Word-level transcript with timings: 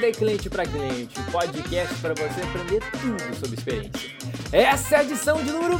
De 0.00 0.12
Cliente 0.12 0.48
para 0.48 0.64
Cliente, 0.64 1.20
podcast 1.30 1.94
para 1.96 2.14
você 2.14 2.40
aprender 2.40 2.80
tudo 2.92 3.34
sobre 3.36 3.58
experiência. 3.58 4.10
Essa 4.50 4.94
é 4.94 4.98
a 4.98 5.02
edição 5.02 5.42
de 5.42 5.50
número 5.50 5.76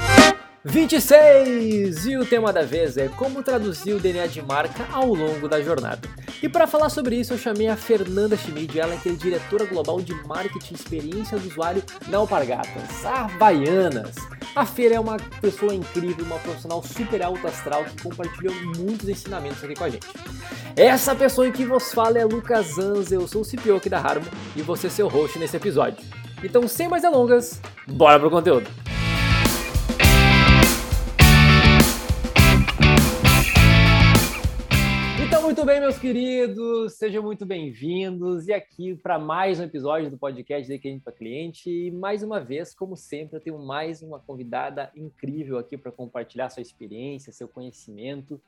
26! 0.65 2.05
E 2.05 2.17
o 2.17 2.27
tema 2.27 2.53
da 2.53 2.63
vez 2.63 2.99
é 2.99 3.09
como 3.09 3.43
traduzir 3.43 3.95
o 3.95 3.99
DNA 3.99 4.27
de 4.27 4.43
marca 4.43 4.87
ao 4.93 5.15
longo 5.15 5.49
da 5.49 5.63
jornada. 5.63 6.09
E 6.43 6.49
para 6.49 6.67
falar 6.67 6.91
sobre 6.91 7.17
isso, 7.17 7.33
eu 7.33 7.39
chamei 7.39 7.69
a 7.69 7.77
Fernanda 7.77 8.37
Schmid, 8.37 8.79
ela 8.79 8.97
que 8.97 9.09
é 9.09 9.13
diretora 9.13 9.65
global 9.65 10.01
de 10.01 10.13
marketing 10.27 10.75
e 10.75 10.77
experiência 10.77 11.39
do 11.39 11.49
usuário 11.49 11.83
na 12.09 12.19
Alpargatas, 12.19 13.07
Havaianas. 13.07 14.38
A 14.55 14.67
Feira 14.67 14.97
é 14.97 15.01
uma 15.01 15.17
pessoa 15.41 15.75
incrível, 15.75 16.25
uma 16.25 16.39
profissional 16.39 16.83
super 16.83 17.23
alto 17.23 17.47
astral 17.47 17.85
que 17.85 18.03
compartilhou 18.03 18.55
muitos 18.77 19.09
ensinamentos 19.09 19.63
aqui 19.63 19.75
com 19.75 19.85
a 19.85 19.91
gente. 19.91 20.07
Essa 20.77 21.15
pessoa 21.15 21.47
em 21.47 21.53
que 21.53 21.65
vos 21.65 21.93
fala 21.93 22.19
é 22.19 22.25
Lucas 22.25 22.79
Anza, 22.79 23.15
eu 23.15 23.27
sou 23.29 23.43
o 23.43 23.45
CPO 23.45 23.77
aqui 23.77 23.89
da 23.89 23.99
Harmo 23.99 24.27
e 24.57 24.63
você 24.63 24.91
seu 24.91 25.09
host 25.09 25.39
nesse 25.39 25.57
episódio. 25.57 26.05
Então, 26.43 26.67
sem 26.69 26.89
mais 26.89 27.03
delongas, 27.03 27.61
bora 27.87 28.19
pro 28.19 28.31
conteúdo! 28.31 28.88
Muito 35.49 35.65
bem, 35.65 35.81
meus 35.81 35.99
queridos, 35.99 36.99
sejam 36.99 37.23
muito 37.23 37.47
bem-vindos 37.47 38.49
e 38.49 38.53
aqui 38.53 38.95
para 38.95 39.19
mais 39.19 39.59
um 39.59 39.63
episódio 39.63 40.11
do 40.11 40.19
podcast 40.19 40.71
de 40.71 40.79
Cliente 40.79 41.03
para 41.03 41.11
Cliente. 41.11 41.71
E 41.71 41.91
mais 41.91 42.23
uma 42.23 42.39
vez, 42.39 42.75
como 42.75 42.95
sempre, 42.95 43.39
eu 43.39 43.41
tenho 43.41 43.59
mais 43.59 44.03
uma 44.03 44.21
convidada 44.21 44.93
incrível 44.95 45.57
aqui 45.57 45.79
para 45.79 45.91
compartilhar 45.91 46.51
sua 46.51 46.61
experiência, 46.61 47.33
seu 47.33 47.49
conhecimento. 47.49 48.39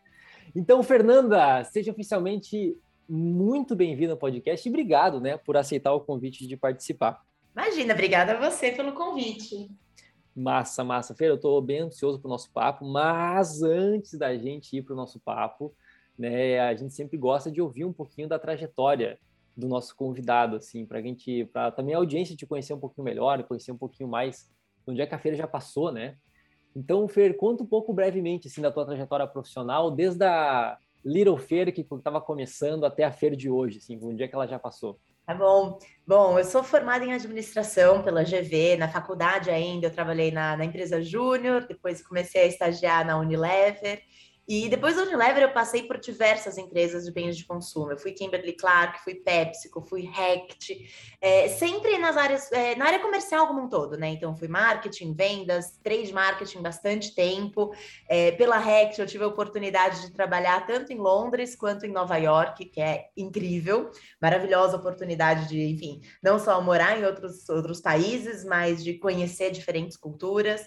Então, 0.54 0.82
Fernanda, 0.82 1.64
seja 1.64 1.90
oficialmente 1.90 2.76
muito 3.08 3.74
bem-vinda 3.74 4.12
ao 4.12 4.18
podcast 4.18 4.68
e 4.68 4.70
obrigado, 4.70 5.22
né, 5.22 5.38
por 5.38 5.56
aceitar 5.56 5.94
o 5.94 6.00
convite 6.02 6.46
de 6.46 6.54
participar. 6.54 7.24
Imagina, 7.56 7.94
obrigada 7.94 8.32
a 8.32 8.50
você 8.50 8.72
pelo 8.72 8.92
convite. 8.92 9.70
Massa, 10.36 10.84
massa. 10.84 11.14
Feira, 11.14 11.32
eu 11.32 11.36
estou 11.36 11.62
bem 11.62 11.80
ansioso 11.80 12.20
para 12.20 12.28
o 12.28 12.30
nosso 12.30 12.52
papo, 12.52 12.84
mas 12.84 13.62
antes 13.62 14.18
da 14.18 14.36
gente 14.36 14.76
ir 14.76 14.82
para 14.82 14.92
o 14.92 14.96
nosso 14.96 15.18
papo, 15.18 15.74
né, 16.20 16.60
a 16.60 16.74
gente 16.74 16.92
sempre 16.92 17.16
gosta 17.16 17.50
de 17.50 17.62
ouvir 17.62 17.86
um 17.86 17.94
pouquinho 17.94 18.28
da 18.28 18.38
trajetória 18.38 19.18
do 19.56 19.66
nosso 19.66 19.96
convidado, 19.96 20.56
assim, 20.56 20.84
para 20.84 20.98
a 20.98 21.02
gente, 21.02 21.46
para 21.46 21.70
também 21.70 21.94
a 21.94 21.98
audiência 21.98 22.36
te 22.36 22.44
conhecer 22.44 22.74
um 22.74 22.78
pouquinho 22.78 23.06
melhor, 23.06 23.42
conhecer 23.44 23.72
um 23.72 23.78
pouquinho 23.78 24.06
mais 24.06 24.46
onde 24.86 25.00
é 25.00 25.06
que 25.06 25.14
a 25.14 25.18
feira 25.18 25.34
já 25.34 25.48
passou, 25.48 25.90
né? 25.90 26.16
Então, 26.76 27.08
Fer, 27.08 27.34
conta 27.38 27.62
um 27.62 27.66
pouco 27.66 27.94
brevemente 27.94 28.48
assim 28.48 28.60
da 28.60 28.70
tua 28.70 28.84
trajetória 28.84 29.26
profissional, 29.26 29.90
desde 29.90 30.22
a 30.22 30.76
Little 31.02 31.38
Fer 31.38 31.72
que 31.72 31.80
estava 31.80 32.20
começando 32.20 32.84
até 32.84 33.04
a 33.04 33.10
Fer 33.10 33.34
de 33.34 33.48
hoje, 33.48 33.78
assim, 33.78 33.98
onde 34.02 34.22
é 34.22 34.28
que 34.28 34.34
ela 34.34 34.46
já 34.46 34.58
passou? 34.58 35.00
Tá 35.24 35.34
bom. 35.34 35.78
Bom, 36.06 36.38
eu 36.38 36.44
sou 36.44 36.62
formada 36.62 37.02
em 37.02 37.14
administração 37.14 38.02
pela 38.02 38.24
GV, 38.24 38.76
na 38.76 38.88
faculdade 38.88 39.48
ainda 39.48 39.86
eu 39.86 39.90
trabalhei 39.90 40.30
na, 40.30 40.54
na 40.54 40.66
empresa 40.66 41.00
Júnior, 41.02 41.66
depois 41.66 42.06
comecei 42.06 42.42
a 42.42 42.46
estagiar 42.46 43.06
na 43.06 43.18
Unilever 43.18 44.02
e 44.52 44.68
depois 44.68 44.96
da 44.96 45.02
Unilever 45.02 45.44
eu 45.44 45.52
passei 45.52 45.84
por 45.84 45.96
diversas 45.96 46.58
empresas 46.58 47.04
de 47.04 47.12
bens 47.12 47.36
de 47.36 47.44
consumo. 47.44 47.92
Eu 47.92 47.96
fui 47.96 48.10
Kimberly 48.10 48.54
Clark, 48.54 48.98
fui 49.04 49.14
PepsiCo, 49.14 49.80
fui 49.80 50.10
Rect, 50.12 50.76
é, 51.20 51.46
sempre 51.46 51.96
nas 51.98 52.16
áreas, 52.16 52.50
é, 52.50 52.74
na 52.74 52.86
área 52.86 52.98
comercial 52.98 53.46
como 53.46 53.62
um 53.62 53.68
todo, 53.68 53.96
né? 53.96 54.08
Então 54.08 54.36
fui 54.36 54.48
marketing, 54.48 55.14
vendas, 55.14 55.78
trade 55.84 56.12
marketing 56.12 56.62
bastante 56.62 57.14
tempo. 57.14 57.72
É, 58.08 58.32
pela 58.32 58.58
Rect 58.58 59.00
eu 59.00 59.06
tive 59.06 59.22
a 59.22 59.28
oportunidade 59.28 60.00
de 60.00 60.10
trabalhar 60.10 60.66
tanto 60.66 60.92
em 60.92 60.96
Londres 60.96 61.54
quanto 61.54 61.86
em 61.86 61.92
Nova 61.92 62.16
York, 62.16 62.64
que 62.64 62.80
é 62.80 63.06
incrível, 63.16 63.92
maravilhosa 64.20 64.76
oportunidade 64.76 65.48
de, 65.48 65.62
enfim, 65.62 66.00
não 66.20 66.40
só 66.40 66.60
morar 66.60 66.98
em 66.98 67.04
outros, 67.04 67.48
outros 67.48 67.80
países, 67.80 68.44
mas 68.44 68.82
de 68.82 68.94
conhecer 68.94 69.52
diferentes 69.52 69.96
culturas. 69.96 70.66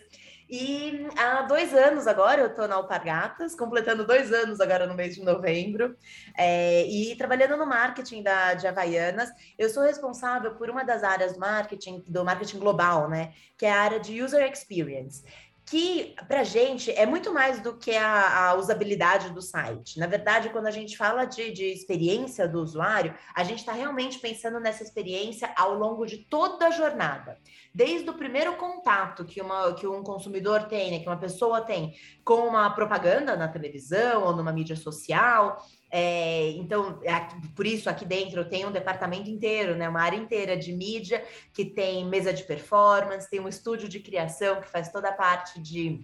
E 0.55 1.07
há 1.17 1.41
dois 1.41 1.73
anos 1.73 2.05
agora 2.05 2.41
eu 2.41 2.45
estou 2.45 2.67
na 2.67 2.75
Alpargatas, 2.75 3.55
completando 3.55 4.05
dois 4.05 4.31
anos 4.31 4.61
agora 4.61 4.85
no 4.85 4.93
mês 4.93 5.15
de 5.15 5.23
novembro, 5.23 5.97
é, 6.37 6.85
e 6.85 7.15
trabalhando 7.15 7.57
no 7.57 7.65
marketing 7.65 8.21
da, 8.21 8.53
de 8.53 8.67
Havaianas. 8.67 9.31
Eu 9.57 9.67
sou 9.67 9.81
responsável 9.81 10.53
por 10.53 10.69
uma 10.69 10.83
das 10.83 11.03
áreas 11.03 11.33
do 11.33 11.39
marketing, 11.39 12.03
do 12.07 12.23
marketing 12.23 12.59
global, 12.59 13.09
né? 13.09 13.33
Que 13.57 13.65
é 13.65 13.71
a 13.71 13.81
área 13.81 13.99
de 13.99 14.21
user 14.21 14.47
experience 14.47 15.23
que 15.65 16.13
para 16.27 16.43
gente 16.43 16.91
é 16.91 17.05
muito 17.05 17.33
mais 17.33 17.61
do 17.61 17.77
que 17.77 17.95
a, 17.95 18.49
a, 18.49 18.55
usabilidade 18.55 19.29
do 19.29 19.41
site. 19.41 19.97
Na 19.97 20.07
verdade, 20.07 20.49
quando 20.49 20.67
a 20.67 20.71
gente 20.71 20.97
fala 20.97 21.25
de, 21.25 21.51
de 21.51 21.65
experiência 21.65 22.47
do 22.47 22.59
usuário, 22.59 23.13
a 23.33 23.43
gente 23.43 23.59
está 23.59 23.71
realmente 23.71 24.19
pensando 24.19 24.59
nessa 24.59 24.83
experiência 24.83 25.51
ao 25.55 25.73
longo 25.75 26.05
de 26.05 26.17
toda 26.17 26.67
a 26.67 26.71
jornada. 26.71 27.37
Desde 27.73 28.09
o 28.09 28.13
primeiro 28.13 28.55
contato 28.57 29.23
que, 29.23 29.41
uma, 29.41 29.73
que 29.73 29.87
um 29.87 30.03
consumidor 30.03 30.63
tem, 30.63 30.91
né, 30.91 30.99
que 30.99 31.07
uma 31.07 31.17
pessoa 31.17 31.61
tem 31.61 31.93
com 32.25 32.47
uma 32.47 32.69
propaganda 32.71 33.35
na 33.37 33.47
televisão 33.47 34.23
ou 34.23 34.35
numa 34.35 34.51
mídia 34.51 34.75
social, 34.75 35.57
é, 35.95 36.49
então, 36.53 36.99
aqui, 37.07 37.47
por 37.49 37.67
isso, 37.67 37.87
aqui 37.87 38.03
dentro 38.03 38.43
tem 38.49 38.65
um 38.65 38.71
departamento 38.71 39.29
inteiro, 39.29 39.75
né, 39.75 39.87
uma 39.87 40.01
área 40.01 40.17
inteira 40.17 40.57
de 40.57 40.73
mídia, 40.73 41.23
que 41.53 41.63
tem 41.63 42.03
mesa 42.03 42.33
de 42.33 42.41
performance, 42.41 43.29
tem 43.29 43.39
um 43.39 43.47
estúdio 43.47 43.87
de 43.87 43.99
criação 43.99 44.59
que 44.59 44.67
faz 44.67 44.91
toda 44.91 45.09
a 45.09 45.13
parte 45.13 45.61
de 45.61 46.03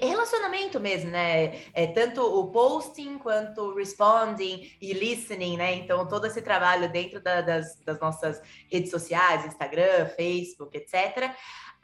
relacionamento 0.00 0.80
mesmo, 0.80 1.10
né? 1.10 1.60
É, 1.72 1.86
tanto 1.86 2.20
o 2.20 2.50
posting 2.50 3.18
quanto 3.18 3.62
o 3.62 3.74
responding 3.76 4.72
e 4.80 4.92
listening, 4.92 5.56
né? 5.56 5.74
Então, 5.74 6.08
todo 6.08 6.26
esse 6.26 6.42
trabalho 6.42 6.90
dentro 6.90 7.20
da, 7.20 7.40
das, 7.40 7.76
das 7.84 8.00
nossas 8.00 8.42
redes 8.68 8.90
sociais, 8.90 9.46
Instagram, 9.46 10.06
Facebook, 10.16 10.76
etc 10.76 11.34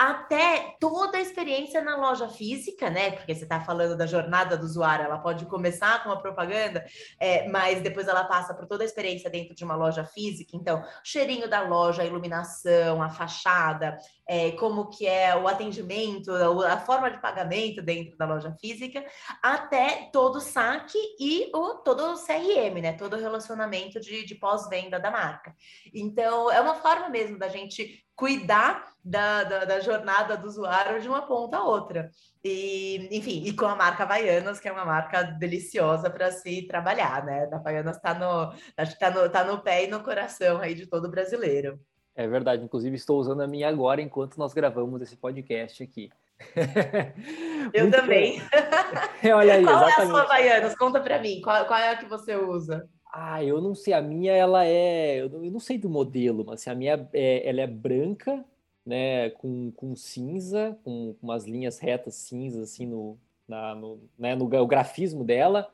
até 0.01 0.77
toda 0.81 1.19
a 1.19 1.21
experiência 1.21 1.83
na 1.83 1.95
loja 1.95 2.27
física, 2.27 2.89
né? 2.89 3.11
Porque 3.11 3.35
você 3.35 3.43
está 3.43 3.61
falando 3.61 3.95
da 3.95 4.07
jornada 4.07 4.57
do 4.57 4.65
usuário, 4.65 5.05
ela 5.05 5.19
pode 5.19 5.45
começar 5.45 6.03
com 6.03 6.09
uma 6.09 6.23
propaganda, 6.23 6.83
é, 7.19 7.47
mas 7.51 7.83
depois 7.83 8.09
ela 8.09 8.25
passa 8.25 8.55
por 8.55 8.67
toda 8.67 8.83
a 8.83 8.87
experiência 8.87 9.29
dentro 9.29 9.55
de 9.55 9.63
uma 9.63 9.77
loja 9.77 10.03
física. 10.03 10.57
Então, 10.57 10.81
o 10.81 10.85
cheirinho 11.05 11.51
da 11.51 11.61
loja, 11.61 12.01
a 12.01 12.07
iluminação, 12.07 13.03
a 13.03 13.11
fachada, 13.11 13.99
é, 14.27 14.53
como 14.53 14.89
que 14.89 15.07
é 15.07 15.37
o 15.37 15.47
atendimento, 15.47 16.33
a 16.33 16.79
forma 16.79 17.11
de 17.11 17.21
pagamento 17.21 17.83
dentro 17.83 18.17
da 18.17 18.25
loja 18.25 18.57
física, 18.59 19.05
até 19.43 20.09
todo 20.11 20.37
o 20.37 20.41
saque 20.41 20.97
e 21.21 21.51
o, 21.55 21.75
todo 21.75 22.15
o 22.15 22.15
CRM, 22.15 22.81
né? 22.81 22.95
Todo 22.95 23.17
o 23.17 23.21
relacionamento 23.21 24.01
de, 24.01 24.25
de 24.25 24.35
pós-venda 24.35 24.99
da 24.99 25.11
marca. 25.11 25.55
Então, 25.93 26.51
é 26.51 26.59
uma 26.59 26.77
forma 26.77 27.11
mesmo 27.11 27.39
da 27.39 27.49
gente 27.49 28.03
cuidar 28.21 28.93
da, 29.03 29.45
da, 29.45 29.65
da, 29.65 29.81
jornada 29.81 30.37
do 30.37 30.47
usuário 30.47 31.01
de 31.01 31.09
uma 31.09 31.23
ponta 31.23 31.57
a 31.57 31.65
outra. 31.65 32.11
E, 32.45 33.09
enfim, 33.11 33.43
e 33.47 33.53
com 33.55 33.65
a 33.65 33.75
marca 33.75 34.03
Havaianas, 34.03 34.61
que 34.61 34.69
é 34.69 34.73
uma 34.73 34.85
marca 34.85 35.23
deliciosa 35.23 36.11
para 36.11 36.31
se 36.31 36.67
trabalhar, 36.67 37.25
né? 37.25 37.49
A 37.51 37.57
Havaianas 37.57 37.97
está 37.97 38.13
no, 38.13 38.53
acho 38.77 38.93
que 38.93 38.99
tá 38.99 39.11
no, 39.11 39.29
tá 39.31 39.43
no 39.43 39.63
pé 39.63 39.85
e 39.85 39.89
no 39.89 40.03
coração 40.03 40.61
aí 40.61 40.75
de 40.75 40.87
todo 40.87 41.11
brasileiro. 41.11 41.81
É 42.15 42.29
verdade, 42.29 42.63
inclusive 42.63 42.95
estou 42.95 43.19
usando 43.19 43.41
a 43.41 43.47
minha 43.47 43.69
agora 43.69 44.03
enquanto 44.03 44.37
nós 44.37 44.53
gravamos 44.53 45.01
esse 45.01 45.17
podcast 45.17 45.83
aqui. 45.83 46.11
Eu 47.73 47.85
Muito 47.85 47.97
também. 47.97 48.43
Olha 49.35 49.55
aí, 49.55 49.65
qual 49.65 49.89
exatamente. 49.89 49.99
é 49.99 50.03
a 50.03 50.07
sua 50.07 50.23
Havaianas? 50.23 50.75
Conta 50.77 51.01
para 51.01 51.19
mim, 51.21 51.41
qual, 51.41 51.65
qual 51.65 51.79
é 51.79 51.89
a 51.89 51.97
que 51.97 52.07
você 52.07 52.37
usa? 52.37 52.87
Ah, 53.13 53.43
eu 53.43 53.61
não 53.61 53.75
sei. 53.75 53.93
A 53.93 54.01
minha, 54.01 54.33
ela 54.33 54.65
é. 54.65 55.23
Eu 55.23 55.29
não 55.51 55.61
sei 55.61 55.79
do 55.79 55.91
modelo, 55.91 56.45
mas 56.47 56.61
assim, 56.61 56.71
a 56.71 56.75
minha 56.75 57.09
é, 57.13 57.49
ela 57.49 57.61
é 57.61 57.67
branca, 57.67 58.45
né? 58.87 59.31
Com, 59.31 59.73
com 59.73 59.97
cinza, 59.97 60.79
com, 60.85 61.15
com 61.15 61.27
umas 61.27 61.45
linhas 61.45 61.79
retas 61.79 62.15
cinzas, 62.15 62.71
assim, 62.71 62.87
no, 62.87 63.19
na, 63.49 63.75
no, 63.75 63.99
né, 64.19 64.35
no 64.35 64.45
o 64.45 64.67
grafismo 64.67 65.25
dela. 65.25 65.69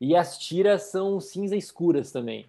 E 0.00 0.14
as 0.14 0.38
tiras 0.38 0.84
são 0.84 1.20
cinza 1.20 1.56
escuras 1.56 2.12
também. 2.12 2.46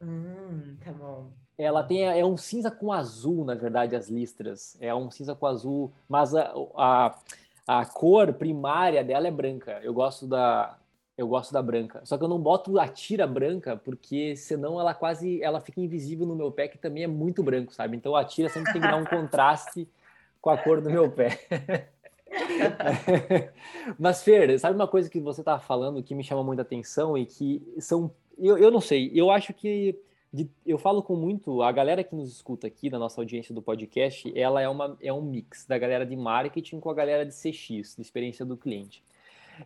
Hum, 0.00 0.76
tá 0.84 0.92
bom. 0.92 1.30
Ela 1.56 1.84
tem 1.84 2.02
é 2.02 2.24
um 2.24 2.36
cinza 2.36 2.70
com 2.70 2.92
azul, 2.92 3.44
na 3.44 3.54
verdade, 3.54 3.94
as 3.94 4.08
listras. 4.08 4.76
É 4.80 4.94
um 4.94 5.10
cinza 5.10 5.34
com 5.34 5.46
azul, 5.46 5.92
mas 6.08 6.34
a, 6.34 6.52
a, 6.76 7.18
a 7.66 7.86
cor 7.86 8.32
primária 8.32 9.04
dela 9.04 9.28
é 9.28 9.30
branca. 9.30 9.80
Eu 9.82 9.94
gosto 9.94 10.26
da, 10.26 10.76
eu 11.16 11.28
gosto 11.28 11.52
da 11.52 11.62
branca. 11.62 12.00
Só 12.04 12.18
que 12.18 12.24
eu 12.24 12.28
não 12.28 12.38
boto 12.38 12.78
a 12.78 12.88
tira 12.88 13.26
branca, 13.26 13.76
porque 13.76 14.36
senão 14.36 14.80
ela 14.80 14.92
quase 14.94 15.42
ela 15.42 15.60
fica 15.60 15.80
invisível 15.80 16.26
no 16.26 16.34
meu 16.34 16.50
pé, 16.50 16.68
que 16.68 16.78
também 16.78 17.04
é 17.04 17.06
muito 17.06 17.42
branco, 17.42 17.72
sabe? 17.72 17.96
Então 17.96 18.16
a 18.16 18.24
tira 18.24 18.48
sempre 18.48 18.72
tem 18.72 18.82
que 18.82 18.88
dar 18.88 18.96
um 18.96 19.04
contraste 19.04 19.88
com 20.40 20.50
a 20.50 20.58
cor 20.58 20.80
do 20.80 20.90
meu 20.90 21.10
pé. 21.10 21.38
Mas, 23.98 24.22
Fer, 24.22 24.58
sabe 24.58 24.74
uma 24.74 24.88
coisa 24.88 25.08
que 25.08 25.20
você 25.20 25.40
estava 25.40 25.60
falando 25.60 26.02
que 26.02 26.14
me 26.14 26.24
chama 26.24 26.42
muita 26.42 26.62
atenção 26.62 27.16
e 27.16 27.24
que 27.24 27.62
são. 27.78 28.10
Eu, 28.36 28.58
eu 28.58 28.70
não 28.70 28.80
sei, 28.80 29.10
eu 29.14 29.30
acho 29.30 29.54
que. 29.54 29.98
De, 30.32 30.50
eu 30.66 30.76
falo 30.76 31.00
com 31.00 31.14
muito. 31.14 31.62
A 31.62 31.70
galera 31.70 32.02
que 32.02 32.14
nos 32.14 32.28
escuta 32.32 32.66
aqui, 32.66 32.90
na 32.90 32.98
nossa 32.98 33.20
audiência 33.20 33.54
do 33.54 33.62
podcast, 33.62 34.32
ela 34.36 34.60
é, 34.60 34.68
uma, 34.68 34.98
é 35.00 35.12
um 35.12 35.22
mix 35.22 35.64
da 35.64 35.78
galera 35.78 36.04
de 36.04 36.16
marketing 36.16 36.80
com 36.80 36.90
a 36.90 36.94
galera 36.94 37.24
de 37.24 37.32
CX, 37.32 37.94
de 37.94 38.02
experiência 38.02 38.44
do 38.44 38.56
cliente. 38.56 39.02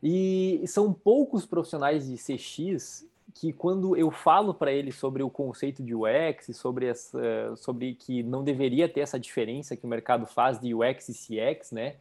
E 0.03 0.63
são 0.67 0.93
poucos 0.93 1.47
profissionais 1.47 2.07
de 2.07 2.17
CX 2.17 3.07
que 3.35 3.53
quando 3.53 3.97
eu 3.97 4.11
falo 4.11 4.53
para 4.53 4.73
eles 4.73 4.97
sobre 4.97 5.23
o 5.23 5.31
conceito 5.31 5.83
de 5.83 5.95
UX, 5.95 6.57
sobre 6.57 6.87
essa, 6.87 7.55
sobre 7.57 7.95
que 7.95 8.23
não 8.23 8.43
deveria 8.43 8.89
ter 8.89 9.01
essa 9.01 9.19
diferença 9.19 9.77
que 9.77 9.85
o 9.85 9.89
mercado 9.89 10.27
faz 10.27 10.59
de 10.61 10.75
UX 10.75 11.09
e 11.09 11.15
CX, 11.15 11.73
né? 11.73 11.97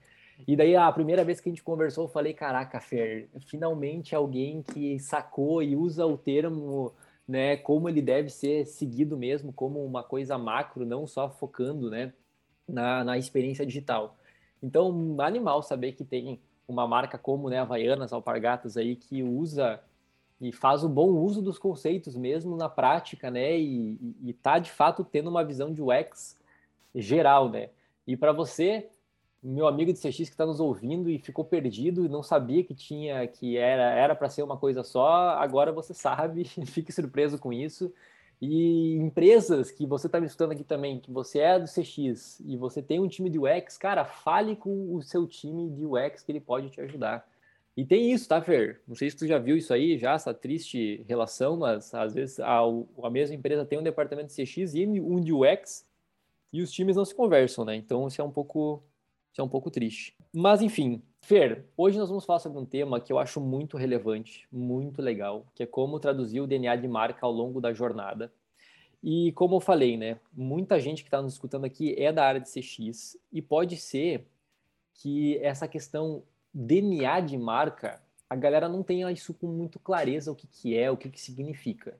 E 0.48 0.56
daí 0.56 0.76
a 0.76 0.92
primeira 0.92 1.24
vez 1.24 1.40
que 1.40 1.50
a 1.50 1.52
gente 1.52 1.64
conversou, 1.64 2.06
eu 2.06 2.10
falei, 2.10 2.34
caraca, 2.34 2.80
Fer, 2.80 3.30
finalmente 3.48 4.16
alguém 4.16 4.62
que 4.62 5.00
sacou 5.00 5.64
e 5.64 5.76
usa 5.76 6.06
o 6.06 6.18
termo, 6.18 6.94
né, 7.28 7.58
como 7.58 7.90
ele 7.90 8.02
deve 8.02 8.30
ser 8.30 8.66
seguido 8.66 9.18
mesmo, 9.18 9.52
como 9.52 9.84
uma 9.84 10.04
coisa 10.04 10.38
macro, 10.38 10.86
não 10.86 11.08
só 11.08 11.30
focando, 11.30 11.90
né, 11.90 12.14
na, 12.68 13.04
na 13.04 13.18
experiência 13.18 13.66
digital. 13.66 14.16
Então, 14.62 15.18
animal 15.20 15.64
saber 15.64 15.94
que 15.94 16.04
tem 16.04 16.40
uma 16.68 16.88
marca 16.88 17.18
como, 17.18 17.50
né, 17.50 17.60
Havaianas, 17.60 18.12
Alpargatas 18.12 18.78
aí, 18.78 18.96
que 18.96 19.24
usa 19.24 19.80
e 20.40 20.52
faz 20.52 20.84
o 20.84 20.90
bom 20.90 21.10
uso 21.10 21.42
dos 21.42 21.58
conceitos 21.58 22.16
mesmo 22.16 22.56
na 22.56 22.70
prática, 22.70 23.32
né, 23.32 23.58
e, 23.58 23.94
e, 23.94 24.30
e 24.30 24.34
tá 24.34 24.60
de 24.60 24.72
fato 24.72 25.04
tendo 25.04 25.30
uma 25.30 25.44
visão 25.44 25.74
de 25.74 25.82
UX 25.82 26.38
geral, 26.94 27.50
né. 27.50 27.70
E 28.06 28.16
para 28.16 28.32
você, 28.32 28.90
meu 29.42 29.68
amigo 29.68 29.94
de 29.94 30.00
CX 30.00 30.16
que 30.16 30.24
está 30.24 30.46
nos 30.46 30.60
ouvindo 30.60 31.10
e 31.10 31.20
ficou 31.20 31.46
perdido 31.46 32.06
e 32.06 32.10
não 32.10 32.22
sabia 32.22 32.64
que 32.64 32.74
tinha 32.74 33.28
que 33.28 33.58
era 33.58 33.92
era 33.92 34.16
para 34.16 34.30
ser 34.30 34.44
uma 34.44 34.58
coisa 34.58 34.84
só, 34.84 35.30
agora 35.32 35.72
você 35.72 35.94
sabe, 35.94 36.44
fique 36.66 36.92
surpreso 36.92 37.38
com 37.40 37.52
isso. 37.54 37.94
E 38.42 38.96
empresas 38.98 39.72
que 39.72 39.86
você 39.86 40.06
está 40.06 40.20
me 40.20 40.28
escutando 40.28 40.52
aqui 40.52 40.64
também, 40.64 41.00
que 41.00 41.12
você 41.12 41.40
é 41.40 41.60
do 41.60 41.66
CX 41.66 42.40
e 42.46 42.56
você 42.56 42.82
tem 42.82 43.00
um 43.00 43.08
time 43.08 43.30
de 43.30 43.40
UX, 43.40 43.78
cara, 43.78 44.06
fale 44.06 44.56
com 44.56 44.94
o 44.94 45.02
seu 45.02 45.26
time 45.26 45.70
de 45.72 45.86
UX 45.86 46.22
que 46.22 46.32
ele 46.32 46.40
pode 46.40 46.70
te 46.70 46.80
ajudar. 46.82 47.28
E 47.76 47.86
tem 47.86 48.12
isso, 48.12 48.28
tá, 48.28 48.42
Fer? 48.42 48.82
Não 48.88 48.96
sei 48.96 49.10
se 49.10 49.18
tu 49.18 49.28
já 49.28 49.38
viu 49.40 49.58
isso 49.58 49.74
aí, 49.74 49.98
já, 49.98 50.14
essa 50.14 50.34
triste 50.34 51.04
relação, 51.08 51.58
mas 51.58 51.94
às 51.94 52.14
vezes 52.14 52.40
a, 52.40 52.60
a 53.04 53.10
mesma 53.10 53.36
empresa 53.36 53.66
tem 53.66 53.80
um 53.80 53.84
departamento 53.84 54.34
de 54.34 54.44
CX 54.44 54.74
e 54.76 54.86
um 54.86 55.20
de 55.20 55.34
UX 55.34 55.88
e 56.54 56.62
os 56.62 56.72
times 56.72 56.96
não 56.96 57.06
se 57.06 57.14
conversam, 57.14 57.66
né? 57.66 57.76
Então 57.76 58.08
isso 58.08 58.22
é 58.22 58.24
um 58.24 58.32
pouco 58.32 58.84
isso 59.38 59.42
é 59.42 59.44
um 59.44 59.48
pouco 59.48 59.70
triste. 59.70 60.16
Mas 60.34 60.64
enfim, 60.64 61.00
Fer, 61.22 61.64
hoje 61.78 62.00
nós 62.00 62.10
vamos 62.10 62.26
falar 62.26 62.40
sobre 62.40 62.58
um 62.58 62.66
tema 62.66 63.00
que 63.00 63.14
eu 63.14 63.20
acho 63.20 63.40
muito 63.40 63.78
relevante, 63.78 64.48
muito 64.52 65.00
legal, 65.00 65.46
que 65.54 65.62
é 65.62 65.66
como 65.68 66.00
traduzir 66.00 66.42
o 66.42 66.48
DNA 66.48 66.76
de 66.76 66.88
marca 66.88 67.24
ao 67.24 67.32
longo 67.32 67.62
da 67.62 67.72
jornada. 67.72 68.34
E 69.04 69.32
como 69.34 69.58
eu 69.58 69.60
falei, 69.60 69.96
né, 69.96 70.20
muita 70.34 70.80
gente 70.80 71.04
que 71.04 71.08
está 71.08 71.22
nos 71.22 71.34
escutando 71.34 71.66
aqui 71.66 71.94
é 72.00 72.12
da 72.12 72.26
área 72.26 72.42
de 72.42 72.50
CX 72.50 73.16
e 73.32 73.40
pode 73.40 73.78
ser 73.78 74.26
que 74.96 75.38
essa 75.38 75.68
questão 75.68 76.24
DNA 76.52 77.20
de 77.20 77.38
marca, 77.38 78.02
a 78.28 78.36
galera 78.36 78.68
não 78.68 78.82
tenha 78.82 79.12
isso 79.12 79.36
com 79.36 79.46
muito 79.46 79.78
clareza 79.78 80.32
o 80.32 80.36
que, 80.36 80.48
que 80.48 80.76
é, 80.76 80.90
o 80.90 80.98
que, 80.98 81.12
que 81.12 81.22
significa. 81.22 81.96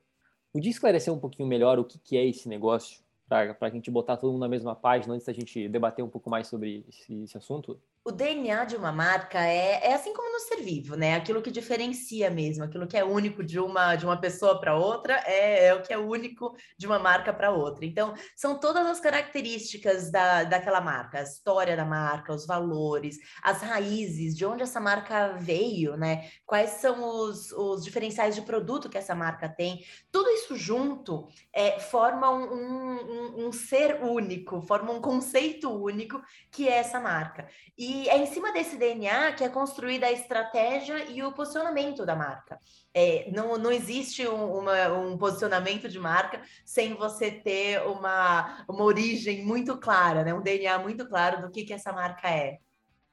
Podia 0.52 0.72
esclarecer 0.72 1.14
um 1.14 1.20
pouquinho 1.20 1.46
melhor 1.46 1.78
o 1.78 1.84
que, 1.84 2.00
que 2.00 2.16
é 2.16 2.26
esse 2.26 2.48
negócio? 2.48 3.00
Para 3.28 3.56
a 3.60 3.70
gente 3.70 3.90
botar 3.90 4.16
todo 4.16 4.32
mundo 4.32 4.40
na 4.40 4.48
mesma 4.48 4.74
página 4.74 5.14
antes 5.14 5.26
da 5.26 5.32
gente 5.32 5.68
debater 5.68 6.04
um 6.04 6.08
pouco 6.08 6.30
mais 6.30 6.48
sobre 6.48 6.84
esse, 6.88 7.14
esse 7.22 7.36
assunto? 7.36 7.80
O 8.08 8.10
DNA 8.10 8.64
de 8.64 8.74
uma 8.74 8.90
marca 8.90 9.38
é, 9.38 9.86
é 9.88 9.92
assim 9.92 10.14
como 10.14 10.32
no 10.32 10.40
ser 10.40 10.62
vivo, 10.62 10.96
né? 10.96 11.14
Aquilo 11.14 11.42
que 11.42 11.50
diferencia 11.50 12.30
mesmo, 12.30 12.64
aquilo 12.64 12.86
que 12.86 12.96
é 12.96 13.04
único 13.04 13.44
de 13.44 13.60
uma, 13.60 13.96
de 13.96 14.06
uma 14.06 14.18
pessoa 14.18 14.58
para 14.58 14.74
outra 14.74 15.22
é, 15.26 15.66
é, 15.66 15.74
o 15.74 15.82
que 15.82 15.92
é 15.92 15.98
único 15.98 16.56
de 16.78 16.86
uma 16.86 16.98
marca 16.98 17.34
para 17.34 17.50
outra. 17.50 17.84
Então, 17.84 18.14
são 18.34 18.58
todas 18.58 18.86
as 18.86 18.98
características 18.98 20.10
da, 20.10 20.44
daquela 20.44 20.80
marca, 20.80 21.18
a 21.18 21.22
história 21.22 21.76
da 21.76 21.84
marca, 21.84 22.32
os 22.32 22.46
valores, 22.46 23.18
as 23.42 23.60
raízes, 23.60 24.34
de 24.34 24.46
onde 24.46 24.62
essa 24.62 24.80
marca 24.80 25.34
veio, 25.34 25.94
né? 25.94 26.30
Quais 26.46 26.70
são 26.80 27.04
os, 27.04 27.52
os 27.52 27.84
diferenciais 27.84 28.34
de 28.34 28.40
produto 28.40 28.88
que 28.88 28.96
essa 28.96 29.14
marca 29.14 29.50
tem. 29.50 29.84
Tudo 30.10 30.30
isso 30.30 30.56
junto 30.56 31.28
é, 31.52 31.78
forma 31.78 32.30
um, 32.30 32.54
um, 32.54 33.48
um 33.48 33.52
ser 33.52 34.02
único, 34.02 34.62
forma 34.62 34.92
um 34.92 35.00
conceito 35.02 35.70
único 35.70 36.22
que 36.50 36.66
é 36.66 36.78
essa 36.78 36.98
marca. 36.98 37.46
E 37.76 37.97
e 37.98 38.08
é 38.08 38.16
em 38.16 38.26
cima 38.26 38.52
desse 38.52 38.76
DNA 38.76 39.32
que 39.32 39.42
é 39.42 39.48
construída 39.48 40.06
a 40.06 40.12
estratégia 40.12 41.10
e 41.10 41.22
o 41.22 41.32
posicionamento 41.32 42.06
da 42.06 42.14
marca. 42.14 42.60
É, 42.94 43.28
não, 43.32 43.58
não 43.58 43.72
existe 43.72 44.26
um, 44.26 44.58
uma, 44.58 44.88
um 44.92 45.18
posicionamento 45.18 45.88
de 45.88 45.98
marca 45.98 46.40
sem 46.64 46.94
você 46.94 47.30
ter 47.30 47.82
uma, 47.82 48.64
uma 48.68 48.84
origem 48.84 49.44
muito 49.44 49.76
clara, 49.78 50.22
né? 50.22 50.32
um 50.32 50.40
DNA 50.40 50.78
muito 50.78 51.08
claro 51.08 51.42
do 51.42 51.50
que, 51.50 51.64
que 51.64 51.72
essa 51.72 51.92
marca 51.92 52.28
é. 52.30 52.58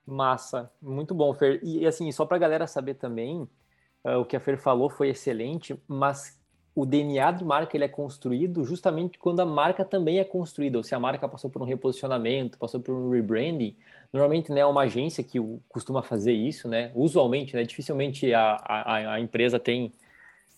Massa, 0.06 0.72
muito 0.80 1.16
bom, 1.16 1.34
Fer. 1.34 1.60
E 1.64 1.86
assim, 1.88 2.12
só 2.12 2.26
para 2.26 2.38
a 2.38 2.40
galera 2.40 2.68
saber 2.68 2.94
também, 2.94 3.50
uh, 4.04 4.20
o 4.20 4.26
que 4.26 4.36
a 4.36 4.40
Fer 4.40 4.58
falou 4.58 4.88
foi 4.88 5.10
excelente, 5.10 5.82
mas 5.88 6.40
o 6.76 6.86
DNA 6.86 7.32
de 7.32 7.44
marca 7.44 7.76
ele 7.76 7.86
é 7.86 7.90
construído 7.90 8.64
justamente 8.66 9.18
quando 9.18 9.40
a 9.40 9.46
marca 9.46 9.86
também 9.86 10.20
é 10.20 10.24
construída, 10.24 10.78
ou 10.78 10.84
se 10.84 10.94
a 10.94 11.00
marca 11.00 11.28
passou 11.28 11.50
por 11.50 11.62
um 11.62 11.66
reposicionamento, 11.66 12.60
passou 12.60 12.82
por 12.82 12.94
um 12.94 13.10
rebranding, 13.10 13.76
Normalmente, 14.16 14.50
né, 14.50 14.66
uma 14.66 14.84
agência 14.84 15.22
que 15.22 15.38
costuma 15.68 16.02
fazer 16.02 16.32
isso, 16.32 16.70
né? 16.70 16.90
Usualmente, 16.96 17.54
né? 17.54 17.64
Dificilmente 17.64 18.34
a, 18.34 18.56
a, 18.64 19.14
a 19.16 19.20
empresa 19.20 19.60
tem, 19.60 19.92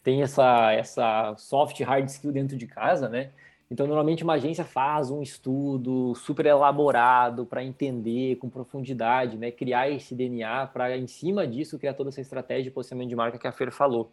tem 0.03 0.21
essa, 0.21 0.71
essa 0.73 1.35
soft 1.37 1.81
hard 1.81 2.07
skill 2.07 2.31
dentro 2.31 2.55
de 2.55 2.67
casa, 2.67 3.09
né? 3.09 3.31
Então, 3.71 3.87
normalmente 3.87 4.23
uma 4.23 4.33
agência 4.33 4.63
faz 4.63 5.09
um 5.09 5.23
estudo 5.23 6.13
super 6.13 6.45
elaborado 6.45 7.47
para 7.47 7.63
entender 7.63 8.35
com 8.35 8.47
profundidade, 8.47 9.39
né? 9.39 9.49
Criar 9.49 9.89
esse 9.89 10.13
DNA 10.13 10.67
para, 10.67 10.95
em 10.95 11.07
cima 11.07 11.47
disso, 11.47 11.79
criar 11.79 11.95
toda 11.95 12.11
essa 12.11 12.21
estratégia 12.21 12.65
de 12.65 12.69
posicionamento 12.69 13.09
de 13.09 13.15
marca 13.15 13.39
que 13.39 13.47
a 13.47 13.51
Fer 13.51 13.71
falou. 13.71 14.11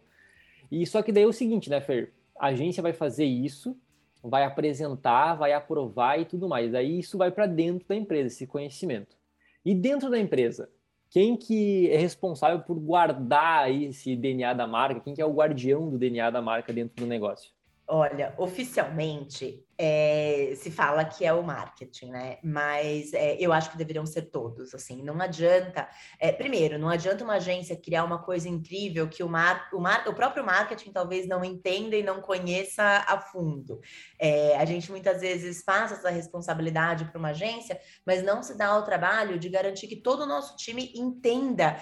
E 0.71 0.87
só 0.87 1.03
que 1.03 1.11
daí 1.11 1.21
é 1.21 1.27
o 1.27 1.31
seguinte, 1.31 1.69
né, 1.69 1.79
Fer? 1.79 2.11
A 2.39 2.47
agência 2.47 2.81
vai 2.81 2.93
fazer 2.93 3.25
isso, 3.25 3.77
vai 4.23 4.43
apresentar, 4.43 5.35
vai 5.35 5.53
aprovar 5.53 6.19
e 6.19 6.25
tudo 6.25 6.49
mais. 6.49 6.73
Aí 6.73 6.97
isso 6.97 7.15
vai 7.15 7.29
para 7.29 7.45
dentro 7.45 7.87
da 7.87 7.95
empresa, 7.95 8.25
esse 8.25 8.47
conhecimento. 8.47 9.15
E 9.65 9.73
dentro 9.73 10.11
da 10.11 10.19
empresa, 10.19 10.69
quem 11.09 11.35
que 11.35 11.89
é 11.89 11.97
responsável 11.97 12.59
por 12.59 12.79
guardar 12.79 13.71
esse 13.71 14.15
DNA 14.15 14.53
da 14.53 14.67
marca? 14.67 14.99
Quem 14.99 15.15
que 15.15 15.21
é 15.21 15.25
o 15.25 15.33
guardião 15.33 15.89
do 15.89 15.97
DNA 15.97 16.29
da 16.29 16.39
marca 16.39 16.71
dentro 16.71 17.03
do 17.03 17.07
negócio? 17.09 17.51
Olha, 17.87 18.33
oficialmente 18.37 19.63
é, 19.77 20.53
se 20.55 20.71
fala 20.71 21.03
que 21.03 21.25
é 21.25 21.33
o 21.33 21.43
marketing, 21.43 22.11
né? 22.11 22.37
Mas 22.43 23.13
é, 23.13 23.35
eu 23.39 23.51
acho 23.51 23.69
que 23.71 23.77
deveriam 23.77 24.05
ser 24.05 24.23
todos, 24.23 24.73
assim. 24.73 25.03
Não 25.03 25.19
adianta. 25.19 25.87
É, 26.19 26.31
primeiro, 26.31 26.79
não 26.79 26.89
adianta 26.89 27.23
uma 27.23 27.35
agência 27.35 27.75
criar 27.75 28.03
uma 28.05 28.19
coisa 28.19 28.47
incrível 28.47 29.07
que 29.07 29.23
o, 29.23 29.29
mar, 29.29 29.69
o, 29.73 29.79
mar, 29.79 30.07
o 30.07 30.13
próprio 30.13 30.45
marketing 30.45 30.91
talvez 30.91 31.27
não 31.27 31.43
entenda 31.43 31.95
e 31.95 32.03
não 32.03 32.21
conheça 32.21 32.83
a 33.07 33.19
fundo. 33.19 33.81
A 34.57 34.65
gente 34.65 34.91
muitas 34.91 35.21
vezes 35.21 35.63
passa 35.63 35.95
essa 35.95 36.09
responsabilidade 36.09 37.05
para 37.05 37.19
uma 37.19 37.29
agência, 37.29 37.79
mas 38.05 38.23
não 38.23 38.41
se 38.41 38.57
dá 38.57 38.77
o 38.77 38.83
trabalho 38.83 39.37
de 39.37 39.49
garantir 39.49 39.87
que 39.87 39.95
todo 39.97 40.23
o 40.23 40.25
nosso 40.25 40.55
time 40.55 40.91
entenda 40.95 41.77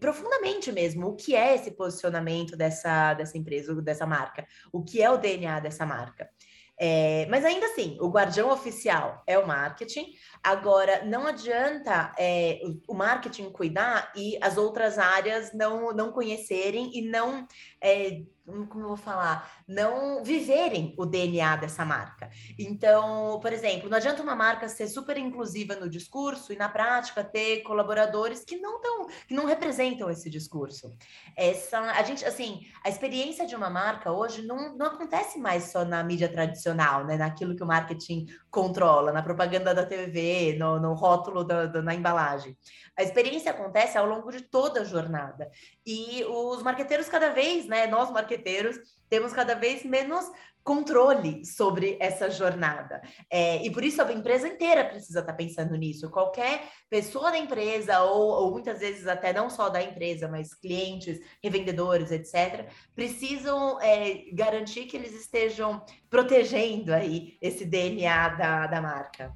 profundamente 0.00 0.72
mesmo 0.72 1.08
o 1.08 1.16
que 1.16 1.34
é 1.34 1.54
esse 1.54 1.70
posicionamento 1.70 2.56
dessa, 2.56 3.14
dessa 3.14 3.38
empresa, 3.38 3.74
dessa 3.80 4.06
marca, 4.06 4.46
o 4.72 4.82
que 4.82 5.02
é 5.02 5.10
o 5.10 5.16
DNA 5.16 5.60
dessa 5.60 5.86
marca. 5.86 6.28
É, 6.78 7.26
mas 7.30 7.44
ainda 7.44 7.66
assim, 7.66 7.96
o 8.00 8.08
guardião 8.08 8.50
oficial 8.50 9.22
é 9.26 9.38
o 9.38 9.46
marketing. 9.46 10.12
Agora, 10.42 11.04
não 11.04 11.26
adianta 11.26 12.12
é, 12.18 12.60
o 12.88 12.94
marketing 12.94 13.50
cuidar 13.50 14.12
e 14.16 14.36
as 14.40 14.56
outras 14.56 14.98
áreas 14.98 15.52
não, 15.52 15.92
não 15.92 16.10
conhecerem 16.10 16.90
e 16.92 17.02
não 17.02 17.46
é, 17.84 18.22
como 18.44 18.84
eu 18.84 18.88
vou 18.88 18.96
falar, 18.96 19.50
não 19.68 20.24
viverem 20.24 20.94
o 20.98 21.04
DNA 21.04 21.56
dessa 21.56 21.84
marca. 21.84 22.30
Então, 22.58 23.38
por 23.40 23.52
exemplo, 23.52 23.88
não 23.88 23.96
adianta 23.96 24.22
uma 24.22 24.34
marca 24.34 24.68
ser 24.68 24.88
super 24.88 25.18
inclusiva 25.18 25.76
no 25.76 25.88
discurso 25.88 26.52
e 26.52 26.56
na 26.56 26.68
prática 26.68 27.22
ter 27.22 27.62
colaboradores 27.62 28.42
que 28.42 28.56
não 28.56 28.80
tão, 28.80 29.06
que 29.26 29.34
não 29.34 29.46
representam 29.46 30.10
esse 30.10 30.30
discurso. 30.30 30.96
Essa, 31.36 31.78
a 31.78 32.02
gente, 32.02 32.24
assim, 32.24 32.66
a 32.82 32.88
experiência 32.88 33.46
de 33.46 33.54
uma 33.54 33.68
marca 33.68 34.12
hoje 34.12 34.46
não, 34.46 34.76
não 34.76 34.86
acontece 34.86 35.38
mais 35.38 35.64
só 35.64 35.84
na 35.84 36.02
mídia 36.02 36.28
tradicional, 36.28 37.04
né, 37.04 37.16
naquilo 37.16 37.54
que 37.56 37.62
o 37.62 37.66
marketing 37.66 38.26
controla, 38.50 39.12
na 39.12 39.22
propaganda 39.22 39.74
da 39.74 39.84
TV, 39.84 40.56
no, 40.58 40.80
no 40.80 40.94
rótulo 40.94 41.44
da, 41.44 41.66
da, 41.66 41.82
na 41.82 41.94
embalagem. 41.94 42.56
A 42.96 43.02
experiência 43.02 43.50
acontece 43.50 43.98
ao 43.98 44.06
longo 44.06 44.30
de 44.30 44.42
toda 44.42 44.82
a 44.82 44.84
jornada. 44.84 45.50
E 45.84 46.24
os 46.24 46.62
marqueteiros 46.62 47.08
cada 47.08 47.30
vez, 47.30 47.66
né, 47.66 47.73
nós 47.86 48.10
marqueteiros, 48.10 48.76
temos 49.08 49.32
cada 49.32 49.54
vez 49.54 49.84
menos 49.84 50.30
controle 50.64 51.44
sobre 51.44 51.98
essa 52.00 52.30
jornada. 52.30 53.02
É, 53.30 53.62
e 53.64 53.70
por 53.70 53.84
isso 53.84 54.00
a 54.00 54.10
empresa 54.10 54.48
inteira 54.48 54.82
precisa 54.82 55.20
estar 55.20 55.34
pensando 55.34 55.76
nisso. 55.76 56.10
Qualquer 56.10 56.62
pessoa 56.88 57.30
da 57.30 57.38
empresa, 57.38 58.00
ou, 58.00 58.44
ou 58.44 58.50
muitas 58.50 58.80
vezes 58.80 59.06
até 59.06 59.32
não 59.32 59.50
só 59.50 59.68
da 59.68 59.82
empresa, 59.82 60.26
mas 60.26 60.54
clientes, 60.54 61.20
revendedores, 61.42 62.10
etc., 62.10 62.66
precisam 62.96 63.78
é, 63.80 64.24
garantir 64.32 64.86
que 64.86 64.96
eles 64.96 65.12
estejam 65.14 65.84
protegendo 66.08 66.94
aí 66.94 67.36
esse 67.42 67.66
DNA 67.66 68.28
da, 68.30 68.66
da 68.66 68.80
marca. 68.80 69.34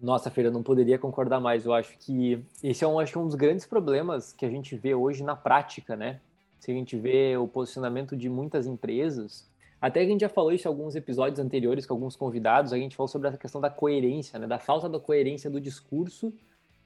Nossa, 0.00 0.30
Feira, 0.30 0.50
não 0.50 0.62
poderia 0.62 0.98
concordar 0.98 1.38
mais. 1.38 1.66
Eu 1.66 1.74
acho 1.74 1.96
que 1.98 2.42
esse 2.62 2.82
é 2.82 2.88
um, 2.88 2.98
acho 2.98 3.12
que 3.12 3.18
é 3.18 3.20
um 3.20 3.26
dos 3.26 3.36
grandes 3.36 3.66
problemas 3.66 4.32
que 4.32 4.44
a 4.44 4.50
gente 4.50 4.74
vê 4.74 4.94
hoje 4.94 5.22
na 5.22 5.36
prática, 5.36 5.94
né? 5.94 6.18
Se 6.62 6.70
a 6.70 6.74
gente 6.74 6.96
vê 6.96 7.36
o 7.36 7.48
posicionamento 7.48 8.16
de 8.16 8.28
muitas 8.28 8.68
empresas, 8.68 9.50
até 9.80 10.00
a 10.00 10.04
gente 10.06 10.20
já 10.20 10.28
falou 10.28 10.52
isso 10.52 10.68
em 10.68 10.70
alguns 10.70 10.94
episódios 10.94 11.40
anteriores 11.40 11.84
com 11.84 11.94
alguns 11.94 12.14
convidados, 12.14 12.72
a 12.72 12.78
gente 12.78 12.94
falou 12.94 13.08
sobre 13.08 13.26
a 13.26 13.36
questão 13.36 13.60
da 13.60 13.68
coerência, 13.68 14.38
né? 14.38 14.46
Da 14.46 14.60
falta 14.60 14.88
da 14.88 15.00
coerência 15.00 15.50
do 15.50 15.60
discurso 15.60 16.32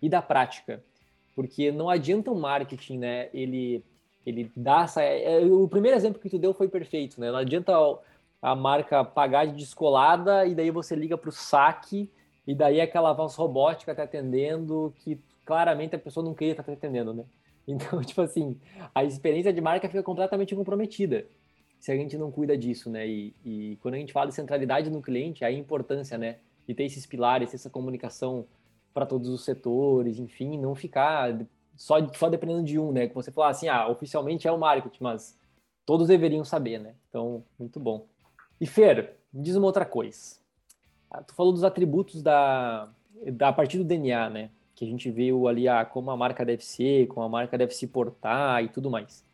e 0.00 0.08
da 0.08 0.22
prática. 0.22 0.82
Porque 1.34 1.70
não 1.70 1.90
adianta 1.90 2.30
o 2.30 2.34
marketing, 2.34 2.96
né? 3.00 3.28
Ele, 3.34 3.84
ele 4.24 4.50
dá 4.56 4.84
essa. 4.84 5.02
É, 5.02 5.42
é, 5.42 5.44
o 5.44 5.68
primeiro 5.68 5.94
exemplo 5.94 6.22
que 6.22 6.30
tu 6.30 6.38
deu 6.38 6.54
foi 6.54 6.68
perfeito, 6.68 7.20
né? 7.20 7.30
Não 7.30 7.38
adianta 7.38 7.74
a 8.40 8.56
marca 8.56 9.04
pagar 9.04 9.46
de 9.46 9.56
descolada 9.56 10.46
e 10.46 10.54
daí 10.54 10.70
você 10.70 10.96
liga 10.96 11.18
para 11.18 11.28
o 11.28 11.32
saque 11.32 12.10
e 12.46 12.54
daí 12.54 12.80
aquela 12.80 13.12
voz 13.12 13.34
robótica 13.34 13.94
tá 13.94 14.04
atendendo 14.04 14.94
que 15.00 15.20
claramente 15.44 15.94
a 15.94 15.98
pessoa 15.98 16.24
não 16.24 16.32
queria 16.32 16.52
estar 16.52 16.62
tá 16.62 16.72
atendendo, 16.72 17.12
né? 17.12 17.24
Então, 17.66 18.00
tipo 18.04 18.20
assim, 18.20 18.58
a 18.94 19.04
experiência 19.04 19.52
de 19.52 19.60
marca 19.60 19.88
fica 19.88 20.02
completamente 20.02 20.54
comprometida 20.54 21.26
se 21.78 21.92
a 21.92 21.96
gente 21.96 22.16
não 22.16 22.30
cuida 22.30 22.56
disso, 22.56 22.90
né? 22.90 23.06
E, 23.06 23.34
e 23.44 23.78
quando 23.80 23.94
a 23.94 23.98
gente 23.98 24.12
fala 24.12 24.28
de 24.28 24.34
centralidade 24.34 24.90
no 24.90 25.02
cliente, 25.02 25.44
a 25.44 25.52
importância, 25.52 26.18
né? 26.18 26.38
De 26.66 26.74
ter 26.74 26.84
esses 26.84 27.06
pilares, 27.06 27.54
essa 27.54 27.70
comunicação 27.70 28.46
para 28.92 29.06
todos 29.06 29.28
os 29.28 29.44
setores, 29.44 30.18
enfim, 30.18 30.58
não 30.58 30.74
ficar 30.74 31.38
só, 31.76 31.96
só 32.14 32.28
dependendo 32.28 32.64
de 32.64 32.78
um, 32.78 32.92
né? 32.92 33.06
Que 33.06 33.14
você 33.14 33.30
falar 33.30 33.50
assim, 33.50 33.68
ah, 33.68 33.88
oficialmente 33.88 34.48
é 34.48 34.52
o 34.52 34.58
marketing, 34.58 35.02
mas 35.02 35.38
todos 35.84 36.08
deveriam 36.08 36.44
saber, 36.44 36.80
né? 36.80 36.94
Então, 37.08 37.44
muito 37.58 37.78
bom. 37.78 38.06
E 38.60 38.66
Fer, 38.66 39.16
me 39.32 39.42
diz 39.42 39.54
uma 39.54 39.66
outra 39.66 39.84
coisa. 39.84 40.36
Ah, 41.10 41.22
tu 41.22 41.34
falou 41.34 41.52
dos 41.52 41.62
atributos 41.62 42.22
da, 42.22 42.88
da 43.32 43.48
a 43.48 43.52
partir 43.52 43.78
do 43.78 43.84
DNA, 43.84 44.30
né? 44.30 44.50
Que 44.76 44.84
a 44.84 44.88
gente 44.88 45.10
viu 45.10 45.48
ali 45.48 45.66
ah, 45.66 45.84
como 45.84 46.12
a 46.12 46.16
marca 46.16 46.44
deve 46.44 46.64
ser, 46.64 47.08
como 47.08 47.26
a 47.26 47.28
marca 47.28 47.58
deve 47.58 47.74
se 47.74 47.88
portar 47.88 48.62
e 48.62 48.68
tudo 48.68 48.88
mais. 48.88 49.24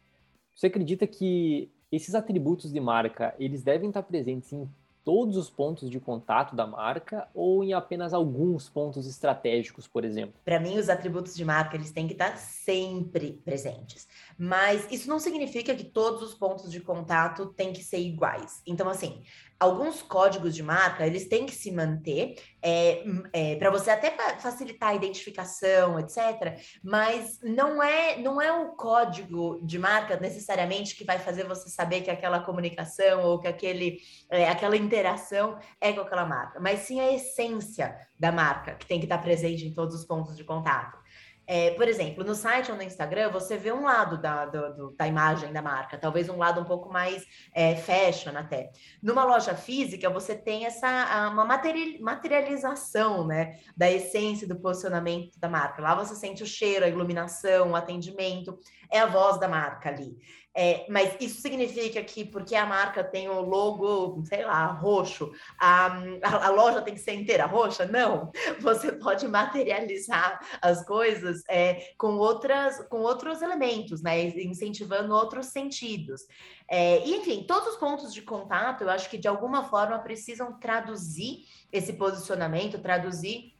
Você 0.54 0.68
acredita 0.68 1.06
que 1.06 1.70
esses 1.90 2.14
atributos 2.14 2.72
de 2.72 2.80
marca, 2.80 3.34
eles 3.38 3.62
devem 3.62 3.90
estar 3.90 4.02
presentes 4.02 4.50
em 4.50 4.66
todos 5.04 5.36
os 5.36 5.50
pontos 5.50 5.90
de 5.90 5.98
contato 5.98 6.54
da 6.54 6.66
marca 6.66 7.28
ou 7.34 7.62
em 7.64 7.72
apenas 7.72 8.14
alguns 8.14 8.68
pontos 8.68 9.06
estratégicos, 9.06 9.86
por 9.86 10.04
exemplo? 10.04 10.34
Para 10.44 10.60
mim, 10.60 10.78
os 10.78 10.88
atributos 10.88 11.34
de 11.34 11.44
marca 11.44 11.76
eles 11.76 11.90
têm 11.90 12.06
que 12.06 12.12
estar 12.12 12.36
sempre 12.36 13.40
presentes. 13.44 14.06
Mas 14.38 14.90
isso 14.90 15.08
não 15.08 15.18
significa 15.18 15.74
que 15.74 15.84
todos 15.84 16.22
os 16.22 16.34
pontos 16.34 16.70
de 16.70 16.80
contato 16.80 17.46
têm 17.46 17.72
que 17.72 17.82
ser 17.82 17.98
iguais. 17.98 18.62
Então, 18.66 18.88
assim, 18.88 19.22
alguns 19.62 20.02
códigos 20.02 20.54
de 20.54 20.62
marca 20.62 21.06
eles 21.06 21.28
têm 21.28 21.46
que 21.46 21.54
se 21.54 21.70
manter 21.70 22.34
é, 22.60 23.04
é, 23.32 23.56
para 23.56 23.70
você 23.70 23.90
até 23.90 24.10
facilitar 24.38 24.90
a 24.90 24.94
identificação, 24.94 26.00
etc. 26.00 26.58
Mas 26.82 27.38
não 27.42 27.80
é 27.80 28.16
não 28.18 28.42
é 28.42 28.52
o 28.52 28.72
código 28.72 29.60
de 29.64 29.78
marca 29.78 30.18
necessariamente 30.18 30.96
que 30.96 31.04
vai 31.04 31.18
fazer 31.18 31.46
você 31.46 31.68
saber 31.68 32.00
que 32.00 32.10
aquela 32.10 32.40
comunicação 32.40 33.22
ou 33.22 33.38
que 33.38 33.46
aquele 33.46 33.98
é, 34.30 34.48
aquela 34.48 34.76
interação 34.76 35.56
é 35.80 35.92
com 35.92 36.00
aquela 36.00 36.26
marca, 36.26 36.58
mas 36.58 36.80
sim 36.80 37.00
a 37.00 37.12
essência 37.12 37.96
da 38.18 38.32
marca 38.32 38.74
que 38.74 38.86
tem 38.86 38.98
que 38.98 39.06
estar 39.06 39.18
presente 39.18 39.64
em 39.64 39.72
todos 39.72 39.94
os 39.94 40.04
pontos 40.04 40.36
de 40.36 40.42
contato. 40.42 41.01
É, 41.46 41.72
por 41.72 41.88
exemplo, 41.88 42.22
no 42.24 42.34
site 42.34 42.70
ou 42.70 42.76
no 42.76 42.82
Instagram, 42.82 43.30
você 43.30 43.56
vê 43.56 43.72
um 43.72 43.82
lado 43.82 44.16
da, 44.20 44.46
do, 44.46 44.94
da 44.96 45.06
imagem 45.08 45.52
da 45.52 45.60
marca, 45.60 45.98
talvez 45.98 46.28
um 46.28 46.36
lado 46.36 46.60
um 46.60 46.64
pouco 46.64 46.88
mais 46.90 47.26
é, 47.52 47.74
fashion 47.74 48.36
até. 48.36 48.70
Numa 49.02 49.24
loja 49.24 49.54
física, 49.54 50.08
você 50.08 50.36
tem 50.36 50.66
essa 50.66 51.28
uma 51.30 51.44
materialização 51.44 53.26
né, 53.26 53.58
da 53.76 53.90
essência 53.90 54.46
do 54.46 54.60
posicionamento 54.60 55.38
da 55.38 55.48
marca. 55.48 55.82
Lá 55.82 55.94
você 55.94 56.14
sente 56.14 56.42
o 56.42 56.46
cheiro, 56.46 56.84
a 56.84 56.88
iluminação, 56.88 57.72
o 57.72 57.76
atendimento, 57.76 58.58
é 58.90 59.00
a 59.00 59.06
voz 59.06 59.38
da 59.40 59.48
marca 59.48 59.88
ali. 59.88 60.16
É, 60.54 60.84
mas 60.88 61.16
isso 61.18 61.40
significa 61.40 62.02
que 62.04 62.24
porque 62.24 62.54
a 62.54 62.66
marca 62.66 63.02
tem 63.02 63.28
o 63.28 63.40
logo, 63.40 64.22
sei 64.26 64.44
lá, 64.44 64.66
roxo, 64.66 65.32
a, 65.58 65.86
a, 66.22 66.50
loja 66.50 66.82
tem 66.82 66.92
que 66.94 67.00
ser 67.00 67.14
inteira 67.14 67.46
roxa? 67.46 67.86
Não. 67.86 68.30
Você 68.60 68.92
pode 68.92 69.26
materializar 69.26 70.40
as 70.60 70.84
coisas 70.84 71.42
é, 71.48 71.92
com, 71.96 72.18
outras, 72.18 72.86
com 72.88 73.00
outros 73.00 73.40
elementos, 73.40 74.02
né? 74.02 74.22
Incentivando 74.24 75.14
outros 75.14 75.46
sentidos. 75.46 76.22
É, 76.68 76.98
enfim, 77.08 77.44
todos 77.46 77.74
os 77.74 77.76
pontos 77.76 78.12
de 78.12 78.22
contato, 78.22 78.82
eu 78.82 78.90
acho 78.90 79.08
que 79.08 79.18
de 79.18 79.28
alguma 79.28 79.64
forma 79.64 79.98
precisam 79.98 80.58
traduzir 80.58 81.46
esse 81.72 81.94
posicionamento, 81.94 82.78
traduzir 82.78 83.51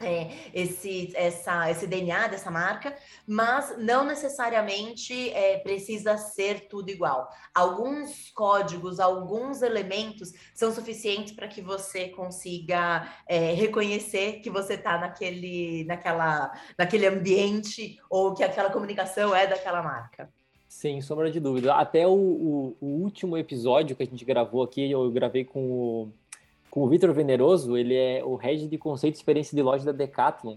é, 0.00 0.30
esse, 0.52 1.12
essa, 1.14 1.70
esse 1.70 1.86
DNA 1.86 2.28
dessa 2.28 2.50
marca, 2.50 2.94
mas 3.26 3.76
não 3.78 4.04
necessariamente 4.04 5.30
é, 5.30 5.58
precisa 5.58 6.16
ser 6.16 6.68
tudo 6.68 6.90
igual. 6.90 7.28
Alguns 7.54 8.30
códigos, 8.30 8.98
alguns 9.00 9.62
elementos 9.62 10.32
são 10.54 10.72
suficientes 10.72 11.32
para 11.32 11.48
que 11.48 11.62
você 11.62 12.08
consiga 12.08 13.08
é, 13.26 13.52
reconhecer 13.52 14.40
que 14.40 14.50
você 14.50 14.74
está 14.74 14.98
naquele, 14.98 15.84
naquela, 15.84 16.52
naquele 16.78 17.06
ambiente 17.06 17.98
ou 18.10 18.34
que 18.34 18.42
aquela 18.42 18.70
comunicação 18.70 19.34
é 19.34 19.46
daquela 19.46 19.82
marca. 19.82 20.30
Sem 20.68 21.00
sombra 21.00 21.30
de 21.30 21.38
dúvida. 21.38 21.72
Até 21.74 22.04
o, 22.04 22.12
o, 22.12 22.76
o 22.80 22.86
último 22.86 23.38
episódio 23.38 23.94
que 23.94 24.02
a 24.02 24.06
gente 24.06 24.24
gravou 24.24 24.60
aqui, 24.60 24.90
eu 24.90 25.08
gravei 25.08 25.44
com 25.44 25.70
o 25.70 26.12
com 26.74 26.82
o 26.82 26.88
Vitor 26.88 27.12
Veneroso, 27.12 27.76
ele 27.76 27.94
é 27.94 28.24
o 28.24 28.34
head 28.34 28.66
de 28.66 28.76
conceito 28.76 29.14
e 29.14 29.18
experiência 29.18 29.54
de 29.54 29.62
loja 29.62 29.84
da 29.84 29.92
Decathlon, 29.92 30.56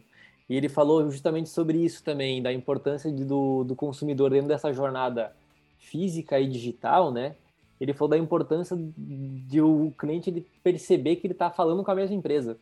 e 0.50 0.58
ele 0.58 0.68
falou 0.68 1.08
justamente 1.12 1.48
sobre 1.48 1.78
isso 1.78 2.04
também, 2.04 2.42
da 2.42 2.52
importância 2.52 3.12
de, 3.12 3.24
do, 3.24 3.64
do 3.64 3.76
consumidor 3.76 4.32
dentro 4.32 4.48
dessa 4.48 4.74
jornada 4.74 5.32
física 5.78 6.40
e 6.40 6.48
digital, 6.48 7.12
né? 7.12 7.36
Ele 7.80 7.94
falou 7.94 8.10
da 8.10 8.18
importância 8.18 8.76
de 8.98 9.62
o 9.62 9.94
cliente 9.96 10.32
ele 10.32 10.48
perceber 10.64 11.18
que 11.18 11.28
ele 11.28 11.36
está 11.36 11.52
falando 11.52 11.84
com 11.84 11.92
a 11.92 11.96
mesma 11.96 12.16
empresa, 12.16 12.58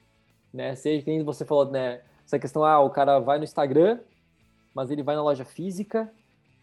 né? 0.54 0.76
Seja 0.76 1.02
que 1.02 1.24
você 1.24 1.46
falou, 1.46 1.72
né? 1.72 2.02
Essa 2.26 2.38
questão, 2.38 2.62
ah, 2.66 2.82
o 2.82 2.90
cara 2.90 3.20
vai 3.20 3.38
no 3.38 3.46
Instagram, 3.46 4.00
mas 4.74 4.92
ele 4.92 5.02
vai 5.02 5.16
na 5.16 5.24
loja 5.24 5.46
física, 5.46 6.12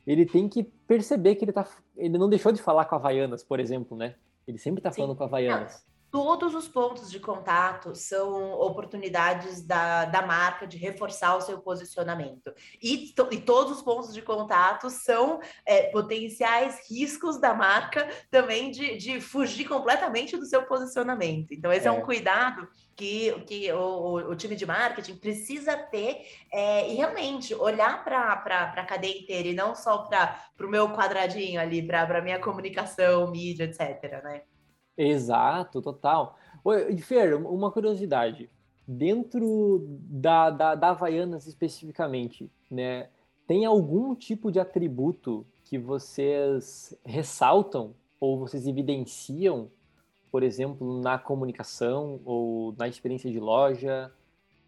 ele 0.07 0.27
tem 0.27 0.47
que 0.47 0.63
perceber 0.63 1.37
que 1.37 1.45
ele 1.47 1.53
tá, 1.53 1.67
ele 1.97 2.19
não 2.19 2.29
deixou 2.29 2.53
de 2.53 2.61
falar 2.61 2.85
com 2.85 2.97
a 2.97 2.99
Havaianas, 2.99 3.43
por 3.43 3.59
exemplo, 3.59 3.97
né? 3.97 4.15
Ele 4.47 4.59
sempre 4.59 4.81
está 4.81 4.93
falando 4.93 5.17
com 5.17 5.23
a 5.23 5.27
Havaianas 5.27 5.91
todos 6.13 6.55
os 6.55 6.69
pontos 6.69 7.11
de 7.11 7.19
contato 7.19 7.95
são 7.95 8.53
oportunidades 8.53 9.63
da, 9.63 10.05
da 10.05 10.21
marca 10.21 10.67
de 10.67 10.77
reforçar 10.77 11.35
o 11.37 11.41
seu 11.41 11.59
posicionamento. 11.63 12.53
E, 12.83 13.15
to, 13.15 13.29
e 13.33 13.41
todos 13.41 13.79
os 13.79 13.83
pontos 13.83 14.13
de 14.13 14.21
contato 14.21 14.91
são 14.91 15.41
é, 15.65 15.85
potenciais 15.85 16.87
riscos 16.91 17.41
da 17.41 17.55
marca 17.55 18.07
também 18.31 18.71
de, 18.71 18.99
de 18.99 19.23
fugir 19.23 19.67
completamente 19.67 20.37
do 20.37 20.45
seu 20.45 20.65
posicionamento. 20.65 21.55
Então, 21.55 21.73
esse 21.73 21.87
é, 21.87 21.89
é 21.89 21.93
um 21.93 22.03
cuidado 22.03 22.69
que, 22.95 23.33
que 23.47 23.73
o, 23.73 24.17
o, 24.17 24.37
time 24.37 24.55
de 24.55 24.67
marketing 24.67 25.17
precisa 25.17 25.79
ter 25.79 26.27
é, 26.53 26.91
e 26.91 26.95
realmente 26.95 27.55
olhar 27.55 28.05
para 28.05 28.35
a 28.77 28.85
cadeia 28.85 29.19
inteira 29.19 29.49
e 29.49 29.55
não 29.55 29.75
só 29.75 29.97
para 29.97 30.37
o 30.61 30.69
meu 30.69 30.91
quadradinho 30.91 31.59
ali, 31.59 31.83
para 31.83 32.03
a 32.03 32.21
minha 32.21 32.39
comunicação, 32.39 33.31
mídia, 33.31 33.65
etc. 33.65 34.23
Né? 34.23 34.43
Exato, 34.97 35.81
total. 35.81 36.37
Oi, 36.65 36.97
Fer, 36.99 37.35
uma 37.35 37.71
curiosidade. 37.71 38.51
Dentro 38.87 39.87
da, 39.89 40.51
da, 40.51 40.75
da 40.75 40.91
Havaianas 40.91 41.47
especificamente, 41.47 42.51
né, 42.71 43.09
tem 43.47 43.65
algum 43.65 44.15
tipo 44.15 44.51
de 44.51 44.61
atributo 44.61 45.47
que 45.65 45.79
vocês 45.79 46.97
ressaltam 47.05 47.95
ou 48.21 48.39
vocês 48.39 48.67
evidenciam, 48.67 49.71
por 50.31 50.43
exemplo, 50.43 51.01
na 51.01 51.19
comunicação 51.19 52.21
ou 52.25 52.75
na 52.77 52.87
experiência 52.87 53.31
de 53.31 53.41
loja? 53.41 54.13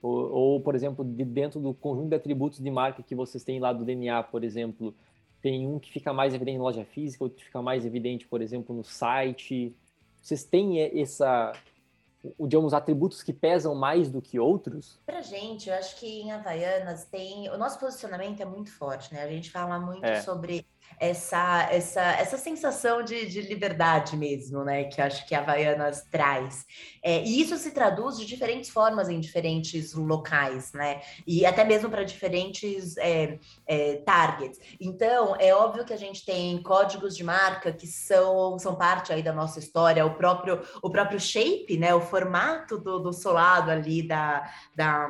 Ou, 0.03 0.31
ou, 0.33 0.61
por 0.61 0.75
exemplo, 0.75 1.05
de 1.05 1.25
dentro 1.25 1.61
do 1.61 1.73
conjunto 1.75 2.09
de 2.09 2.17
atributos 2.17 2.61
de 2.61 2.71
marca 2.71 3.03
que 3.03 3.15
vocês 3.15 3.45
têm 3.45 3.59
lá 3.59 3.73
do 3.73 3.85
DNA, 3.85 4.23
por 4.25 4.45
exemplo, 4.45 4.95
tem 5.41 5.67
um 5.67 5.79
que 5.79 5.91
fica 5.91 6.13
mais 6.13 6.35
evidente 6.35 6.59
na 6.59 6.65
loja 6.65 6.85
física, 6.85 7.25
outro 7.25 7.39
que 7.39 7.45
fica 7.45 7.61
mais 7.63 7.85
evidente, 7.85 8.27
por 8.27 8.41
exemplo, 8.41 8.75
no 8.75 8.85
site? 8.85 9.75
Vocês 10.25 10.43
têm 10.43 10.81
essa, 11.03 11.53
digamos, 12.41 12.73
atributos 12.73 13.23
que 13.23 13.31
pesam 13.31 13.75
mais 13.75 14.11
do 14.11 14.23
que 14.23 14.41
outros? 14.41 14.99
Pra 15.05 15.21
gente, 15.21 15.69
eu 15.69 15.75
acho 15.75 16.01
que 16.01 16.23
em 16.23 16.33
Havaianas 16.33 17.05
tem. 17.05 17.51
O 17.51 17.59
nosso 17.59 17.79
posicionamento 17.79 18.41
é 18.41 18.47
muito 18.47 18.73
forte, 18.73 19.13
né? 19.13 19.23
A 19.23 19.29
gente 19.29 19.51
fala 19.51 19.79
muito 19.79 20.03
é. 20.03 20.23
sobre 20.23 20.67
essa, 20.99 21.69
essa, 21.71 22.03
essa 22.03 22.39
sensação 22.39 23.03
de, 23.03 23.27
de 23.27 23.41
liberdade 23.43 24.17
mesmo, 24.17 24.65
né? 24.65 24.85
Que 24.85 25.01
acho 25.01 25.27
que 25.27 25.35
a 25.35 25.41
Havaianas 25.41 26.07
traz. 26.11 26.65
É, 27.03 27.23
e 27.23 27.41
isso 27.41 27.57
se 27.57 27.73
traduz 27.73 28.19
de 28.19 28.27
diferentes 28.27 28.71
formas 28.71 29.09
em 29.09 29.21
diferentes 29.21 29.95
locais, 29.95 30.73
né? 30.73 31.01
E 31.27 31.45
até 31.45 31.65
mesmo 31.65 31.91
para 31.91 32.05
diferentes 32.05 32.97
é, 32.99 33.39
é, 33.67 33.97
targets. 33.97 34.59
Então, 34.81 35.37
é 35.39 35.55
óbvio 35.55 35.85
que 35.85 35.93
a 35.93 35.99
gente 35.99 36.25
tem 36.25 36.63
códigos 36.63 37.17
de 37.17 37.25
marca 37.25 37.73
que 37.73 37.87
são, 37.87 38.59
são 38.59 38.75
parte 38.75 39.13
aí 39.13 39.23
da 39.23 39.33
nossa 39.33 39.59
história, 39.59 40.07
o 40.07 40.15
próprio, 40.15 40.63
o 40.83 40.91
próprio 40.91 41.21
shape, 41.21 41.77
né? 41.77 41.95
O 41.95 42.01
formato 42.01 42.79
do, 42.79 42.99
do 42.99 43.13
solado 43.13 43.71
ali 43.71 44.07
da, 44.07 44.49
da 44.75 45.09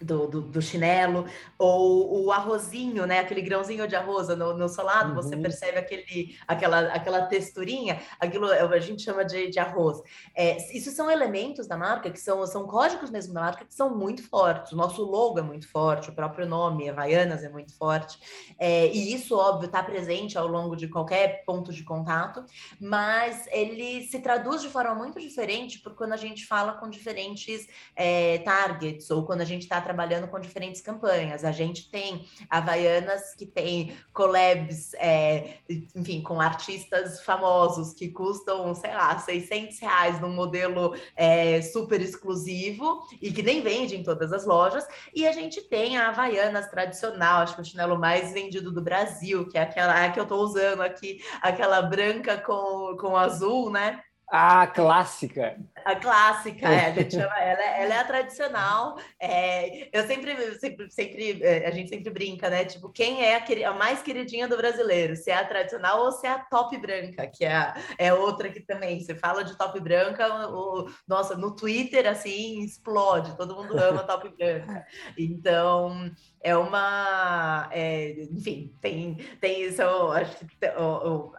do, 0.00 0.26
do, 0.26 0.40
do, 0.40 0.62
chinelo, 0.62 1.26
ou 1.58 2.24
o 2.26 2.32
arrozinho, 2.32 3.06
né? 3.06 3.20
Aquele 3.20 3.42
grãozinho 3.42 3.86
de 3.86 3.96
arroz 3.96 4.28
no, 4.28 4.56
no 4.56 4.68
solado, 4.68 5.10
uhum. 5.10 5.14
você 5.16 5.36
percebe 5.36 5.78
aquele, 5.78 6.36
aquela, 6.46 6.80
aquela 6.92 7.22
texturinha, 7.26 8.00
aquilo 8.20 8.50
a 8.50 8.78
gente 8.78 9.02
chama 9.02 9.24
de, 9.24 9.50
de 9.50 9.58
arroz. 9.58 10.02
É, 10.34 10.56
isso 10.76 10.90
são 10.90 11.10
elementos 11.10 11.66
da 11.66 11.76
marca, 11.76 12.10
que 12.10 12.20
são, 12.20 12.46
são 12.46 12.66
códigos 12.66 13.10
mesmo 13.10 13.34
da 13.34 13.40
marca, 13.40 13.64
que 13.64 13.74
são 13.74 13.96
muito 13.96 14.22
fortes. 14.22 14.72
O 14.72 14.76
nosso 14.76 15.02
logo 15.02 15.38
é 15.38 15.42
muito 15.42 15.68
forte, 15.68 16.10
o 16.10 16.14
próprio 16.14 16.46
nome, 16.46 16.88
Havaianas, 16.88 17.42
é 17.42 17.48
muito 17.48 17.76
forte. 17.76 18.18
É, 18.58 18.86
e 18.88 19.12
isso, 19.14 19.36
óbvio, 19.36 19.66
está 19.66 19.82
presente 19.82 20.38
ao 20.38 20.46
longo 20.46 20.76
de 20.76 20.88
qualquer 20.88 21.44
ponto 21.44 21.72
de 21.72 21.82
contato, 21.82 22.44
mas 22.80 23.46
ele 23.50 24.06
se 24.06 24.18
traduz 24.20 24.62
de 24.62 24.68
forma 24.68 24.94
muito 24.94 25.20
diferente 25.20 25.78
por 25.80 25.94
quando 25.94 26.12
a 26.12 26.16
gente 26.16 26.46
fala 26.46 26.72
com 26.72 26.88
diferentes 26.88 27.66
é, 27.94 28.38
targets, 28.38 29.10
ou 29.10 29.24
quando 29.24 29.40
a 29.40 29.44
gente 29.44 29.62
está 29.62 29.80
trabalhando 29.88 30.28
com 30.28 30.38
diferentes 30.38 30.82
campanhas. 30.82 31.46
A 31.46 31.50
gente 31.50 31.90
tem 31.90 32.26
Havaianas 32.50 33.34
que 33.34 33.46
tem 33.46 33.96
collabs, 34.12 34.92
é, 34.94 35.54
enfim, 35.96 36.20
com 36.22 36.42
artistas 36.42 37.22
famosos 37.22 37.94
que 37.94 38.10
custam, 38.10 38.74
sei 38.74 38.92
lá, 38.92 39.18
600 39.18 39.80
reais 39.80 40.20
num 40.20 40.34
modelo 40.34 40.94
é, 41.16 41.62
super 41.62 42.02
exclusivo 42.02 43.00
e 43.22 43.32
que 43.32 43.42
nem 43.42 43.62
vende 43.62 43.96
em 43.96 44.02
todas 44.02 44.30
as 44.30 44.44
lojas. 44.44 44.86
E 45.14 45.26
a 45.26 45.32
gente 45.32 45.62
tem 45.62 45.96
a 45.96 46.10
Havaianas 46.10 46.68
tradicional, 46.68 47.40
acho 47.40 47.54
que 47.54 47.62
o 47.62 47.64
chinelo 47.64 47.98
mais 47.98 48.34
vendido 48.34 48.70
do 48.70 48.82
Brasil, 48.82 49.48
que 49.48 49.56
é 49.56 49.62
aquela 49.62 50.10
que 50.10 50.20
eu 50.20 50.24
estou 50.24 50.42
usando 50.42 50.82
aqui, 50.82 51.24
aquela 51.40 51.80
branca 51.80 52.36
com, 52.36 52.94
com 53.00 53.16
azul, 53.16 53.70
né? 53.70 54.02
Ah, 54.30 54.66
clássica. 54.66 55.58
A 55.84 55.96
clássica, 55.96 56.68
é, 56.68 56.86
a 56.86 56.92
gente 56.92 57.14
chama 57.14 57.38
ela, 57.40 57.62
ela 57.62 57.94
é 57.94 57.98
a 57.98 58.04
tradicional. 58.04 58.98
É, 59.18 59.88
eu 59.90 60.06
sempre, 60.06 60.58
sempre, 60.58 60.90
sempre, 60.90 61.42
é, 61.42 61.66
a 61.66 61.70
gente 61.70 61.88
sempre 61.88 62.10
brinca, 62.10 62.50
né? 62.50 62.66
Tipo, 62.66 62.90
quem 62.90 63.24
é 63.24 63.36
a, 63.36 63.70
a, 63.70 63.72
mais 63.72 64.02
queridinha 64.02 64.46
do 64.46 64.56
brasileiro? 64.56 65.16
Se 65.16 65.30
é 65.30 65.34
a 65.34 65.46
tradicional 65.46 66.04
ou 66.04 66.12
se 66.12 66.26
é 66.26 66.30
a 66.30 66.40
top 66.40 66.76
branca, 66.76 67.26
que 67.26 67.42
é, 67.42 67.54
a, 67.54 67.74
é 67.96 68.12
outra 68.12 68.50
que 68.50 68.60
também. 68.60 69.00
Você 69.00 69.14
fala 69.14 69.42
de 69.42 69.56
top 69.56 69.80
branca, 69.80 70.48
o, 70.50 70.90
nossa, 71.06 71.34
no 71.34 71.56
Twitter, 71.56 72.06
assim, 72.06 72.60
explode, 72.62 73.34
todo 73.34 73.56
mundo 73.56 73.78
ama 73.78 74.04
top 74.04 74.28
branca. 74.36 74.86
Então, 75.16 76.10
é 76.40 76.56
uma. 76.56 77.68
É, 77.72 78.22
enfim, 78.30 78.72
tem, 78.80 79.16
tem 79.40 79.62
isso. 79.62 79.82
Acho 79.82 80.46
que 80.46 80.66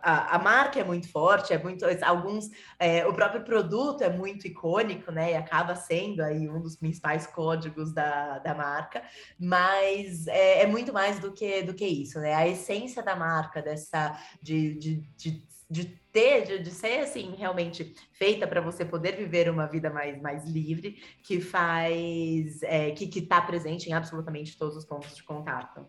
a, 0.02 0.36
a, 0.36 0.40
marca 0.40 0.80
é 0.80 0.84
muito 0.84 1.10
forte, 1.12 1.54
é 1.54 1.58
muito. 1.58 1.86
Alguns. 2.04 2.50
É, 2.78 3.06
o 3.08 3.14
próprio 3.14 3.44
produto 3.44 4.04
é 4.04 4.10
muito 4.10 4.48
icônico, 4.48 5.12
né? 5.12 5.32
E 5.32 5.36
acaba 5.36 5.76
sendo 5.76 6.22
aí 6.22 6.50
um 6.50 6.62
dos 6.62 6.76
principais 6.76 7.26
códigos 7.28 7.94
da, 7.94 8.40
da 8.40 8.54
marca, 8.54 9.04
mas 9.40 10.28
é, 10.28 10.64
é 10.64 10.68
muito 10.68 10.92
mais 10.92 11.20
do 11.20 11.32
que, 11.32 11.62
do 11.64 11.74
que 11.74 11.86
isso, 11.86 12.20
né? 12.20 12.34
A 12.34 12.48
essência 12.48 13.02
da 13.02 13.16
marca, 13.16 13.62
dessa. 13.62 14.18
de, 14.42 14.76
de, 14.76 14.96
de 15.16 15.50
de 15.70 15.86
ter, 16.12 16.46
de, 16.46 16.60
de, 16.60 16.72
ser 16.72 17.02
assim, 17.02 17.36
realmente 17.36 17.94
feita 18.12 18.48
para 18.48 18.60
você 18.60 18.84
poder 18.84 19.16
viver 19.16 19.50
uma 19.50 19.68
vida 19.68 19.90
mais, 19.90 20.20
mais 20.20 20.46
livre, 20.46 20.98
que 21.24 21.40
faz, 21.40 22.64
é, 22.64 22.92
que 22.92 23.06
está 23.20 23.40
presente 23.40 23.88
em 23.88 23.94
absolutamente 23.94 24.58
todos 24.58 24.76
os 24.76 24.86
pontos 24.86 25.16
de 25.16 25.24
contato. 25.24 25.86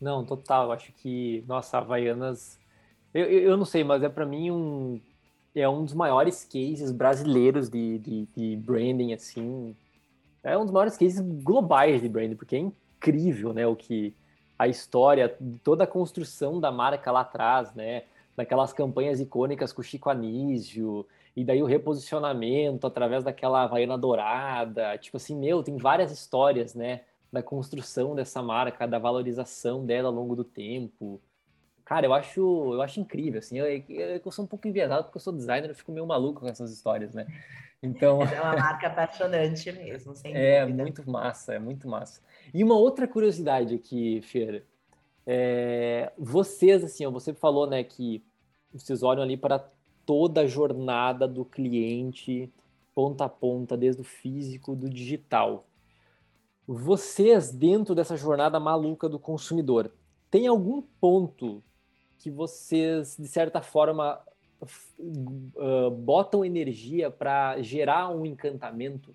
Não, 0.00 0.24
total, 0.24 0.72
acho 0.72 0.92
que, 0.92 1.42
nossa, 1.48 1.78
Havaianas, 1.78 2.58
eu, 3.14 3.24
eu 3.24 3.56
não 3.56 3.64
sei, 3.64 3.82
mas 3.82 4.02
é 4.02 4.08
para 4.10 4.26
mim 4.26 4.50
um, 4.50 5.00
é 5.54 5.66
um 5.66 5.84
dos 5.84 5.94
maiores 5.94 6.44
cases 6.44 6.92
brasileiros 6.92 7.70
de, 7.70 7.98
de, 7.98 8.28
de 8.36 8.56
branding, 8.56 9.14
assim, 9.14 9.74
é 10.44 10.56
um 10.58 10.64
dos 10.64 10.72
maiores 10.72 10.98
cases 10.98 11.20
globais 11.42 12.02
de 12.02 12.08
branding, 12.10 12.36
porque 12.36 12.56
é 12.56 12.58
incrível, 12.58 13.54
né, 13.54 13.66
o 13.66 13.74
que, 13.74 14.14
a 14.58 14.68
história, 14.68 15.34
toda 15.64 15.84
a 15.84 15.86
construção 15.86 16.60
da 16.60 16.70
marca 16.70 17.10
lá 17.10 17.20
atrás, 17.20 17.72
né, 17.74 18.04
daquelas 18.36 18.72
campanhas 18.72 19.18
icônicas 19.20 19.72
com 19.72 19.80
o 19.80 19.84
Chico 19.84 20.10
Anísio, 20.10 21.06
e 21.34 21.44
daí 21.44 21.62
o 21.62 21.66
reposicionamento 21.66 22.86
através 22.86 23.24
daquela 23.24 23.62
Havaiana 23.62 23.96
Dourada, 23.96 24.96
tipo 24.98 25.16
assim, 25.16 25.36
meu, 25.36 25.62
tem 25.62 25.76
várias 25.76 26.10
histórias, 26.12 26.74
né, 26.74 27.02
da 27.32 27.42
construção 27.42 28.14
dessa 28.14 28.42
marca, 28.42 28.86
da 28.86 28.98
valorização 28.98 29.84
dela 29.84 30.08
ao 30.08 30.14
longo 30.14 30.36
do 30.36 30.44
tempo. 30.44 31.20
Cara, 31.84 32.06
eu 32.06 32.12
acho, 32.12 32.40
eu 32.74 32.82
acho 32.82 33.00
incrível, 33.00 33.38
assim, 33.38 33.58
eu, 33.58 33.66
eu, 33.66 34.20
eu 34.24 34.30
sou 34.30 34.44
um 34.44 34.48
pouco 34.48 34.66
enviesado 34.66 35.04
porque 35.04 35.18
eu 35.18 35.22
sou 35.22 35.32
designer, 35.32 35.68
eu 35.68 35.74
fico 35.74 35.92
meio 35.92 36.06
maluco 36.06 36.40
com 36.40 36.48
essas 36.48 36.72
histórias, 36.72 37.14
né? 37.14 37.26
Então... 37.82 38.22
É 38.22 38.40
uma 38.40 38.56
marca 38.56 38.88
apaixonante 38.88 39.70
mesmo, 39.70 40.14
sem 40.14 40.34
É, 40.34 40.62
dúvida. 40.62 40.82
muito 40.82 41.10
massa, 41.10 41.54
é 41.54 41.58
muito 41.58 41.88
massa. 41.88 42.20
E 42.52 42.64
uma 42.64 42.74
outra 42.74 43.06
curiosidade 43.06 43.74
aqui, 43.74 44.20
Fer, 44.22 44.64
é, 45.26 46.10
vocês, 46.16 46.82
assim, 46.82 47.06
você 47.08 47.34
falou, 47.34 47.66
né, 47.66 47.84
que 47.84 48.24
vocês 48.78 49.02
olham 49.02 49.22
ali 49.22 49.36
para 49.36 49.58
toda 50.04 50.42
a 50.42 50.46
jornada 50.46 51.26
do 51.26 51.44
cliente, 51.44 52.52
ponta 52.94 53.24
a 53.24 53.28
ponta, 53.28 53.76
desde 53.76 54.00
o 54.00 54.04
físico 54.04 54.74
do 54.74 54.88
digital. 54.88 55.66
Vocês, 56.66 57.50
dentro 57.50 57.94
dessa 57.94 58.16
jornada 58.16 58.58
maluca 58.58 59.08
do 59.08 59.18
consumidor, 59.18 59.92
tem 60.30 60.46
algum 60.46 60.82
ponto 61.00 61.62
que 62.18 62.30
vocês, 62.30 63.16
de 63.18 63.28
certa 63.28 63.60
forma, 63.60 64.20
uh, 64.98 65.90
botam 65.90 66.44
energia 66.44 67.10
para 67.10 67.60
gerar 67.62 68.08
um 68.08 68.24
encantamento? 68.24 69.14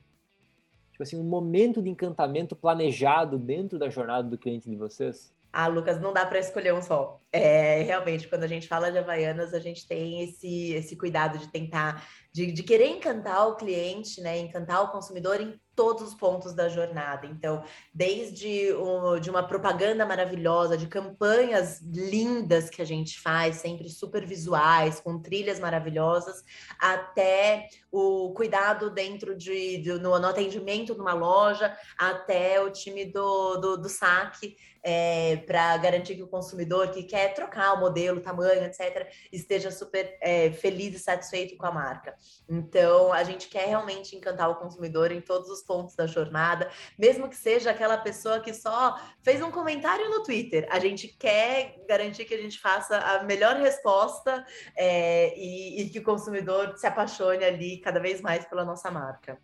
Tipo 0.91 1.03
assim, 1.03 1.17
um 1.17 1.23
momento 1.23 1.81
de 1.81 1.89
encantamento 1.89 2.55
planejado 2.55 3.37
dentro 3.37 3.79
da 3.79 3.89
jornada 3.89 4.29
do 4.29 4.37
cliente 4.37 4.69
de 4.69 4.75
vocês? 4.75 5.33
Ah, 5.53 5.67
Lucas, 5.67 5.99
não 5.99 6.13
dá 6.13 6.25
para 6.25 6.39
escolher 6.39 6.73
um 6.73 6.81
só. 6.81 7.19
É, 7.31 7.81
realmente, 7.83 8.27
quando 8.27 8.43
a 8.43 8.47
gente 8.47 8.67
fala 8.67 8.91
de 8.91 8.97
Havaianas, 8.97 9.53
a 9.53 9.59
gente 9.59 9.87
tem 9.87 10.23
esse, 10.23 10.73
esse 10.73 10.95
cuidado 10.95 11.37
de 11.37 11.47
tentar, 11.47 12.05
de, 12.33 12.51
de 12.51 12.63
querer 12.63 12.87
encantar 12.87 13.47
o 13.47 13.55
cliente, 13.55 14.21
né? 14.21 14.37
Encantar 14.39 14.83
o 14.83 14.91
consumidor 14.91 15.39
em 15.39 15.59
todos 15.75 16.09
os 16.09 16.13
pontos 16.13 16.53
da 16.53 16.67
jornada. 16.67 17.25
Então, 17.25 17.63
desde 17.93 18.71
o, 18.73 19.17
de 19.19 19.29
uma 19.29 19.43
propaganda 19.43 20.05
maravilhosa, 20.05 20.77
de 20.77 20.87
campanhas 20.87 21.81
lindas 21.81 22.69
que 22.69 22.81
a 22.81 22.85
gente 22.85 23.19
faz, 23.19 23.57
sempre 23.57 23.89
super 23.89 24.25
visuais, 24.25 24.99
com 24.99 25.19
trilhas 25.19 25.59
maravilhosas, 25.59 26.43
até 26.77 27.67
o 27.91 28.33
cuidado 28.33 28.89
dentro 28.89 29.35
de, 29.35 29.77
de 29.77 29.93
no, 29.93 30.19
no, 30.19 30.27
atendimento 30.27 30.95
numa 30.95 31.13
loja, 31.13 31.75
até 31.97 32.61
o 32.61 32.69
time 32.69 33.05
do, 33.05 33.57
do, 33.57 33.77
do 33.77 33.89
saque, 33.89 34.55
é, 34.83 35.37
para 35.37 35.77
garantir 35.77 36.15
que 36.15 36.23
o 36.23 36.27
consumidor 36.27 36.89
que 36.91 37.03
quer 37.03 37.33
trocar 37.33 37.73
o 37.73 37.79
modelo, 37.79 38.19
tamanho, 38.19 38.63
etc., 38.63 39.07
esteja 39.31 39.71
super 39.71 40.17
é, 40.21 40.51
feliz 40.51 40.95
e 40.95 40.99
satisfeito 40.99 41.55
com 41.57 41.65
a 41.65 41.71
marca. 41.71 42.15
Então, 42.49 43.13
a 43.13 43.23
gente 43.23 43.47
quer 43.47 43.67
realmente 43.67 44.15
encantar 44.15 44.49
o 44.49 44.55
consumidor 44.55 45.11
em 45.11 45.21
todos 45.21 45.49
os 45.49 45.61
pontos 45.61 45.95
da 45.95 46.07
jornada, 46.07 46.69
mesmo 46.97 47.29
que 47.29 47.35
seja 47.35 47.71
aquela 47.71 47.97
pessoa 47.97 48.39
que 48.39 48.53
só 48.53 48.99
fez 49.21 49.41
um 49.41 49.51
comentário 49.51 50.09
no 50.09 50.23
Twitter. 50.23 50.67
A 50.71 50.79
gente 50.79 51.07
quer 51.07 51.75
garantir 51.87 52.25
que 52.25 52.33
a 52.33 52.41
gente 52.41 52.59
faça 52.59 52.97
a 52.97 53.23
melhor 53.23 53.55
resposta 53.57 54.45
é, 54.75 55.37
e, 55.37 55.81
e 55.81 55.89
que 55.89 55.99
o 55.99 56.03
consumidor 56.03 56.77
se 56.77 56.87
apaixone 56.87 57.43
ali 57.43 57.79
cada 57.79 57.99
vez 57.99 58.21
mais 58.21 58.45
pela 58.45 58.65
nossa 58.65 58.89
marca. 58.89 59.39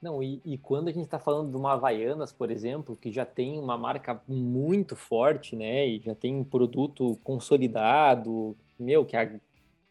Não, 0.00 0.22
e, 0.22 0.40
e, 0.44 0.56
quando 0.56 0.88
a 0.88 0.92
gente 0.92 1.04
está 1.04 1.18
falando 1.18 1.50
de 1.50 1.56
uma 1.56 1.72
Havaianas, 1.74 2.32
por 2.32 2.50
exemplo, 2.50 2.96
que 2.96 3.12
já 3.12 3.26
tem 3.26 3.58
uma 3.58 3.76
marca 3.76 4.22
muito 4.26 4.96
forte, 4.96 5.54
né? 5.54 5.86
E 5.86 6.00
já 6.00 6.14
tem 6.14 6.34
um 6.34 6.44
produto 6.44 7.18
consolidado, 7.22 8.56
meu, 8.78 9.04
que 9.04 9.14
a, 9.14 9.30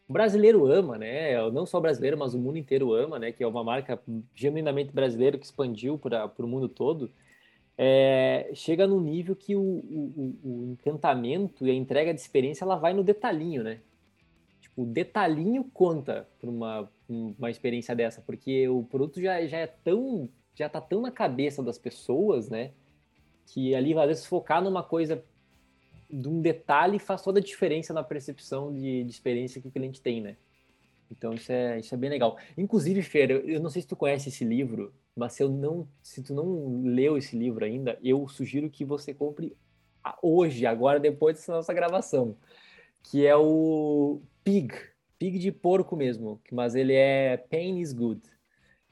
o 0.08 0.12
brasileiro 0.12 0.66
ama, 0.66 0.98
né? 0.98 1.48
Não 1.52 1.64
só 1.64 1.78
o 1.78 1.80
brasileiro, 1.80 2.18
mas 2.18 2.34
o 2.34 2.38
mundo 2.38 2.58
inteiro 2.58 2.92
ama, 2.92 3.20
né? 3.20 3.30
Que 3.30 3.44
é 3.44 3.46
uma 3.46 3.62
marca 3.62 4.02
genuinamente 4.34 4.92
brasileira 4.92 5.38
que 5.38 5.44
expandiu 5.44 5.96
para 5.96 6.32
o 6.38 6.46
mundo 6.48 6.68
todo. 6.68 7.12
É, 7.78 8.50
chega 8.54 8.86
num 8.88 9.00
nível 9.00 9.36
que 9.36 9.54
o, 9.56 9.60
o, 9.62 10.38
o 10.44 10.64
encantamento 10.72 11.66
e 11.66 11.70
a 11.70 11.74
entrega 11.74 12.12
de 12.12 12.20
experiência 12.20 12.64
ela 12.64 12.76
vai 12.76 12.92
no 12.92 13.04
detalhinho, 13.04 13.62
né? 13.62 13.80
O 14.80 14.86
detalhinho 14.86 15.64
conta 15.64 16.28
para 16.40 16.48
uma 16.48 16.90
uma 17.10 17.50
experiência 17.50 17.94
dessa, 17.94 18.20
porque 18.20 18.68
o 18.68 18.84
produto 18.84 19.20
já, 19.20 19.44
já 19.46 19.58
é 19.58 19.66
tão, 19.66 20.28
já 20.54 20.68
tá 20.68 20.80
tão 20.80 21.02
na 21.02 21.10
cabeça 21.10 21.62
das 21.62 21.76
pessoas, 21.76 22.48
né? 22.48 22.72
Que 23.46 23.74
ali, 23.74 23.92
às 23.98 24.06
vezes, 24.06 24.26
focar 24.26 24.62
numa 24.62 24.82
coisa, 24.82 25.24
de 26.08 26.28
um 26.28 26.40
detalhe, 26.40 26.98
faz 26.98 27.22
toda 27.22 27.40
a 27.40 27.42
diferença 27.42 27.92
na 27.92 28.02
percepção 28.02 28.72
de, 28.72 29.04
de 29.04 29.10
experiência 29.10 29.60
que 29.60 29.68
o 29.68 29.70
cliente 29.70 30.00
tem, 30.00 30.20
né? 30.20 30.36
Então 31.10 31.34
isso 31.34 31.50
é, 31.50 31.80
isso 31.80 31.92
é 31.92 31.98
bem 31.98 32.08
legal. 32.08 32.36
Inclusive, 32.56 33.02
Fer, 33.02 33.30
eu, 33.30 33.40
eu 33.40 33.60
não 33.60 33.70
sei 33.70 33.82
se 33.82 33.88
tu 33.88 33.96
conhece 33.96 34.28
esse 34.28 34.44
livro, 34.44 34.94
mas 35.16 35.32
se 35.32 35.42
eu 35.42 35.48
não, 35.48 35.88
se 36.00 36.22
tu 36.22 36.32
não 36.32 36.82
leu 36.84 37.16
esse 37.16 37.36
livro 37.36 37.64
ainda, 37.64 37.98
eu 38.02 38.28
sugiro 38.28 38.70
que 38.70 38.84
você 38.84 39.12
compre 39.12 39.56
hoje, 40.22 40.64
agora 40.64 41.00
depois 41.00 41.36
dessa 41.36 41.52
nossa 41.52 41.74
gravação, 41.74 42.36
que 43.02 43.26
é 43.26 43.36
o 43.36 44.20
Pig, 44.44 44.72
pig 45.18 45.38
de 45.38 45.52
porco 45.52 45.96
mesmo, 45.96 46.40
mas 46.50 46.74
ele 46.74 46.94
é 46.94 47.36
Pain 47.36 47.78
is 47.78 47.92
Good. 47.92 48.22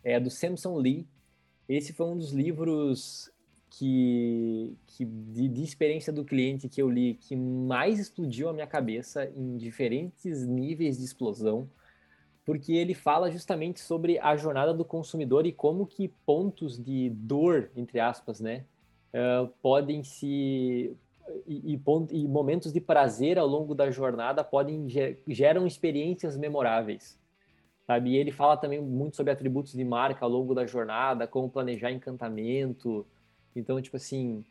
é 0.05 0.21
do 0.21 0.31
Samson 0.31 0.77
Lee. 0.77 1.07
Esse 1.69 1.93
foi 1.93 2.07
um 2.07 2.17
dos 2.17 2.33
livros 2.33 3.31
que, 3.71 4.77
que 4.87 5.05
de, 5.05 5.49
de, 5.49 5.63
experiência 5.63 6.13
do 6.13 6.25
cliente 6.25 6.69
que 6.69 6.81
eu 6.81 6.91
li 6.91 7.15
que 7.15 7.37
mais 7.37 7.99
explodiu 7.99 8.49
a 8.49 8.53
minha 8.53 8.67
cabeça 8.67 9.31
em 9.37 9.57
diferentes 9.57 10.47
níveis 10.47 10.99
de 10.99 11.05
explosão, 11.05 11.69
porque 12.45 12.73
ele 12.73 12.95
fala 12.95 13.31
justamente 13.31 13.81
sobre 13.81 14.19
a 14.19 14.37
jornada 14.37 14.73
do 14.73 14.85
consumidor 14.85 15.47
e 15.47 15.53
como 15.53 15.87
que 15.87 16.09
pontos 16.25 16.83
de 16.83 17.11
dor, 17.11 17.71
entre 17.77 18.01
aspas, 18.01 18.41
né, 18.41 18.65
uh, 19.13 19.49
podem 19.61 20.03
se 20.03 20.97
e, 21.49 21.75
e, 21.75 21.81
e, 22.13 22.29
momentos 22.29 22.73
de 22.73 22.81
prazer 22.81 23.39
ao 23.39 23.47
longo 23.47 23.75
da 23.75 23.91
jornada 23.91 24.45
podem 24.45 24.87
geram 25.27 25.67
experiências 25.67 26.37
memoráveis 26.37 27.19
sabe? 27.89 28.11
E 28.11 28.17
ele 28.17 28.31
fala 28.31 28.55
também 28.55 28.79
muito 28.83 29.17
sobre 29.17 29.33
atributos 29.33 29.73
de 29.73 29.83
marca 29.83 30.23
ao 30.23 30.31
longo 30.31 30.55
da 30.55 30.67
jornada, 30.67 31.27
como 31.27 31.49
planejar 31.49 31.91
encantamento. 31.91 33.07
Então, 33.57 33.81
tipo 33.81 33.97
assim, 33.97 34.45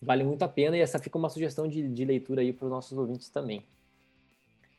vale 0.00 0.22
muito 0.22 0.44
a 0.44 0.48
pena 0.48 0.76
e 0.76 0.80
essa 0.80 1.00
fica 1.00 1.18
uma 1.18 1.28
sugestão 1.28 1.66
de, 1.66 1.88
de 1.88 2.04
leitura 2.04 2.40
aí 2.40 2.52
para 2.52 2.66
os 2.66 2.70
nossos 2.70 2.96
ouvintes 2.96 3.28
também. 3.30 3.66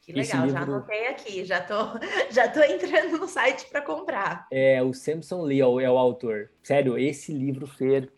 Que 0.01 0.13
legal, 0.13 0.45
livro... 0.45 0.57
já 0.57 0.63
anotei 0.63 1.07
aqui, 1.07 1.43
já 1.43 1.61
tô, 1.61 1.75
já 2.31 2.47
tô 2.47 2.61
entrando 2.63 3.17
no 3.17 3.27
site 3.27 3.67
para 3.69 3.81
comprar. 3.81 4.47
É, 4.49 4.81
o 4.81 4.93
Samson 4.93 5.41
Lee 5.41 5.59
é 5.59 5.65
o, 5.67 5.79
é 5.81 5.91
o 5.91 5.97
autor. 5.97 6.49
Sério, 6.63 6.97
esse 6.97 7.33
livro, 7.33 7.67
Fer... 7.67 8.09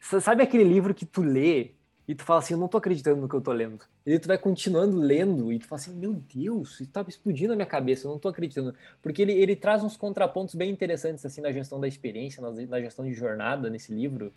Sabe 0.00 0.42
aquele 0.42 0.64
livro 0.64 0.92
que 0.92 1.06
tu 1.06 1.22
lê 1.22 1.72
e 2.10 2.14
tu 2.16 2.24
fala 2.24 2.40
assim, 2.40 2.54
eu 2.54 2.58
não 2.58 2.66
tô 2.66 2.76
acreditando 2.76 3.20
no 3.20 3.28
que 3.28 3.36
eu 3.36 3.40
tô 3.40 3.52
lendo. 3.52 3.78
E 4.04 4.18
tu 4.18 4.26
vai 4.26 4.36
continuando 4.36 4.96
lendo 4.96 5.52
e 5.52 5.60
tu 5.60 5.68
fala 5.68 5.80
assim, 5.80 5.94
meu 5.94 6.12
Deus, 6.12 6.80
isso 6.80 6.90
tá 6.90 7.04
explodindo 7.06 7.50
na 7.50 7.54
minha 7.54 7.66
cabeça, 7.66 8.04
eu 8.04 8.10
não 8.10 8.18
tô 8.18 8.26
acreditando. 8.26 8.74
Porque 9.00 9.22
ele, 9.22 9.30
ele 9.30 9.54
traz 9.54 9.84
uns 9.84 9.96
contrapontos 9.96 10.56
bem 10.56 10.72
interessantes, 10.72 11.24
assim, 11.24 11.40
na 11.40 11.52
gestão 11.52 11.78
da 11.78 11.86
experiência, 11.86 12.42
na, 12.42 12.50
na 12.50 12.80
gestão 12.80 13.04
de 13.04 13.14
jornada 13.14 13.70
nesse 13.70 13.94
livro, 13.94 14.32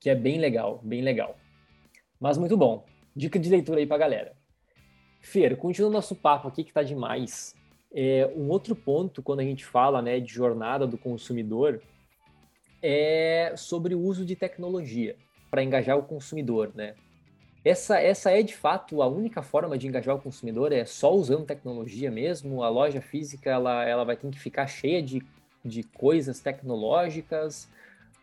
que 0.00 0.10
é 0.10 0.16
bem 0.16 0.40
legal, 0.40 0.80
bem 0.82 1.00
legal. 1.00 1.38
Mas 2.18 2.36
muito 2.38 2.56
bom. 2.56 2.84
Dica 3.14 3.38
de 3.38 3.48
leitura 3.50 3.78
aí 3.78 3.86
pra 3.86 3.98
galera. 3.98 4.32
Fer, 5.20 5.56
continuando 5.56 5.94
nosso 5.94 6.16
papo 6.16 6.48
aqui, 6.48 6.64
que 6.64 6.72
tá 6.72 6.82
demais. 6.82 7.54
É, 7.94 8.28
um 8.34 8.48
outro 8.48 8.74
ponto, 8.74 9.22
quando 9.22 9.38
a 9.38 9.44
gente 9.44 9.64
fala 9.64 10.02
né, 10.02 10.18
de 10.18 10.34
jornada 10.34 10.88
do 10.88 10.98
consumidor, 10.98 11.80
é 12.82 13.54
sobre 13.56 13.94
o 13.94 14.00
uso 14.00 14.26
de 14.26 14.34
tecnologia 14.34 15.16
para 15.50 15.62
engajar 15.62 15.96
o 15.96 16.02
consumidor, 16.02 16.72
né? 16.74 16.94
Essa, 17.64 18.00
essa 18.00 18.30
é 18.30 18.42
de 18.44 18.54
fato 18.54 19.02
a 19.02 19.08
única 19.08 19.42
forma 19.42 19.76
de 19.76 19.88
engajar 19.88 20.14
o 20.14 20.20
consumidor, 20.20 20.72
é 20.72 20.84
só 20.84 21.12
usando 21.12 21.44
tecnologia 21.44 22.10
mesmo. 22.12 22.62
A 22.62 22.68
loja 22.68 23.00
física 23.00 23.50
ela, 23.50 23.84
ela 23.84 24.04
vai 24.04 24.16
ter 24.16 24.30
que 24.30 24.38
ficar 24.38 24.68
cheia 24.68 25.02
de, 25.02 25.20
de 25.64 25.82
coisas 25.82 26.38
tecnológicas 26.38 27.68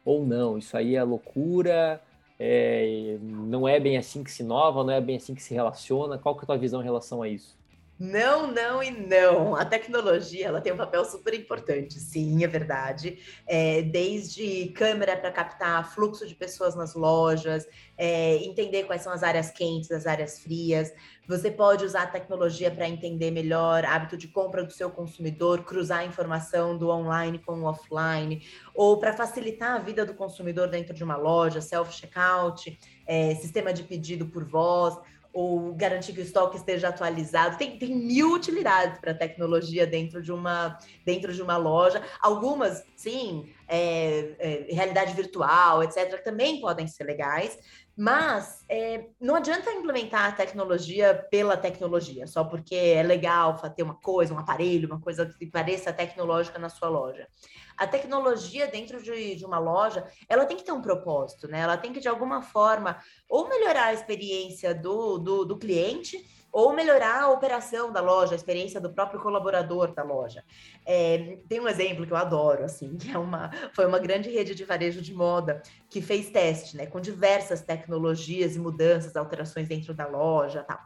ou 0.06 0.26
não. 0.26 0.58
Isso 0.58 0.78
aí 0.78 0.96
é 0.96 1.04
loucura, 1.04 2.02
é, 2.40 3.18
não 3.22 3.68
é 3.68 3.80
bem 3.82 3.98
assim 3.98 4.24
que 4.24 4.32
se 4.32 4.44
inova, 4.44 4.84
não 4.84 4.94
é 4.94 5.02
bem 5.02 5.18
assim 5.18 5.36
que 5.36 5.44
se 5.44 5.54
relaciona. 5.54 6.18
Qual 6.18 6.36
que 6.36 6.42
é 6.42 6.44
a 6.44 6.48
tua 6.48 6.58
visão 6.58 6.80
em 6.80 6.86
relação 6.86 7.22
a 7.22 7.28
isso? 7.28 7.58
Não, 8.00 8.52
não 8.52 8.82
e 8.82 8.90
não. 8.90 9.56
A 9.56 9.64
tecnologia 9.64 10.48
ela 10.48 10.60
tem 10.60 10.74
um 10.74 10.78
papel 10.78 11.06
super 11.06 11.34
importante, 11.34 12.00
sim, 12.00 12.44
é 12.44 12.48
verdade. 12.48 13.20
É, 13.46 13.84
desde 13.84 14.70
câmera 14.70 15.16
para 15.16 15.32
captar 15.32 15.94
fluxo 15.94 16.28
de 16.28 16.34
pessoas 16.34 16.76
nas 16.76 16.96
lojas, 16.96 17.68
é, 17.96 18.38
entender 18.38 18.86
quais 18.86 19.04
são 19.04 19.14
as 19.14 19.22
áreas 19.22 19.52
quentes, 19.52 19.92
as 19.92 20.08
áreas 20.08 20.40
frias. 20.40 20.92
Você 21.28 21.52
pode 21.52 21.86
usar 21.86 22.04
a 22.04 22.08
tecnologia 22.08 22.72
para 22.72 22.90
entender 22.90 23.30
melhor 23.30 23.86
hábito 23.86 24.18
de 24.18 24.28
compra 24.28 24.64
do 24.64 24.74
seu 24.74 24.90
consumidor, 24.90 25.64
cruzar 25.64 26.06
informação 26.06 26.76
do 26.78 26.90
online 26.90 27.40
com 27.40 27.62
o 27.62 27.66
offline, 27.66 28.44
ou 28.74 28.98
para 29.00 29.14
facilitar 29.14 29.76
a 29.76 29.80
vida 29.80 30.04
do 30.04 30.16
consumidor 30.16 30.68
dentro 30.68 30.94
de 30.94 31.04
uma 31.04 31.16
loja, 31.16 31.62
self-checkout, 31.62 32.78
é, 33.06 33.36
sistema 33.36 33.72
de 33.72 33.84
pedido 33.84 34.26
por 34.26 34.44
voz 34.44 34.98
ou 35.34 35.74
garantir 35.74 36.14
que 36.14 36.20
o 36.20 36.24
estoque 36.24 36.58
esteja 36.58 36.90
atualizado. 36.90 37.58
Tem, 37.58 37.78
tem 37.78 37.96
mil 37.96 38.34
utilidades 38.34 39.00
para 39.00 39.14
tecnologia 39.14 39.88
dentro 39.88 40.22
de 40.22 40.32
uma 40.32 40.78
dentro 41.04 41.34
de 41.34 41.42
uma 41.42 41.58
loja. 41.58 42.02
Algumas, 42.22 42.86
sim, 42.96 43.50
é, 43.76 44.36
é, 44.38 44.68
realidade 44.70 45.16
virtual, 45.16 45.82
etc., 45.82 46.24
também 46.24 46.62
podem 46.62 46.88
ser 46.88 47.06
legais. 47.06 47.58
Mas 47.98 48.64
é, 48.70 49.08
não 49.20 49.36
adianta 49.36 49.72
implementar 49.72 50.26
a 50.26 50.32
tecnologia 50.32 51.28
pela 51.32 51.58
tecnologia, 51.58 52.28
só 52.28 52.44
porque 52.44 52.76
é 52.76 53.02
legal 53.02 53.56
ter 53.76 53.82
uma 53.82 53.96
coisa, 53.96 54.34
um 54.34 54.40
aparelho, 54.40 54.88
uma 54.88 55.00
coisa 55.00 55.26
que 55.26 55.48
pareça 55.48 55.94
tecnológica 55.94 56.60
na 56.60 56.70
sua 56.70 56.90
loja. 56.90 57.28
A 57.76 57.88
tecnologia 57.88 58.68
dentro 58.68 59.02
de, 59.02 59.36
de 59.36 59.46
uma 59.46 59.58
loja, 59.58 60.06
ela 60.30 60.46
tem 60.46 60.58
que 60.58 60.64
ter 60.64 60.72
um 60.72 60.82
propósito, 60.82 61.48
né? 61.48 61.60
Ela 61.60 61.78
tem 61.78 61.92
que, 61.92 62.00
de 62.00 62.08
alguma 62.08 62.44
forma, 62.44 63.00
ou 63.28 63.50
melhorar 63.50 63.86
a 63.86 63.94
experiência 63.94 64.74
do, 64.74 65.18
do, 65.18 65.46
do 65.46 65.58
cliente, 65.58 66.18
ou 66.54 66.72
melhorar 66.72 67.24
a 67.24 67.30
operação 67.32 67.92
da 67.92 68.00
loja, 68.00 68.34
a 68.34 68.36
experiência 68.36 68.80
do 68.80 68.94
próprio 68.94 69.20
colaborador 69.20 69.92
da 69.92 70.04
loja. 70.04 70.44
É, 70.86 71.40
tem 71.50 71.60
um 71.60 71.68
exemplo 71.68 72.06
que 72.06 72.14
eu 72.14 72.18
adoro, 72.18 72.64
assim, 72.64 72.96
que 72.96 73.10
é 73.10 73.18
uma, 73.18 73.50
foi 73.74 73.88
uma 73.88 73.98
grande 73.98 74.30
rede 74.30 74.54
de 74.54 74.64
varejo 74.64 75.02
de 75.02 75.16
moda 75.16 75.64
que 75.90 76.00
fez 76.00 76.30
teste, 76.30 76.78
né, 76.78 76.86
com 76.86 77.02
diversas 77.02 77.62
tecnologias 77.62 78.56
e 78.56 78.60
mudanças, 78.60 79.16
alterações 79.16 79.68
dentro 79.68 79.96
da 79.96 80.06
loja, 80.06 80.64
tal. 80.64 80.80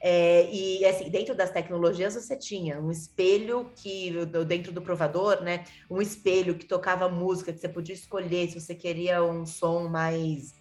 É, 0.00 0.50
e 0.52 0.84
assim, 0.84 1.08
dentro 1.08 1.36
das 1.36 1.52
tecnologias 1.52 2.14
você 2.14 2.36
tinha 2.36 2.80
um 2.80 2.90
espelho 2.90 3.70
que 3.76 4.12
dentro 4.46 4.72
do 4.72 4.82
provador, 4.82 5.40
né, 5.40 5.62
um 5.88 6.02
espelho 6.02 6.56
que 6.56 6.66
tocava 6.66 7.08
música 7.08 7.52
que 7.52 7.60
você 7.60 7.68
podia 7.68 7.94
escolher 7.94 8.48
se 8.48 8.60
você 8.60 8.74
queria 8.74 9.22
um 9.22 9.46
som 9.46 9.88
mais 9.88 10.60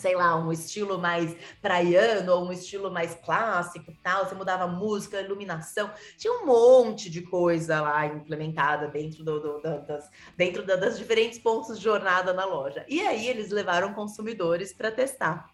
sei 0.00 0.16
lá, 0.16 0.36
um 0.36 0.50
estilo 0.50 0.98
mais 0.98 1.36
praiano 1.60 2.32
ou 2.32 2.46
um 2.46 2.52
estilo 2.52 2.90
mais 2.90 3.14
clássico 3.14 3.92
tal, 4.02 4.26
você 4.26 4.34
mudava 4.34 4.66
música, 4.66 5.20
iluminação, 5.20 5.90
tinha 6.16 6.32
um 6.32 6.46
monte 6.46 7.10
de 7.10 7.22
coisa 7.22 7.80
lá 7.80 8.06
implementada 8.06 8.88
dentro, 8.88 9.22
do, 9.22 9.40
do, 9.40 9.60
das, 9.60 10.10
dentro 10.36 10.64
das 10.64 10.98
diferentes 10.98 11.38
pontos 11.38 11.78
de 11.78 11.84
jornada 11.84 12.32
na 12.32 12.44
loja. 12.44 12.84
E 12.88 13.00
aí 13.00 13.28
eles 13.28 13.50
levaram 13.50 13.92
consumidores 13.92 14.72
para 14.72 14.90
testar. 14.90 15.50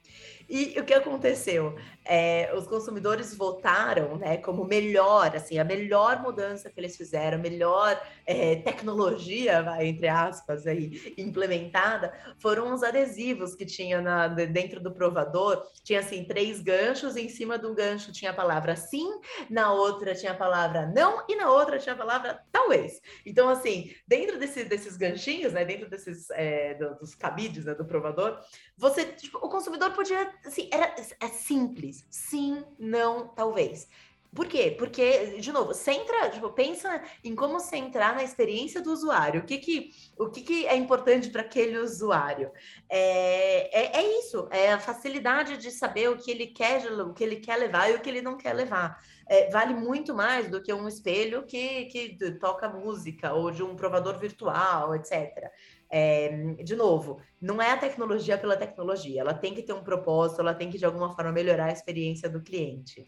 E 0.48 0.78
o 0.78 0.84
que 0.84 0.94
aconteceu? 0.94 1.76
É, 2.04 2.52
os 2.54 2.66
consumidores 2.66 3.34
votaram 3.34 4.16
né, 4.16 4.36
como 4.36 4.64
melhor, 4.64 5.34
assim, 5.34 5.58
a 5.58 5.64
melhor 5.64 6.22
mudança 6.22 6.70
que 6.70 6.78
eles 6.78 6.96
fizeram, 6.96 7.38
melhor 7.38 8.00
é, 8.24 8.56
tecnologia, 8.56 9.62
vai, 9.62 9.86
entre 9.86 10.06
aspas, 10.06 10.66
aí, 10.66 11.14
implementada, 11.18 12.12
foram 12.38 12.72
os 12.72 12.84
adesivos 12.84 13.56
que 13.56 13.66
tinha 13.66 14.00
na, 14.00 14.28
dentro 14.28 14.80
do 14.80 14.92
provador. 14.92 15.62
Tinha 15.82 16.00
assim 16.00 16.24
três 16.24 16.60
ganchos, 16.60 17.16
em 17.16 17.28
cima 17.28 17.58
do 17.58 17.74
gancho 17.74 18.12
tinha 18.12 18.30
a 18.30 18.34
palavra 18.34 18.76
sim, 18.76 19.08
na 19.50 19.72
outra 19.72 20.14
tinha 20.14 20.32
a 20.32 20.36
palavra 20.36 20.86
não, 20.94 21.24
e 21.28 21.34
na 21.34 21.50
outra 21.50 21.78
tinha 21.78 21.94
a 21.94 21.98
palavra 21.98 22.40
talvez. 22.52 23.00
Então, 23.24 23.48
assim, 23.48 23.92
dentro 24.06 24.38
desse, 24.38 24.64
desses 24.64 24.96
ganchinhos, 24.96 25.52
né, 25.52 25.64
dentro 25.64 25.88
desses 25.88 26.30
é, 26.30 26.74
do, 26.74 26.94
dos 26.96 27.14
cabides 27.14 27.64
né, 27.64 27.74
do 27.74 27.84
provador, 27.84 28.38
você, 28.76 29.04
tipo, 29.04 29.38
o 29.38 29.48
consumidor 29.48 29.92
podia 29.92 30.32
assim, 30.44 30.68
era 30.72 30.94
é 31.20 31.28
simples. 31.28 32.04
Sim, 32.10 32.64
não, 32.78 33.28
talvez. 33.28 33.88
Por 34.36 34.46
quê? 34.46 34.74
Porque, 34.78 35.38
de 35.40 35.50
novo, 35.50 35.72
centra, 35.72 36.28
tipo, 36.28 36.50
pensa 36.50 37.02
em 37.24 37.34
como 37.34 37.58
centrar 37.58 38.14
na 38.14 38.22
experiência 38.22 38.82
do 38.82 38.92
usuário. 38.92 39.40
O 39.40 39.44
que, 39.44 39.56
que, 39.56 39.90
o 40.18 40.28
que, 40.28 40.42
que 40.42 40.66
é 40.66 40.76
importante 40.76 41.30
para 41.30 41.40
aquele 41.40 41.78
usuário? 41.78 42.50
É, 42.86 43.80
é, 43.80 44.02
é, 44.02 44.18
isso, 44.18 44.46
é 44.50 44.72
a 44.72 44.78
facilidade 44.78 45.56
de 45.56 45.70
saber 45.70 46.10
o 46.10 46.18
que 46.18 46.30
ele 46.30 46.48
quer, 46.48 46.84
o 47.00 47.14
que 47.14 47.24
ele 47.24 47.36
quer 47.36 47.56
levar 47.56 47.90
e 47.90 47.94
o 47.94 48.00
que 48.00 48.10
ele 48.10 48.20
não 48.20 48.36
quer 48.36 48.52
levar. 48.52 49.02
É, 49.26 49.50
vale 49.50 49.72
muito 49.72 50.14
mais 50.14 50.50
do 50.50 50.62
que 50.62 50.72
um 50.72 50.86
espelho 50.86 51.44
que, 51.44 51.86
que 51.86 52.32
toca 52.38 52.68
música 52.68 53.32
ou 53.32 53.50
de 53.50 53.62
um 53.62 53.74
provador 53.74 54.18
virtual, 54.18 54.94
etc. 54.94 55.50
É, 55.90 56.54
de 56.64 56.74
novo, 56.74 57.20
não 57.40 57.62
é 57.62 57.70
a 57.70 57.76
tecnologia 57.76 58.36
pela 58.36 58.56
tecnologia, 58.56 59.20
ela 59.20 59.34
tem 59.34 59.54
que 59.54 59.62
ter 59.62 59.72
um 59.72 59.84
propósito, 59.84 60.40
ela 60.40 60.54
tem 60.54 60.68
que 60.68 60.78
de 60.78 60.84
alguma 60.84 61.14
forma 61.14 61.30
melhorar 61.30 61.66
a 61.66 61.72
experiência 61.72 62.28
do 62.28 62.42
cliente. 62.42 63.06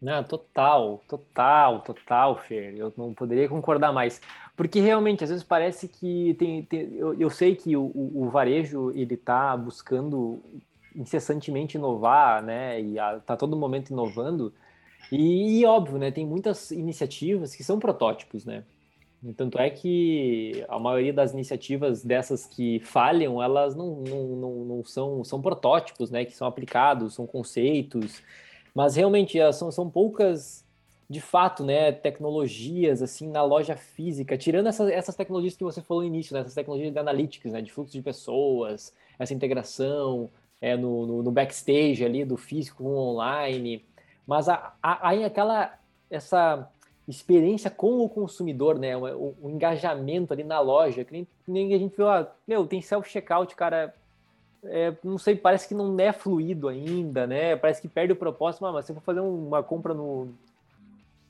Não, 0.00 0.22
total, 0.22 1.02
total, 1.08 1.80
total, 1.82 2.36
Fer. 2.36 2.76
Eu 2.76 2.92
não 2.96 3.12
poderia 3.12 3.48
concordar 3.48 3.92
mais. 3.92 4.20
Porque 4.56 4.80
realmente, 4.80 5.24
às 5.24 5.30
vezes 5.30 5.44
parece 5.44 5.88
que 5.88 6.34
tem. 6.34 6.62
tem 6.64 6.94
eu, 6.94 7.14
eu, 7.14 7.28
sei 7.30 7.56
que 7.56 7.76
o, 7.76 7.90
o, 7.94 8.28
varejo 8.30 8.92
ele 8.92 9.14
está 9.14 9.56
buscando 9.56 10.40
incessantemente 10.94 11.76
inovar, 11.76 12.42
né? 12.42 12.80
E 12.80 12.96
está 12.98 13.36
todo 13.36 13.56
momento 13.56 13.90
inovando. 13.90 14.54
E, 15.10 15.60
e, 15.60 15.66
óbvio, 15.66 15.98
né? 15.98 16.12
Tem 16.12 16.24
muitas 16.24 16.70
iniciativas 16.70 17.54
que 17.56 17.64
são 17.64 17.80
protótipos, 17.80 18.44
né? 18.44 18.64
Tanto 19.36 19.58
é 19.58 19.68
que 19.68 20.64
a 20.68 20.78
maioria 20.78 21.12
das 21.12 21.32
iniciativas 21.32 22.04
dessas 22.04 22.46
que 22.46 22.78
falham, 22.80 23.42
elas 23.42 23.74
não, 23.74 23.96
não, 23.96 24.26
não, 24.36 24.54
não 24.64 24.84
são, 24.84 25.24
são 25.24 25.42
protótipos, 25.42 26.10
né? 26.10 26.24
Que 26.24 26.36
são 26.36 26.46
aplicados, 26.46 27.14
são 27.14 27.26
conceitos, 27.26 28.22
mas 28.74 28.94
realmente 28.94 29.38
são, 29.52 29.72
são 29.72 29.90
poucas 29.90 30.64
de 31.10 31.20
fato, 31.22 31.64
né, 31.64 31.90
tecnologias 31.90 33.00
assim 33.00 33.28
na 33.28 33.42
loja 33.42 33.74
física, 33.76 34.36
tirando 34.36 34.66
essas, 34.66 34.90
essas 34.90 35.16
tecnologias 35.16 35.56
que 35.56 35.64
você 35.64 35.80
falou 35.80 36.02
no 36.02 36.08
início, 36.08 36.34
né, 36.34 36.40
essas 36.40 36.54
tecnologias 36.54 36.92
de 36.92 36.98
analytics, 36.98 37.50
né, 37.50 37.62
de 37.62 37.72
fluxo 37.72 37.94
de 37.94 38.02
pessoas, 38.02 38.94
essa 39.18 39.32
integração 39.32 40.28
é, 40.60 40.76
no, 40.76 41.06
no, 41.06 41.22
no 41.22 41.30
backstage 41.30 42.04
ali 42.04 42.26
do 42.26 42.36
físico 42.36 42.84
com 42.84 42.94
online, 42.94 43.82
mas 44.26 44.46
aí 44.82 45.24
aquela 45.24 45.78
essa 46.10 46.68
experiência 47.08 47.70
com 47.70 48.00
o 48.00 48.08
consumidor, 48.08 48.78
né, 48.78 48.96
o, 48.96 49.34
o, 49.40 49.50
engajamento 49.50 50.32
ali 50.32 50.44
na 50.44 50.60
loja, 50.60 51.04
que 51.04 51.12
nem, 51.12 51.26
nem 51.46 51.74
a 51.74 51.78
gente 51.78 51.96
viu, 51.96 52.08
ah, 52.08 52.30
meu, 52.46 52.66
tem 52.66 52.82
self 52.82 53.08
checkout, 53.08 53.56
cara, 53.56 53.94
é, 54.64 54.94
não 55.02 55.18
sei, 55.18 55.36
parece 55.36 55.68
que 55.68 55.74
não 55.74 55.98
é 55.98 56.12
fluido 56.12 56.68
ainda, 56.68 57.26
né? 57.26 57.56
Parece 57.56 57.80
que 57.80 57.88
perde 57.88 58.12
o 58.12 58.16
propósito, 58.16 58.62
mas 58.62 58.84
se 58.84 58.92
eu 58.92 58.96
for 58.96 59.02
fazer 59.02 59.20
uma 59.20 59.62
compra 59.62 59.94
no, 59.94 60.28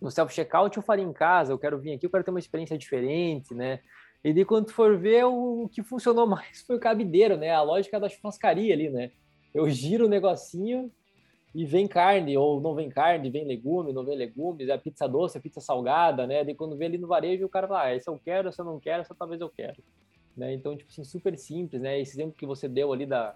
no 0.00 0.10
self-checkout 0.10 0.76
eu 0.76 0.82
faria 0.82 1.04
em 1.04 1.12
casa, 1.12 1.52
eu 1.52 1.58
quero 1.58 1.78
vir 1.78 1.92
aqui, 1.92 2.06
eu 2.06 2.10
quero 2.10 2.24
ter 2.24 2.30
uma 2.30 2.38
experiência 2.38 2.78
diferente, 2.78 3.54
né? 3.54 3.80
E 4.24 4.32
daí 4.32 4.44
quando 4.44 4.70
for 4.70 4.96
ver, 4.96 5.24
o 5.24 5.68
que 5.70 5.82
funcionou 5.82 6.26
mais 6.28 6.62
foi 6.62 6.76
o 6.76 6.80
cabideiro, 6.80 7.36
né? 7.36 7.50
A 7.50 7.62
lógica 7.62 8.00
da 8.00 8.08
churrascaria 8.08 8.72
ali, 8.74 8.88
né? 8.88 9.10
Eu 9.54 9.68
giro 9.68 10.06
o 10.06 10.08
negocinho 10.08 10.90
e 11.54 11.64
vem 11.64 11.88
carne, 11.88 12.36
ou 12.36 12.60
não 12.60 12.74
vem 12.74 12.88
carne, 12.88 13.30
vem 13.30 13.44
legume, 13.44 13.92
não 13.92 14.04
vem 14.04 14.16
legumes, 14.16 14.68
é 14.68 14.76
pizza 14.76 15.08
doce, 15.08 15.38
a 15.38 15.40
pizza 15.40 15.60
salgada, 15.60 16.26
né? 16.26 16.44
Daí 16.44 16.54
quando 16.54 16.76
vê 16.76 16.86
ali 16.86 16.98
no 16.98 17.06
varejo, 17.06 17.46
o 17.46 17.48
cara 17.48 17.66
fala, 17.66 17.84
ah, 17.84 17.94
esse 17.94 18.08
eu 18.08 18.20
quero, 18.22 18.48
esse 18.48 18.60
eu 18.60 18.64
não 18.64 18.78
quero, 18.78 19.00
essa 19.00 19.14
talvez 19.14 19.40
eu 19.40 19.48
quero. 19.48 19.82
Né? 20.36 20.52
Então, 20.54 20.76
tipo 20.76 20.90
assim, 20.90 21.02
super 21.04 21.36
simples, 21.36 21.80
né? 21.80 21.98
Esse 21.98 22.12
exemplo 22.16 22.36
que 22.36 22.46
você 22.46 22.68
deu 22.68 22.92
ali 22.92 23.06
da, 23.06 23.34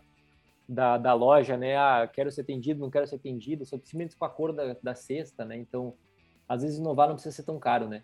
da, 0.69 0.99
da 0.99 1.15
loja, 1.15 1.57
né? 1.57 1.77
Ah, 1.77 2.09
quero 2.13 2.31
ser 2.31 2.43
atendido, 2.43 2.81
não 2.81 2.91
quero 2.91 3.07
ser 3.07 3.17
atendido, 3.17 3.65
simplesmente 3.65 4.17
com 4.17 4.25
a 4.25 4.31
cor 4.31 4.53
da, 4.53 4.77
da 4.81 4.95
cesta, 4.95 5.45
né? 5.45 5.57
Então, 5.57 5.95
às 6.49 6.63
vezes 6.63 6.79
inovar 6.79 7.09
não 7.09 7.15
precisa 7.15 7.35
ser 7.35 7.45
tão 7.45 7.59
caro, 7.59 7.89
né? 7.89 8.03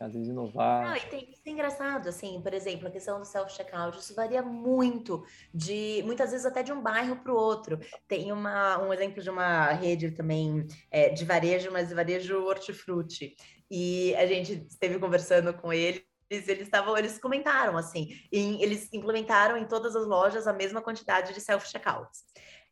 Às 0.00 0.12
vezes 0.12 0.28
inovar. 0.28 0.88
Não, 0.88 0.96
e 0.96 1.00
tem, 1.02 1.30
isso 1.30 1.42
é 1.46 1.50
engraçado, 1.50 2.08
assim, 2.08 2.40
por 2.42 2.52
exemplo, 2.52 2.88
a 2.88 2.90
questão 2.90 3.18
do 3.18 3.24
self-checkout, 3.24 3.98
isso 3.98 4.14
varia 4.14 4.42
muito, 4.42 5.24
de 5.54 6.02
muitas 6.04 6.30
vezes 6.30 6.44
até 6.44 6.62
de 6.62 6.72
um 6.72 6.82
bairro 6.82 7.16
para 7.16 7.32
o 7.32 7.36
outro. 7.36 7.78
Tem 8.08 8.32
uma, 8.32 8.78
um 8.78 8.92
exemplo 8.92 9.22
de 9.22 9.30
uma 9.30 9.70
rede 9.72 10.10
também 10.10 10.66
é, 10.90 11.10
de 11.10 11.24
varejo, 11.24 11.70
mas 11.70 11.92
varejo 11.92 12.44
hortifruti. 12.44 13.36
E 13.70 14.14
a 14.16 14.26
gente 14.26 14.66
esteve 14.68 14.98
conversando 14.98 15.54
com 15.54 15.72
ele 15.72 16.04
eles, 16.32 16.48
eles 16.48 16.62
estavam, 16.62 16.96
eles 16.96 17.18
comentaram 17.18 17.76
assim, 17.76 18.08
em, 18.32 18.62
eles 18.62 18.88
implementaram 18.92 19.56
em 19.56 19.66
todas 19.66 19.94
as 19.94 20.06
lojas 20.06 20.46
a 20.46 20.52
mesma 20.52 20.80
quantidade 20.80 21.34
de 21.34 21.40
self-checkouts 21.40 22.24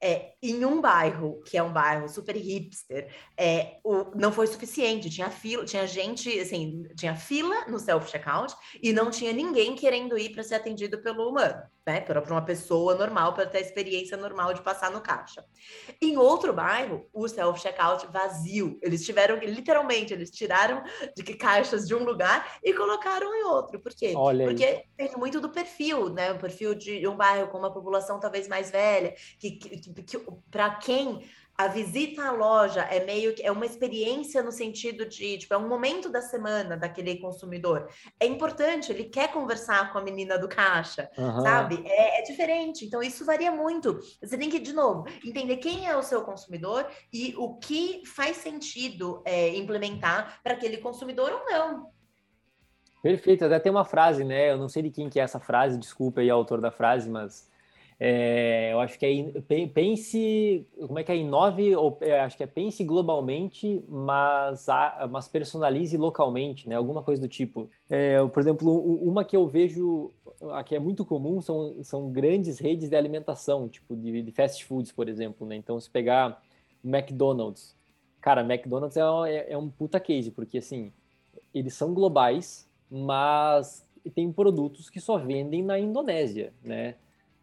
é, 0.03 0.33
em 0.43 0.65
um 0.65 0.81
bairro, 0.81 1.43
que 1.45 1.59
é 1.59 1.63
um 1.63 1.73
bairro 1.73 2.09
super 2.09 2.35
hipster, 2.35 3.13
é, 3.37 3.77
o, 3.85 4.07
não 4.15 4.33
foi 4.33 4.47
suficiente. 4.47 5.11
Tinha 5.11 5.31
fila, 5.31 5.65
tinha 5.65 5.87
gente, 5.87 6.41
assim, 6.41 6.85
tinha 6.97 7.15
fila 7.15 7.67
no 7.67 7.79
self-checkout 7.79 8.55
e 8.83 8.93
não 8.93 9.11
tinha 9.11 9.33
ninguém 9.33 9.75
querendo 9.75 10.17
ir 10.17 10.31
para 10.31 10.43
ser 10.43 10.55
atendido 10.55 11.03
pelo 11.03 11.29
humano, 11.29 11.63
né? 11.87 12.01
Para 12.01 12.23
uma 12.23 12.43
pessoa 12.43 12.95
normal, 12.95 13.35
para 13.35 13.47
ter 13.47 13.59
a 13.59 13.61
experiência 13.61 14.17
normal 14.17 14.55
de 14.55 14.63
passar 14.63 14.91
no 14.91 15.03
caixa. 15.03 15.45
Em 16.01 16.17
outro 16.17 16.53
bairro, 16.53 17.07
o 17.13 17.29
self-checkout 17.29 18.07
vazio. 18.11 18.79
Eles 18.83 19.05
tiveram, 19.05 19.37
literalmente, 19.37 20.15
eles 20.15 20.31
tiraram 20.31 20.83
de 21.15 21.23
que 21.23 21.35
caixas 21.35 21.87
de 21.87 21.95
um 21.95 22.05
lugar 22.05 22.59
e 22.65 22.73
colocaram 22.73 23.35
em 23.35 23.45
outro. 23.45 23.79
Por 23.79 23.93
quê? 23.95 24.15
Olha 24.17 24.47
Porque 24.47 24.85
tem 24.97 25.11
muito 25.17 25.41
do 25.41 25.51
perfil, 25.51 26.09
né? 26.09 26.33
O 26.33 26.39
perfil 26.39 26.75
de 26.75 27.07
um 27.07 27.17
bairro 27.17 27.49
com 27.49 27.59
uma 27.59 27.73
população 27.73 28.19
talvez 28.19 28.49
mais 28.49 28.71
velha, 28.71 29.15
que 29.39 29.51
que, 29.51 29.90
para 30.51 30.71
quem 30.77 31.25
a 31.61 31.69
visita 31.69 32.23
à 32.23 32.33
loja 32.33 32.81
é 32.85 33.05
meio 33.05 33.35
que 33.35 33.43
é 33.43 33.53
uma 33.53 33.67
experiência 33.67 34.43
no 34.43 34.51
sentido 34.51 35.05
de, 35.05 35.37
tipo, 35.37 35.53
é 35.53 35.59
um 35.59 35.69
momento 35.69 36.09
da 36.09 36.23
semana 36.23 36.75
daquele 36.75 37.19
consumidor. 37.19 37.87
É 38.19 38.25
importante, 38.25 38.91
ele 38.91 39.05
quer 39.05 39.31
conversar 39.31 39.93
com 39.93 39.99
a 39.99 40.03
menina 40.03 40.39
do 40.39 40.49
caixa, 40.49 41.11
uhum. 41.19 41.43
sabe? 41.43 41.85
É, 41.85 42.21
é, 42.21 42.23
diferente. 42.23 42.87
Então, 42.87 43.03
isso 43.03 43.27
varia 43.27 43.53
muito. 43.53 44.01
Você 44.23 44.39
tem 44.39 44.49
que, 44.49 44.59
de 44.59 44.73
novo, 44.73 45.05
entender 45.23 45.59
quem 45.59 45.87
é 45.87 45.95
o 45.95 46.03
seu 46.03 46.23
consumidor 46.23 46.87
e 47.13 47.35
o 47.37 47.57
que 47.57 48.07
faz 48.07 48.39
sentido 48.39 49.21
é, 49.27 49.55
implementar 49.55 50.41
para 50.43 50.55
aquele 50.55 50.79
consumidor 50.79 51.31
ou 51.31 51.45
não. 51.45 51.91
Perfeito, 53.03 53.45
até 53.45 53.59
tem 53.59 53.71
uma 53.71 53.85
frase, 53.85 54.25
né? 54.25 54.51
Eu 54.51 54.57
não 54.57 54.69
sei 54.69 54.83
de 54.85 54.91
quem 54.91 55.11
que 55.11 55.21
é 55.21 55.25
essa 55.25 55.39
frase, 55.39 55.77
desculpa 55.77 56.23
aí 56.23 56.31
o 56.31 56.35
autor 56.35 56.59
da 56.59 56.71
frase, 56.71 57.11
mas 57.11 57.50
é, 58.03 58.73
eu 58.73 58.81
acho 58.81 58.99
que 58.99 59.05
é 59.05 59.67
pense, 59.67 60.67
como 60.87 60.99
é 60.99 61.05
que 61.05 61.13
é 61.13 61.17
inove, 61.17 61.77
ou 61.77 61.99
é, 62.01 62.21
acho 62.21 62.35
que 62.35 62.43
é 62.43 62.47
pense 62.47 62.83
globalmente, 62.83 63.85
mas, 63.87 64.67
mas 65.11 65.29
personalize 65.29 65.95
localmente, 65.99 66.67
né? 66.67 66.77
Alguma 66.77 67.03
coisa 67.03 67.21
do 67.21 67.29
tipo. 67.29 67.69
É, 67.91 68.25
por 68.27 68.41
exemplo, 68.41 68.73
uma 69.07 69.23
que 69.23 69.37
eu 69.37 69.47
vejo 69.47 70.11
que 70.65 70.75
é 70.75 70.79
muito 70.79 71.05
comum 71.05 71.43
são, 71.43 71.77
são 71.85 72.11
grandes 72.11 72.59
redes 72.59 72.89
de 72.89 72.97
alimentação, 72.97 73.69
tipo 73.69 73.95
de, 73.95 74.23
de 74.23 74.33
fast 74.33 74.65
foods, 74.65 74.91
por 74.91 75.07
exemplo, 75.07 75.47
né? 75.47 75.57
Então, 75.57 75.79
se 75.79 75.91
pegar 75.91 76.43
McDonald's, 76.83 77.77
cara, 78.19 78.41
McDonald's 78.41 78.97
é, 78.97 79.03
é, 79.03 79.53
é 79.53 79.59
um 79.59 79.69
puta 79.69 80.01
case, 80.01 80.31
porque 80.31 80.57
assim, 80.57 80.91
eles 81.53 81.75
são 81.75 81.93
globais, 81.93 82.67
mas 82.91 83.87
tem 84.15 84.33
produtos 84.33 84.89
que 84.89 85.01
só 85.01 85.19
vendem 85.19 85.63
na 85.63 85.79
Indonésia, 85.79 86.55
né? 86.65 86.95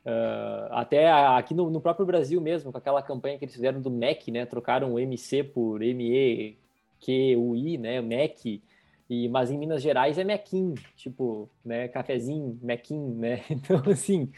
Uh, 0.08 0.72
até 0.72 1.12
aqui 1.12 1.54
no, 1.54 1.70
no, 1.70 1.82
próprio 1.82 2.06
Brasil 2.06 2.40
mesmo, 2.40 2.72
com 2.72 2.78
aquela 2.78 3.02
campanha 3.02 3.38
que 3.38 3.44
eles 3.44 3.54
fizeram 3.54 3.82
do 3.82 3.92
MEC, 3.92 4.32
né? 4.32 4.46
Trocaram 4.46 4.94
o 4.94 5.00
MC 5.00 5.44
por 5.44 5.82
M-E-Q-U-I, 5.82 7.78
né? 7.78 8.02
MEC. 8.02 8.64
E, 9.10 9.28
mas 9.30 9.52
em 9.52 9.58
Minas 9.58 9.82
Gerais 9.82 10.18
é 10.18 10.24
Mequim, 10.24 10.76
tipo, 10.96 11.50
né? 11.64 11.88
Cafezinho, 11.90 12.58
Mequim, 12.62 13.16
né? 13.16 13.42
Então, 13.52 13.82
assim, 13.92 14.32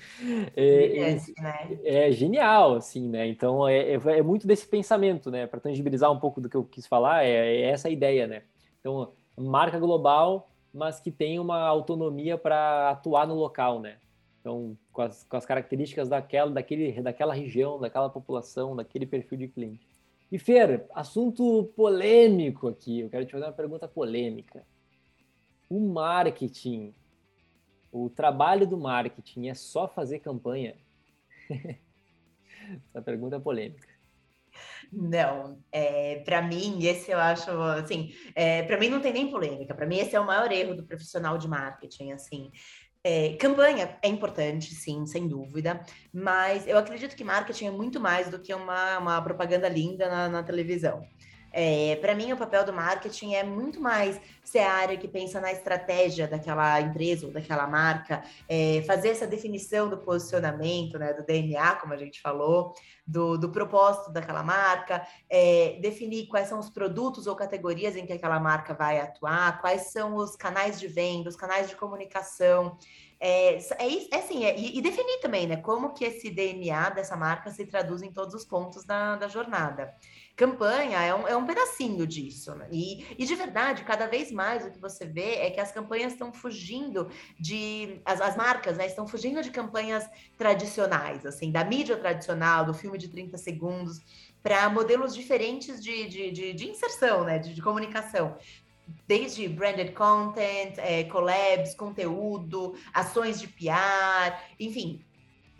é, 0.55 1.17
é, 1.86 2.08
é, 2.08 2.12
genial, 2.12 2.75
assim, 2.75 3.08
né? 3.08 3.27
Então, 3.27 3.67
é, 3.67 3.93
é, 3.93 3.95
é 3.95 4.21
muito 4.23 4.47
desse 4.47 4.67
pensamento, 4.67 5.29
né? 5.32 5.47
Para 5.47 5.60
tangibilizar 5.60 6.12
um 6.12 6.19
pouco 6.19 6.41
do 6.41 6.49
que 6.49 6.55
eu 6.55 6.63
quis 6.63 6.86
falar, 6.88 7.25
é, 7.25 7.29
é 7.29 7.62
essa 7.69 7.88
a 7.88 7.91
ideia, 7.91 8.27
né? 8.27 8.43
Então, 8.79 9.12
marca 9.38 9.79
global, 9.79 10.49
mas 10.73 10.99
que 10.99 11.12
tem 11.12 11.39
uma 11.39 11.62
autonomia 11.62 12.38
para 12.38 12.91
atuar 12.91 13.27
no 13.27 13.36
local, 13.36 13.79
né? 13.79 13.97
Então, 14.39 14.77
com 15.00 15.04
as, 15.04 15.24
com 15.24 15.38
as 15.38 15.46
características 15.46 16.10
daquela, 16.10 16.52
daquele, 16.52 17.02
daquela 17.02 17.34
região, 17.34 17.80
daquela 17.80 18.10
população, 18.10 18.76
daquele 18.76 19.06
perfil 19.06 19.38
de 19.38 19.48
cliente. 19.48 19.88
E 20.30 20.38
Fer, 20.38 20.86
assunto 20.94 21.72
polêmico 21.74 22.68
aqui. 22.68 23.00
Eu 23.00 23.10
quero 23.10 23.26
te 23.26 23.32
fazer 23.32 23.46
uma 23.46 23.54
pergunta 23.54 23.88
polêmica. 23.88 24.62
O 25.70 25.80
marketing, 25.80 26.94
o 27.90 28.10
trabalho 28.10 28.68
do 28.68 28.78
marketing 28.78 29.48
é 29.48 29.54
só 29.54 29.88
fazer 29.88 30.20
campanha? 30.20 30.76
Essa 32.90 33.02
pergunta 33.02 33.38
é 33.38 33.40
polêmica. 33.40 33.88
Não, 34.92 35.60
é, 35.72 36.20
para 36.26 36.42
mim, 36.42 36.84
esse 36.84 37.12
eu 37.12 37.20
acho, 37.20 37.50
assim, 37.52 38.14
é, 38.36 38.64
para 38.64 38.78
mim 38.78 38.90
não 38.90 39.00
tem 39.00 39.14
nem 39.14 39.30
polêmica, 39.30 39.74
para 39.74 39.86
mim 39.86 39.98
esse 39.98 40.16
é 40.16 40.20
o 40.20 40.26
maior 40.26 40.52
erro 40.52 40.76
do 40.76 40.84
profissional 40.84 41.38
de 41.38 41.48
marketing, 41.48 42.12
assim, 42.12 42.52
é, 43.04 43.36
campanha 43.38 43.98
é 44.02 44.08
importante, 44.08 44.76
sim, 44.76 45.06
sem 45.06 45.28
dúvida, 45.28 45.84
mas 46.14 46.68
eu 46.68 46.78
acredito 46.78 47.16
que 47.16 47.24
marketing 47.24 47.66
é 47.68 47.72
muito 47.72 48.00
mais 48.00 48.30
do 48.30 48.40
que 48.40 48.54
uma, 48.54 48.98
uma 48.98 49.22
propaganda 49.22 49.70
linda 49.70 50.10
na, 50.10 50.30
na 50.30 50.44
televisão. 50.44 51.02
É, 51.52 51.98
para 51.98 52.16
mim, 52.16 52.32
o 52.32 52.38
papel 52.38 52.66
do 52.66 52.74
marketing 52.74 53.34
é 53.34 53.44
muito 53.44 53.80
mais 53.80 54.20
ser 54.44 54.60
a 54.60 54.72
área 54.72 54.98
que 54.98 55.08
pensa 55.08 55.40
na 55.40 55.52
estratégia 55.52 56.28
daquela 56.28 56.82
empresa 56.82 57.28
ou 57.28 57.32
daquela 57.32 57.68
marca, 57.68 58.24
é, 58.48 58.82
fazer 58.86 59.10
essa 59.10 59.28
definição 59.28 59.90
do 59.90 59.98
posicionamento, 59.98 60.98
né, 60.98 61.14
do 61.14 61.24
DNA, 61.24 61.76
como 61.76 61.94
a 61.94 61.98
gente 61.98 62.22
falou, 62.22 62.74
do, 63.06 63.38
do 63.38 63.50
propósito 63.50 64.12
daquela 64.12 64.44
marca, 64.44 65.06
é, 65.30 65.78
definir 65.82 66.28
quais 66.28 66.48
são 66.48 66.60
os 66.60 66.70
produtos 66.70 67.28
ou 67.28 67.36
categorias 67.36 67.96
em 67.96 68.06
que 68.06 68.14
aquela 68.14 68.40
marca 68.40 68.74
vai 68.74 69.00
atuar, 69.00 69.60
quais 69.62 69.92
são 69.92 70.16
os 70.16 70.36
canais 70.36 70.80
de 70.80 70.88
venda, 70.88 71.30
os 71.30 71.36
canais 71.36 71.70
de 71.70 71.76
comunicação. 71.76 72.78
É, 73.19 73.55
é, 73.55 74.08
é 74.12 74.15
assim, 74.17 74.45
é, 74.45 74.58
e, 74.58 74.82
definir 74.82 75.19
também, 75.19 75.45
né, 75.45 75.58
como 75.58 75.93
que 75.93 76.05
esse 76.05 76.29
DNA 76.29 76.89
dessa 76.91 77.17
marca 77.17 77.51
se 77.51 77.65
traduz 77.65 78.01
em 78.01 78.12
todos 78.12 78.34
os 78.34 78.45
pontos 78.45 78.86
da, 78.86 79.17
da 79.17 79.27
jornada 79.27 79.93
campanha 80.39 81.03
é 81.03 81.13
um, 81.13 81.27
é 81.27 81.36
um 81.36 81.45
pedacinho 81.45 82.08
disso. 82.08 82.55
Né? 82.55 82.65
E, 82.71 83.05
e 83.17 83.25
de 83.25 83.36
verdade, 83.36 83.84
cada 83.84 84.08
vez 84.08 84.32
mais 84.32 84.65
o 84.65 84.71
que 84.71 84.79
você 84.79 85.05
vê 85.05 85.36
é 85.36 85.51
que 85.51 85.60
as 85.60 85.69
campanhas 85.69 86.13
estão 86.13 86.32
fugindo 86.32 87.10
de. 87.38 87.99
As, 88.05 88.21
as 88.21 88.38
marcas 88.38 88.77
né, 88.77 88.86
estão 88.86 89.05
fugindo 89.05 89.43
de 89.43 89.51
campanhas 89.51 90.10
tradicionais, 90.38 91.25
assim, 91.25 91.51
da 91.51 91.65
mídia 91.65 91.97
tradicional, 91.97 92.63
do 92.63 92.73
filme 92.73 92.97
de 92.97 93.10
30 93.10 93.38
segundos, 93.38 93.99
para 94.41 94.69
modelos 94.69 95.13
diferentes 95.13 95.84
de, 95.84 96.08
de, 96.08 96.32
de, 96.32 96.53
de 96.53 96.69
inserção, 96.69 97.25
né, 97.25 97.38
de, 97.38 97.53
de 97.53 97.62
comunicação 97.62 98.38
desde 99.08 99.47
branded 99.47 99.93
content, 99.93 100.78
é, 100.78 101.04
collabs, 101.06 101.75
conteúdo, 101.75 102.75
ações 102.93 103.39
de 103.39 103.47
PR, 103.47 104.38
enfim, 104.60 105.04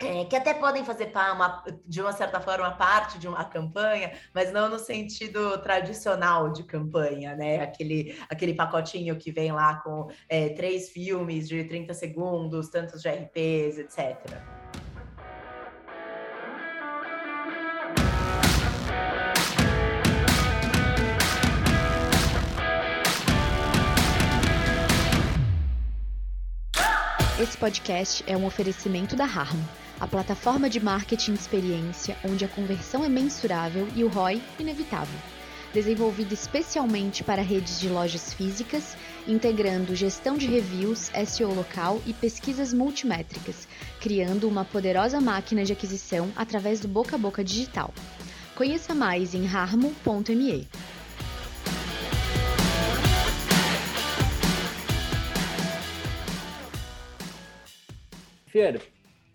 é, 0.00 0.24
que 0.24 0.34
até 0.34 0.54
podem 0.54 0.82
fazer 0.82 1.12
uma, 1.14 1.62
de 1.86 2.00
uma 2.00 2.12
certa 2.12 2.40
forma 2.40 2.70
parte 2.70 3.18
de 3.18 3.28
uma 3.28 3.44
campanha, 3.44 4.12
mas 4.34 4.50
não 4.50 4.68
no 4.70 4.78
sentido 4.78 5.58
tradicional 5.58 6.50
de 6.50 6.62
campanha, 6.64 7.36
né? 7.36 7.60
Aquele, 7.60 8.18
aquele 8.30 8.54
pacotinho 8.54 9.16
que 9.16 9.30
vem 9.30 9.52
lá 9.52 9.76
com 9.76 10.08
é, 10.28 10.48
três 10.50 10.88
filmes 10.88 11.46
de 11.46 11.64
30 11.64 11.92
segundos, 11.92 12.70
tantos 12.70 13.02
de 13.02 13.10
RPs, 13.10 13.78
etc. 13.78 14.40
Esse 27.40 27.56
podcast 27.56 28.22
é 28.26 28.36
um 28.36 28.44
oferecimento 28.44 29.16
da 29.16 29.24
Harmo 29.24 29.66
a 30.00 30.06
plataforma 30.06 30.68
de 30.68 30.78
marketing 30.80 31.34
experiência 31.34 32.16
onde 32.24 32.42
a 32.44 32.48
conversão 32.48 33.04
é 33.04 33.08
mensurável 33.08 33.86
e 33.94 34.02
o 34.02 34.08
ROI 34.08 34.42
inevitável. 34.58 35.18
Desenvolvida 35.74 36.34
especialmente 36.34 37.22
para 37.22 37.42
redes 37.42 37.78
de 37.78 37.88
lojas 37.88 38.32
físicas, 38.32 38.96
integrando 39.28 39.94
gestão 39.94 40.36
de 40.36 40.46
reviews, 40.46 41.10
SEO 41.26 41.54
local 41.54 42.00
e 42.06 42.12
pesquisas 42.12 42.72
multimétricas, 42.72 43.68
criando 44.00 44.48
uma 44.48 44.64
poderosa 44.64 45.20
máquina 45.20 45.64
de 45.64 45.72
aquisição 45.72 46.32
através 46.34 46.80
do 46.80 46.88
boca 46.88 47.16
a 47.16 47.18
boca 47.18 47.44
digital. 47.44 47.92
Conheça 48.54 48.94
mais 48.94 49.34
em 49.34 49.46
harmo.me. 49.46 50.66
Fer, 58.50 58.82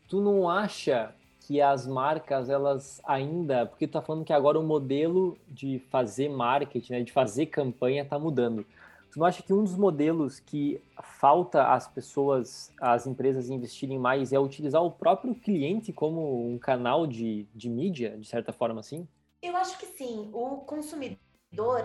tu 0.08 0.22
não 0.22 0.50
acha 0.50 1.14
que 1.42 1.62
as 1.62 1.86
marcas, 1.86 2.50
elas 2.50 3.02
ainda, 3.06 3.66
porque 3.66 3.88
tu 3.88 3.94
tá 3.94 4.02
falando 4.02 4.26
que 4.26 4.34
agora 4.34 4.60
o 4.60 4.64
modelo 4.64 5.38
de 5.48 5.80
fazer 5.90 6.28
marketing, 6.28 6.94
né, 6.94 7.04
de 7.04 7.12
fazer 7.12 7.46
campanha 7.46 8.02
está 8.02 8.18
mudando. 8.18 8.66
Tu 9.12 9.20
não 9.20 9.26
acha 9.26 9.42
que 9.42 9.54
um 9.54 9.64
dos 9.64 9.78
modelos 9.78 10.40
que 10.40 10.82
falta 11.02 11.72
as 11.72 11.88
pessoas, 11.88 12.74
as 12.82 13.08
empresas 13.08 13.50
investirem 13.50 13.98
mais 13.98 14.34
é 14.34 14.40
utilizar 14.40 14.84
o 14.84 14.92
próprio 14.92 15.34
cliente 15.34 15.94
como 15.94 16.52
um 16.52 16.58
canal 16.58 17.08
de, 17.08 17.48
de 17.56 17.70
mídia, 17.70 18.18
de 18.18 18.28
certa 18.28 18.52
forma 18.52 18.80
assim? 18.82 19.08
Eu 19.42 19.56
acho 19.56 19.78
que 19.78 19.86
sim. 19.86 20.30
O 20.34 20.58
consumidor 20.58 21.18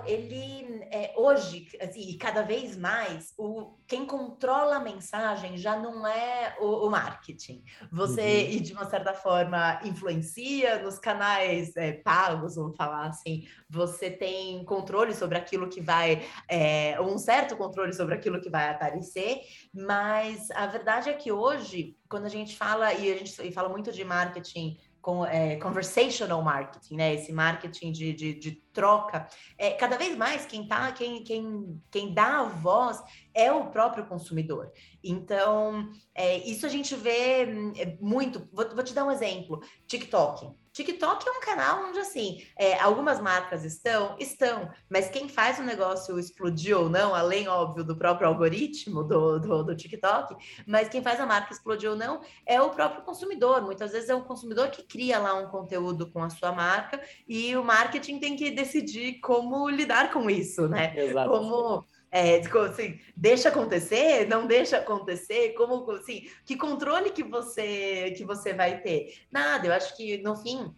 ele 0.06 0.80
é, 0.90 1.12
hoje, 1.16 1.68
assim, 1.80 2.00
e 2.00 2.16
cada 2.16 2.42
vez 2.42 2.76
mais, 2.76 3.32
o, 3.38 3.76
quem 3.86 4.06
controla 4.06 4.76
a 4.76 4.80
mensagem 4.80 5.56
já 5.56 5.78
não 5.78 6.06
é 6.06 6.56
o, 6.60 6.86
o 6.86 6.90
marketing. 6.90 7.62
Você, 7.90 8.20
uhum. 8.20 8.50
e 8.52 8.60
de 8.60 8.72
uma 8.72 8.84
certa 8.84 9.14
forma, 9.14 9.80
influencia 9.84 10.82
nos 10.82 10.98
canais 10.98 11.76
é, 11.76 11.92
pagos, 11.92 12.56
vamos 12.56 12.76
falar 12.76 13.06
assim, 13.06 13.46
você 13.68 14.10
tem 14.10 14.64
controle 14.64 15.14
sobre 15.14 15.38
aquilo 15.38 15.68
que 15.68 15.80
vai, 15.80 16.22
é, 16.48 17.00
um 17.00 17.18
certo 17.18 17.56
controle 17.56 17.92
sobre 17.92 18.14
aquilo 18.14 18.40
que 18.40 18.50
vai 18.50 18.70
aparecer, 18.70 19.40
mas 19.72 20.50
a 20.50 20.66
verdade 20.66 21.08
é 21.08 21.12
que 21.12 21.30
hoje, 21.30 21.96
quando 22.08 22.26
a 22.26 22.30
gente 22.30 22.56
fala, 22.56 22.92
e 22.92 23.12
a 23.12 23.16
gente 23.16 23.52
fala 23.52 23.68
muito 23.68 23.92
de 23.92 24.04
marketing 24.04 24.76
com, 25.00 25.24
é, 25.24 25.56
conversational 25.56 26.42
marketing, 26.42 26.96
né? 26.96 27.14
Esse 27.14 27.32
marketing 27.32 27.92
de, 27.92 28.12
de, 28.12 28.34
de 28.34 28.52
troca. 28.72 29.26
É, 29.56 29.70
cada 29.70 29.96
vez 29.96 30.16
mais 30.16 30.46
quem 30.46 30.66
tá, 30.66 30.92
quem, 30.92 31.22
quem, 31.24 31.80
quem 31.90 32.12
dá 32.12 32.40
a 32.40 32.44
voz 32.44 33.02
é 33.34 33.50
o 33.50 33.66
próprio 33.70 34.06
consumidor. 34.06 34.70
Então, 35.02 35.90
é, 36.14 36.38
isso 36.38 36.66
a 36.66 36.68
gente 36.68 36.94
vê 36.94 37.46
hum, 37.46 37.72
é, 37.76 37.96
muito. 38.00 38.48
Vou, 38.52 38.68
vou 38.74 38.84
te 38.84 38.94
dar 38.94 39.04
um 39.04 39.10
exemplo: 39.10 39.60
TikTok. 39.86 40.50
TikTok 40.72 41.26
é 41.26 41.32
um 41.32 41.40
canal 41.40 41.88
onde, 41.88 41.98
assim, 41.98 42.44
é, 42.56 42.78
algumas 42.78 43.20
marcas 43.20 43.64
estão, 43.64 44.16
estão, 44.20 44.70
mas 44.88 45.08
quem 45.08 45.28
faz 45.28 45.58
o 45.58 45.64
negócio 45.64 46.18
explodir 46.18 46.78
ou 46.78 46.88
não, 46.88 47.14
além, 47.14 47.48
óbvio, 47.48 47.82
do 47.82 47.96
próprio 47.96 48.28
algoritmo 48.28 49.02
do, 49.02 49.40
do, 49.40 49.64
do, 49.64 49.76
TikTok, 49.76 50.36
mas 50.66 50.88
quem 50.88 51.02
faz 51.02 51.18
a 51.18 51.26
marca 51.26 51.52
explodir 51.52 51.90
ou 51.90 51.96
não 51.96 52.20
é 52.46 52.60
o 52.62 52.70
próprio 52.70 53.02
consumidor. 53.02 53.62
Muitas 53.62 53.90
vezes 53.90 54.08
é 54.08 54.14
o 54.14 54.22
consumidor 54.22 54.70
que 54.70 54.82
cria 54.82 55.18
lá 55.18 55.34
um 55.34 55.48
conteúdo 55.48 56.08
com 56.10 56.22
a 56.22 56.30
sua 56.30 56.52
marca 56.52 57.00
e 57.28 57.56
o 57.56 57.64
marketing 57.64 58.20
tem 58.20 58.36
que 58.36 58.50
decidir 58.50 59.20
como 59.20 59.68
lidar 59.68 60.12
com 60.12 60.30
isso, 60.30 60.68
né? 60.68 60.94
Exato. 60.96 61.30
Como 61.30 61.84
é, 62.10 62.40
assim, 62.40 62.98
deixa 63.16 63.48
acontecer, 63.48 64.26
não 64.28 64.46
deixa 64.46 64.78
acontecer, 64.78 65.54
como 65.54 65.88
assim, 65.92 66.28
que 66.44 66.56
controle 66.56 67.10
que 67.10 67.22
você 67.22 68.12
que 68.16 68.24
você 68.24 68.52
vai 68.52 68.80
ter? 68.80 69.14
Nada, 69.30 69.66
eu 69.66 69.72
acho 69.72 69.96
que 69.96 70.18
no 70.18 70.36
fim 70.36 70.74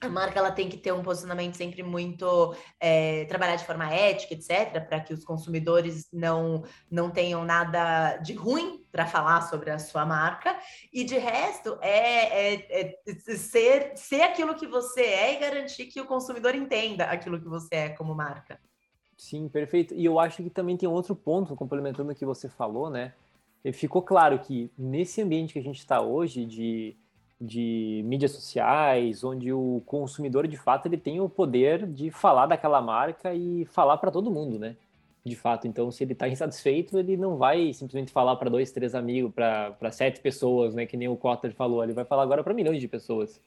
a 0.00 0.08
marca 0.08 0.38
ela 0.38 0.50
tem 0.50 0.68
que 0.68 0.76
ter 0.76 0.92
um 0.92 1.02
posicionamento 1.02 1.56
sempre 1.56 1.82
muito 1.82 2.56
é, 2.80 3.24
trabalhar 3.26 3.54
de 3.54 3.64
forma 3.64 3.88
ética, 3.88 4.34
etc, 4.34 4.84
para 4.84 5.00
que 5.00 5.14
os 5.14 5.24
consumidores 5.24 6.08
não 6.12 6.64
não 6.90 7.10
tenham 7.10 7.44
nada 7.44 8.16
de 8.16 8.32
ruim 8.32 8.84
para 8.90 9.06
falar 9.06 9.42
sobre 9.42 9.70
a 9.70 9.78
sua 9.78 10.04
marca 10.04 10.58
e 10.92 11.04
de 11.04 11.16
resto 11.16 11.78
é, 11.80 12.54
é, 12.54 12.98
é, 13.06 13.14
ser 13.36 13.96
ser 13.96 14.22
aquilo 14.22 14.56
que 14.56 14.66
você 14.66 15.02
é 15.02 15.34
e 15.34 15.38
garantir 15.38 15.86
que 15.86 16.00
o 16.00 16.06
consumidor 16.06 16.56
entenda 16.56 17.04
aquilo 17.04 17.40
que 17.40 17.48
você 17.48 17.74
é 17.76 17.88
como 17.90 18.14
marca. 18.14 18.58
Sim, 19.22 19.48
perfeito. 19.48 19.94
E 19.94 20.04
eu 20.04 20.18
acho 20.18 20.42
que 20.42 20.50
também 20.50 20.76
tem 20.76 20.88
outro 20.88 21.14
ponto, 21.14 21.54
complementando 21.54 22.10
o 22.10 22.14
que 22.14 22.26
você 22.26 22.48
falou, 22.48 22.90
né? 22.90 23.12
E 23.64 23.72
ficou 23.72 24.02
claro 24.02 24.36
que 24.40 24.68
nesse 24.76 25.22
ambiente 25.22 25.52
que 25.52 25.60
a 25.60 25.62
gente 25.62 25.78
está 25.78 26.00
hoje, 26.00 26.44
de, 26.44 26.96
de 27.40 28.02
mídias 28.04 28.32
sociais, 28.32 29.22
onde 29.22 29.52
o 29.52 29.80
consumidor, 29.86 30.48
de 30.48 30.56
fato, 30.56 30.86
ele 30.86 30.96
tem 30.98 31.20
o 31.20 31.28
poder 31.28 31.86
de 31.86 32.10
falar 32.10 32.46
daquela 32.46 32.82
marca 32.82 33.32
e 33.32 33.64
falar 33.66 33.96
para 33.98 34.10
todo 34.10 34.28
mundo, 34.28 34.58
né? 34.58 34.74
De 35.24 35.36
fato. 35.36 35.68
Então, 35.68 35.88
se 35.92 36.02
ele 36.02 36.14
está 36.14 36.28
insatisfeito, 36.28 36.98
ele 36.98 37.16
não 37.16 37.36
vai 37.36 37.72
simplesmente 37.72 38.10
falar 38.10 38.34
para 38.34 38.50
dois, 38.50 38.72
três 38.72 38.92
amigos, 38.92 39.32
para 39.32 39.92
sete 39.92 40.20
pessoas, 40.20 40.74
né? 40.74 40.84
Que 40.84 40.96
nem 40.96 41.06
o 41.06 41.16
Cotter 41.16 41.54
falou. 41.54 41.84
Ele 41.84 41.92
vai 41.92 42.04
falar 42.04 42.24
agora 42.24 42.42
para 42.42 42.52
milhões 42.52 42.80
de 42.80 42.88
pessoas. 42.88 43.40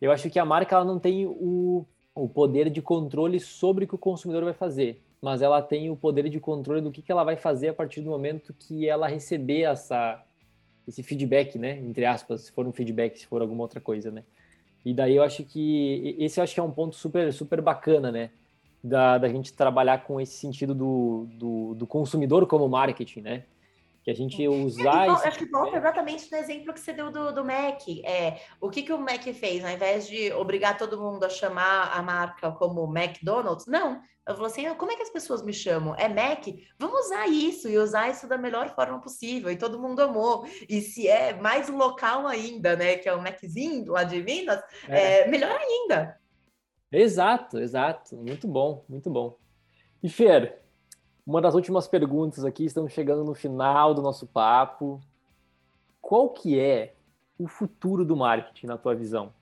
Eu 0.00 0.10
acho 0.10 0.30
que 0.30 0.38
a 0.38 0.44
marca 0.44 0.74
ela 0.74 0.86
não 0.86 0.98
tem 0.98 1.26
o, 1.26 1.84
o 2.14 2.28
poder 2.28 2.68
de 2.70 2.82
controle 2.82 3.40
sobre 3.40 3.84
o 3.84 3.88
que 3.88 3.94
o 3.94 3.98
consumidor 3.98 4.44
vai 4.44 4.52
fazer, 4.52 5.02
mas 5.20 5.40
ela 5.40 5.62
tem 5.62 5.90
o 5.90 5.96
poder 5.96 6.28
de 6.28 6.38
controle 6.38 6.80
do 6.80 6.90
que, 6.90 7.00
que 7.00 7.10
ela 7.10 7.24
vai 7.24 7.36
fazer 7.36 7.68
a 7.68 7.74
partir 7.74 8.00
do 8.00 8.10
momento 8.10 8.52
que 8.52 8.88
ela 8.88 9.06
receber 9.06 9.62
essa, 9.62 10.22
esse 10.86 11.02
feedback, 11.02 11.58
né? 11.58 11.78
Entre 11.78 12.04
aspas, 12.04 12.42
se 12.42 12.52
for 12.52 12.66
um 12.66 12.72
feedback, 12.72 13.18
se 13.18 13.26
for 13.26 13.40
alguma 13.40 13.62
outra 13.62 13.80
coisa, 13.80 14.10
né? 14.10 14.24
E 14.84 14.92
daí 14.92 15.16
eu 15.16 15.22
acho 15.22 15.44
que 15.44 16.16
esse 16.18 16.40
eu 16.40 16.44
acho 16.44 16.54
que 16.54 16.60
é 16.60 16.62
um 16.62 16.70
ponto 16.70 16.96
super, 16.96 17.32
super 17.32 17.60
bacana, 17.60 18.10
né? 18.10 18.30
Da, 18.82 19.16
da 19.16 19.28
gente 19.28 19.52
trabalhar 19.52 20.04
com 20.04 20.20
esse 20.20 20.34
sentido 20.34 20.74
do, 20.74 21.28
do, 21.38 21.74
do 21.74 21.86
consumidor 21.86 22.46
como 22.46 22.68
marketing, 22.68 23.20
né? 23.20 23.44
Que 24.02 24.10
a 24.10 24.14
gente 24.14 24.46
usar. 24.48 25.06
É, 25.06 25.28
acho 25.28 25.38
que 25.38 25.46
volta 25.46 25.76
exatamente 25.76 26.30
no 26.30 26.36
exemplo 26.36 26.74
que 26.74 26.80
você 26.80 26.92
deu 26.92 27.10
do, 27.10 27.32
do 27.32 27.44
Mac. 27.44 27.80
É, 28.04 28.40
o 28.60 28.68
que, 28.68 28.82
que 28.82 28.92
o 28.92 28.98
Mac 28.98 29.22
fez? 29.32 29.64
Ao 29.64 29.70
invés 29.70 30.08
de 30.08 30.32
obrigar 30.32 30.76
todo 30.76 31.00
mundo 31.00 31.24
a 31.24 31.28
chamar 31.28 31.96
a 31.96 32.02
marca 32.02 32.50
como 32.52 32.84
McDonald's, 32.96 33.66
não. 33.66 34.00
Eu 34.26 34.34
falou 34.34 34.46
assim: 34.46 34.66
ah, 34.66 34.74
como 34.74 34.90
é 34.90 34.96
que 34.96 35.02
as 35.02 35.10
pessoas 35.10 35.42
me 35.42 35.52
chamam? 35.52 35.94
É 35.94 36.08
Mac? 36.08 36.46
Vamos 36.78 37.06
usar 37.06 37.28
isso 37.28 37.68
e 37.68 37.78
usar 37.78 38.10
isso 38.10 38.26
da 38.26 38.36
melhor 38.36 38.74
forma 38.74 39.00
possível. 39.00 39.50
E 39.50 39.56
todo 39.56 39.80
mundo 39.80 40.00
amou. 40.00 40.44
E 40.68 40.80
se 40.80 41.06
é 41.06 41.34
mais 41.34 41.68
local 41.68 42.26
ainda, 42.26 42.74
né? 42.74 42.96
Que 42.96 43.08
é 43.08 43.14
o 43.14 43.22
Maczinho 43.22 43.92
lá 43.92 44.02
de 44.02 44.20
Minas, 44.22 44.60
é. 44.88 45.20
É, 45.20 45.28
melhor 45.28 45.56
ainda. 45.56 46.20
Exato, 46.90 47.58
exato. 47.58 48.16
Muito 48.16 48.48
bom, 48.48 48.84
muito 48.88 49.08
bom. 49.08 49.38
E 50.02 50.08
Fer, 50.08 50.61
uma 51.26 51.40
das 51.40 51.54
últimas 51.54 51.86
perguntas 51.86 52.44
aqui, 52.44 52.64
estamos 52.64 52.92
chegando 52.92 53.24
no 53.24 53.34
final 53.34 53.94
do 53.94 54.02
nosso 54.02 54.26
papo. 54.26 55.00
Qual 56.00 56.30
que 56.30 56.58
é 56.58 56.94
o 57.38 57.46
futuro 57.46 58.04
do 58.04 58.16
marketing 58.16 58.66
na 58.66 58.76
tua 58.76 58.94
visão? 58.94 59.32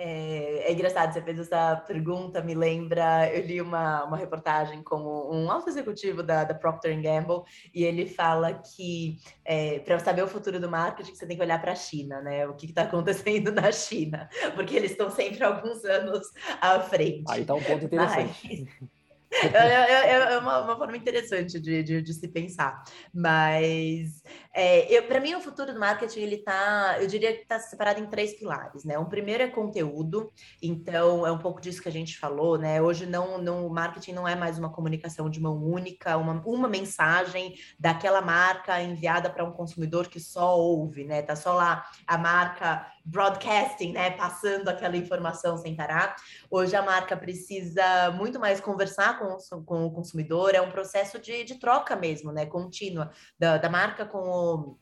É, 0.00 0.70
é, 0.70 0.72
engraçado, 0.72 1.12
você 1.12 1.20
fez 1.20 1.40
essa 1.40 1.74
pergunta, 1.84 2.40
me 2.40 2.54
lembra, 2.54 3.34
eu 3.34 3.44
li 3.44 3.60
uma, 3.60 4.04
uma 4.04 4.16
reportagem 4.16 4.80
com 4.80 4.96
um 4.96 5.50
alto 5.50 5.68
executivo 5.68 6.22
da, 6.22 6.44
da 6.44 6.54
Procter 6.54 7.02
Gamble, 7.02 7.42
e 7.74 7.82
ele 7.82 8.06
fala 8.06 8.54
que 8.54 9.16
é, 9.44 9.80
para 9.80 9.98
saber 9.98 10.22
o 10.22 10.28
futuro 10.28 10.60
do 10.60 10.70
marketing, 10.70 11.16
você 11.16 11.26
tem 11.26 11.36
que 11.36 11.42
olhar 11.42 11.60
para 11.60 11.72
a 11.72 11.74
China, 11.74 12.20
né? 12.20 12.46
O 12.46 12.54
que 12.54 12.66
está 12.66 12.82
acontecendo 12.82 13.50
na 13.50 13.72
China, 13.72 14.28
porque 14.54 14.76
eles 14.76 14.92
estão 14.92 15.10
sempre 15.10 15.42
alguns 15.42 15.84
anos 15.84 16.30
à 16.60 16.78
frente. 16.78 17.24
Aí 17.28 17.40
está 17.40 17.54
um 17.54 17.62
ponto 17.62 17.84
interessante. 17.84 18.68
Mas, 18.80 18.88
É, 19.30 19.46
é, 19.46 20.10
é, 20.10 20.32
é 20.34 20.38
uma, 20.38 20.60
uma, 20.62 20.76
forma 20.76 20.96
interessante 20.96 21.60
de, 21.60 21.82
de, 21.82 22.02
de, 22.02 22.14
se 22.14 22.26
pensar. 22.28 22.82
Mas 23.12 24.22
é, 24.54 25.00
para 25.02 25.20
mim 25.20 25.34
o 25.34 25.40
futuro 25.40 25.72
do 25.72 25.78
marketing 25.78 26.20
ele 26.20 26.38
tá, 26.38 26.96
eu 27.00 27.06
diria 27.06 27.34
que 27.34 27.42
está 27.42 27.58
separado 27.60 28.00
em 28.00 28.06
três 28.06 28.34
pilares, 28.34 28.84
né? 28.84 28.98
O 28.98 29.06
primeiro 29.06 29.42
é 29.42 29.48
conteúdo, 29.48 30.32
então 30.62 31.26
é 31.26 31.30
um 31.30 31.38
pouco 31.38 31.60
disso 31.60 31.82
que 31.82 31.88
a 31.88 31.92
gente 31.92 32.18
falou, 32.18 32.58
né? 32.58 32.80
Hoje 32.80 33.04
não, 33.06 33.38
não 33.38 33.66
o 33.66 33.70
marketing 33.70 34.12
não 34.12 34.26
é 34.26 34.34
mais 34.34 34.58
uma 34.58 34.72
comunicação 34.72 35.28
de 35.28 35.40
mão 35.40 35.62
única, 35.62 36.16
uma, 36.16 36.42
uma 36.46 36.68
mensagem 36.68 37.54
daquela 37.78 38.22
marca 38.22 38.82
enviada 38.82 39.28
para 39.28 39.44
um 39.44 39.52
consumidor 39.52 40.08
que 40.08 40.18
só 40.18 40.58
ouve, 40.58 41.04
né? 41.04 41.20
Tá 41.22 41.36
só 41.36 41.52
lá 41.52 41.84
a 42.06 42.16
marca 42.16 42.86
broadcasting, 43.08 43.92
né? 43.92 44.10
Passando 44.10 44.68
aquela 44.68 44.96
informação 44.96 45.56
sem 45.56 45.74
parar. 45.74 46.16
Hoje 46.50 46.76
a 46.76 46.82
marca 46.82 47.16
precisa 47.16 48.10
muito 48.12 48.38
mais 48.38 48.60
conversar 48.60 49.18
com, 49.18 49.62
com 49.64 49.86
o 49.86 49.90
consumidor, 49.90 50.54
é 50.54 50.60
um 50.60 50.70
processo 50.70 51.18
de, 51.18 51.42
de 51.44 51.54
troca 51.58 51.96
mesmo, 51.96 52.32
né? 52.32 52.44
Contínua 52.44 53.10
da, 53.38 53.56
da 53.56 53.70
marca 53.70 54.04
com 54.04 54.18
o, 54.18 54.78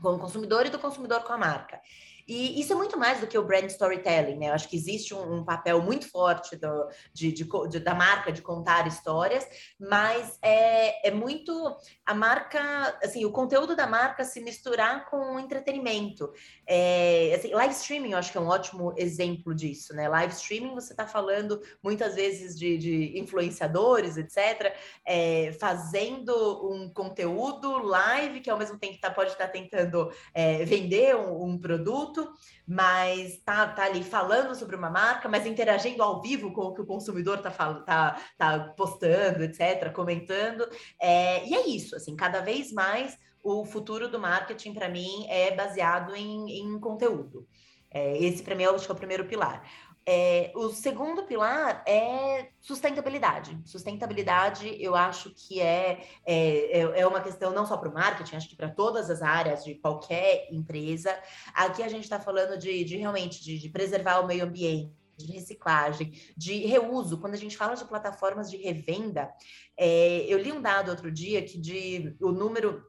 com 0.00 0.14
o 0.14 0.18
consumidor 0.18 0.66
e 0.66 0.70
do 0.70 0.78
consumidor 0.78 1.24
com 1.24 1.32
a 1.32 1.38
marca. 1.38 1.80
E 2.26 2.60
isso 2.60 2.72
é 2.72 2.76
muito 2.76 2.98
mais 2.98 3.20
do 3.20 3.26
que 3.26 3.38
o 3.38 3.44
brand 3.44 3.66
storytelling, 3.66 4.36
né? 4.36 4.48
Eu 4.48 4.54
acho 4.54 4.68
que 4.68 4.76
existe 4.76 5.14
um, 5.14 5.36
um 5.36 5.44
papel 5.44 5.80
muito 5.80 6.10
forte 6.10 6.56
do, 6.56 6.88
de, 7.12 7.30
de, 7.30 7.48
de, 7.68 7.78
da 7.78 7.94
marca 7.94 8.32
de 8.32 8.42
contar 8.42 8.86
histórias, 8.88 9.46
mas 9.78 10.36
é, 10.42 11.08
é 11.08 11.10
muito 11.12 11.76
a 12.04 12.14
marca, 12.14 12.98
assim, 13.02 13.24
o 13.24 13.30
conteúdo 13.30 13.76
da 13.76 13.86
marca 13.86 14.24
se 14.24 14.40
misturar 14.40 15.08
com 15.08 15.36
o 15.36 15.38
entretenimento. 15.38 16.32
É, 16.66 17.32
assim, 17.36 17.52
live 17.52 17.74
streaming, 17.74 18.12
eu 18.12 18.18
acho 18.18 18.32
que 18.32 18.38
é 18.38 18.40
um 18.40 18.48
ótimo 18.48 18.92
exemplo 18.96 19.54
disso, 19.54 19.94
né? 19.94 20.08
Live 20.08 20.34
streaming, 20.34 20.74
você 20.74 20.92
está 20.92 21.06
falando 21.06 21.62
muitas 21.80 22.16
vezes 22.16 22.58
de, 22.58 22.76
de 22.76 23.18
influenciadores, 23.20 24.16
etc., 24.16 24.74
é, 25.04 25.52
fazendo 25.60 26.34
um 26.72 26.92
conteúdo 26.92 27.78
live 27.78 28.40
que 28.40 28.50
ao 28.50 28.58
mesmo 28.58 28.78
tempo 28.78 28.98
tá, 29.00 29.10
pode 29.10 29.30
estar 29.30 29.46
tá 29.46 29.52
tentando 29.52 30.10
é, 30.34 30.64
vender 30.64 31.14
um, 31.14 31.44
um 31.44 31.58
produto 31.58 32.15
produto, 32.16 32.32
mas 32.66 33.38
tá, 33.44 33.66
tá 33.68 33.84
ali 33.84 34.02
falando 34.02 34.54
sobre 34.54 34.76
uma 34.76 34.90
marca, 34.90 35.28
mas 35.28 35.46
interagindo 35.46 36.02
ao 36.02 36.20
vivo 36.22 36.52
com 36.52 36.62
o 36.62 36.74
que 36.74 36.80
o 36.80 36.86
consumidor 36.86 37.38
tá, 37.38 37.50
tá, 37.50 38.20
tá 38.38 38.58
postando, 38.76 39.44
etc., 39.44 39.92
comentando. 39.92 40.66
É, 41.00 41.46
e 41.46 41.54
é 41.54 41.68
isso, 41.68 41.94
assim, 41.94 42.16
cada 42.16 42.40
vez 42.40 42.72
mais 42.72 43.18
o 43.42 43.64
futuro 43.64 44.08
do 44.08 44.18
marketing, 44.18 44.72
para 44.72 44.88
mim, 44.88 45.26
é 45.28 45.54
baseado 45.54 46.16
em, 46.16 46.60
em 46.60 46.80
conteúdo. 46.80 47.46
É, 47.90 48.18
esse, 48.18 48.42
para 48.42 48.54
mim, 48.54 48.64
é, 48.64 48.66
acho 48.66 48.84
que 48.84 48.90
é 48.90 48.94
o 48.94 48.98
primeiro 48.98 49.26
pilar. 49.26 49.62
É, 50.08 50.52
o 50.54 50.68
segundo 50.68 51.24
pilar 51.24 51.82
é 51.84 52.50
sustentabilidade. 52.60 53.58
Sustentabilidade, 53.64 54.76
eu 54.80 54.94
acho 54.94 55.30
que 55.34 55.60
é, 55.60 56.06
é, 56.24 56.78
é, 56.78 57.00
é 57.00 57.06
uma 57.06 57.20
questão 57.20 57.52
não 57.52 57.66
só 57.66 57.76
para 57.76 57.88
o 57.88 57.92
marketing, 57.92 58.36
acho 58.36 58.48
que 58.48 58.54
para 58.54 58.68
todas 58.68 59.10
as 59.10 59.20
áreas 59.20 59.64
de 59.64 59.74
qualquer 59.74 60.46
empresa. 60.52 61.12
Aqui 61.52 61.82
a 61.82 61.88
gente 61.88 62.04
está 62.04 62.20
falando 62.20 62.56
de, 62.56 62.84
de 62.84 62.96
realmente 62.96 63.42
de, 63.42 63.58
de 63.58 63.68
preservar 63.68 64.20
o 64.20 64.26
meio 64.28 64.44
ambiente 64.44 64.94
de 65.16 65.32
reciclagem, 65.32 66.12
de 66.36 66.66
reuso. 66.66 67.18
Quando 67.18 67.34
a 67.34 67.38
gente 67.38 67.56
fala 67.56 67.74
de 67.74 67.84
plataformas 67.84 68.48
de 68.48 68.58
revenda, 68.58 69.28
é, 69.76 70.24
eu 70.28 70.38
li 70.38 70.52
um 70.52 70.62
dado 70.62 70.90
outro 70.90 71.10
dia 71.10 71.42
que 71.42 71.58
de 71.58 72.14
o 72.20 72.30
número 72.30 72.84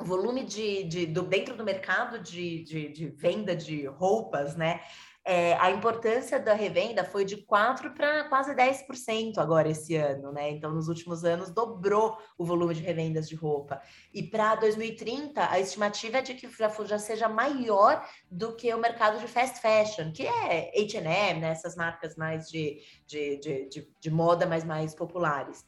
o 0.00 0.04
volume 0.04 0.44
de, 0.44 0.84
de 0.84 1.06
do, 1.06 1.22
dentro 1.22 1.56
do 1.56 1.64
mercado 1.64 2.18
de, 2.18 2.64
de, 2.64 2.88
de 2.88 3.06
venda 3.08 3.54
de 3.54 3.86
roupas, 3.86 4.56
né? 4.56 4.80
É, 5.26 5.54
a 5.54 5.70
importância 5.70 6.38
da 6.38 6.52
revenda 6.52 7.02
foi 7.02 7.24
de 7.24 7.38
4% 7.46 7.94
para 7.94 8.24
quase 8.24 8.54
10% 8.54 9.38
agora 9.38 9.70
esse 9.70 9.96
ano, 9.96 10.30
né? 10.30 10.50
Então, 10.50 10.70
nos 10.70 10.86
últimos 10.86 11.24
anos, 11.24 11.50
dobrou 11.50 12.18
o 12.36 12.44
volume 12.44 12.74
de 12.74 12.82
revendas 12.82 13.26
de 13.26 13.34
roupa. 13.34 13.80
E 14.12 14.22
para 14.22 14.54
2030, 14.56 15.50
a 15.50 15.58
estimativa 15.58 16.18
é 16.18 16.22
de 16.22 16.34
que 16.34 16.46
já, 16.48 16.68
já 16.84 16.98
seja 16.98 17.26
maior 17.26 18.06
do 18.30 18.54
que 18.54 18.72
o 18.74 18.78
mercado 18.78 19.18
de 19.18 19.26
fast 19.26 19.60
fashion, 19.60 20.12
que 20.12 20.26
é 20.26 20.70
H&M, 20.78 21.40
né? 21.40 21.48
Essas 21.48 21.74
marcas 21.74 22.16
mais 22.16 22.50
de, 22.50 22.80
de, 23.06 23.38
de, 23.38 23.68
de, 23.70 23.90
de 23.98 24.10
moda, 24.10 24.44
mas 24.44 24.62
mais 24.62 24.94
populares. 24.94 25.64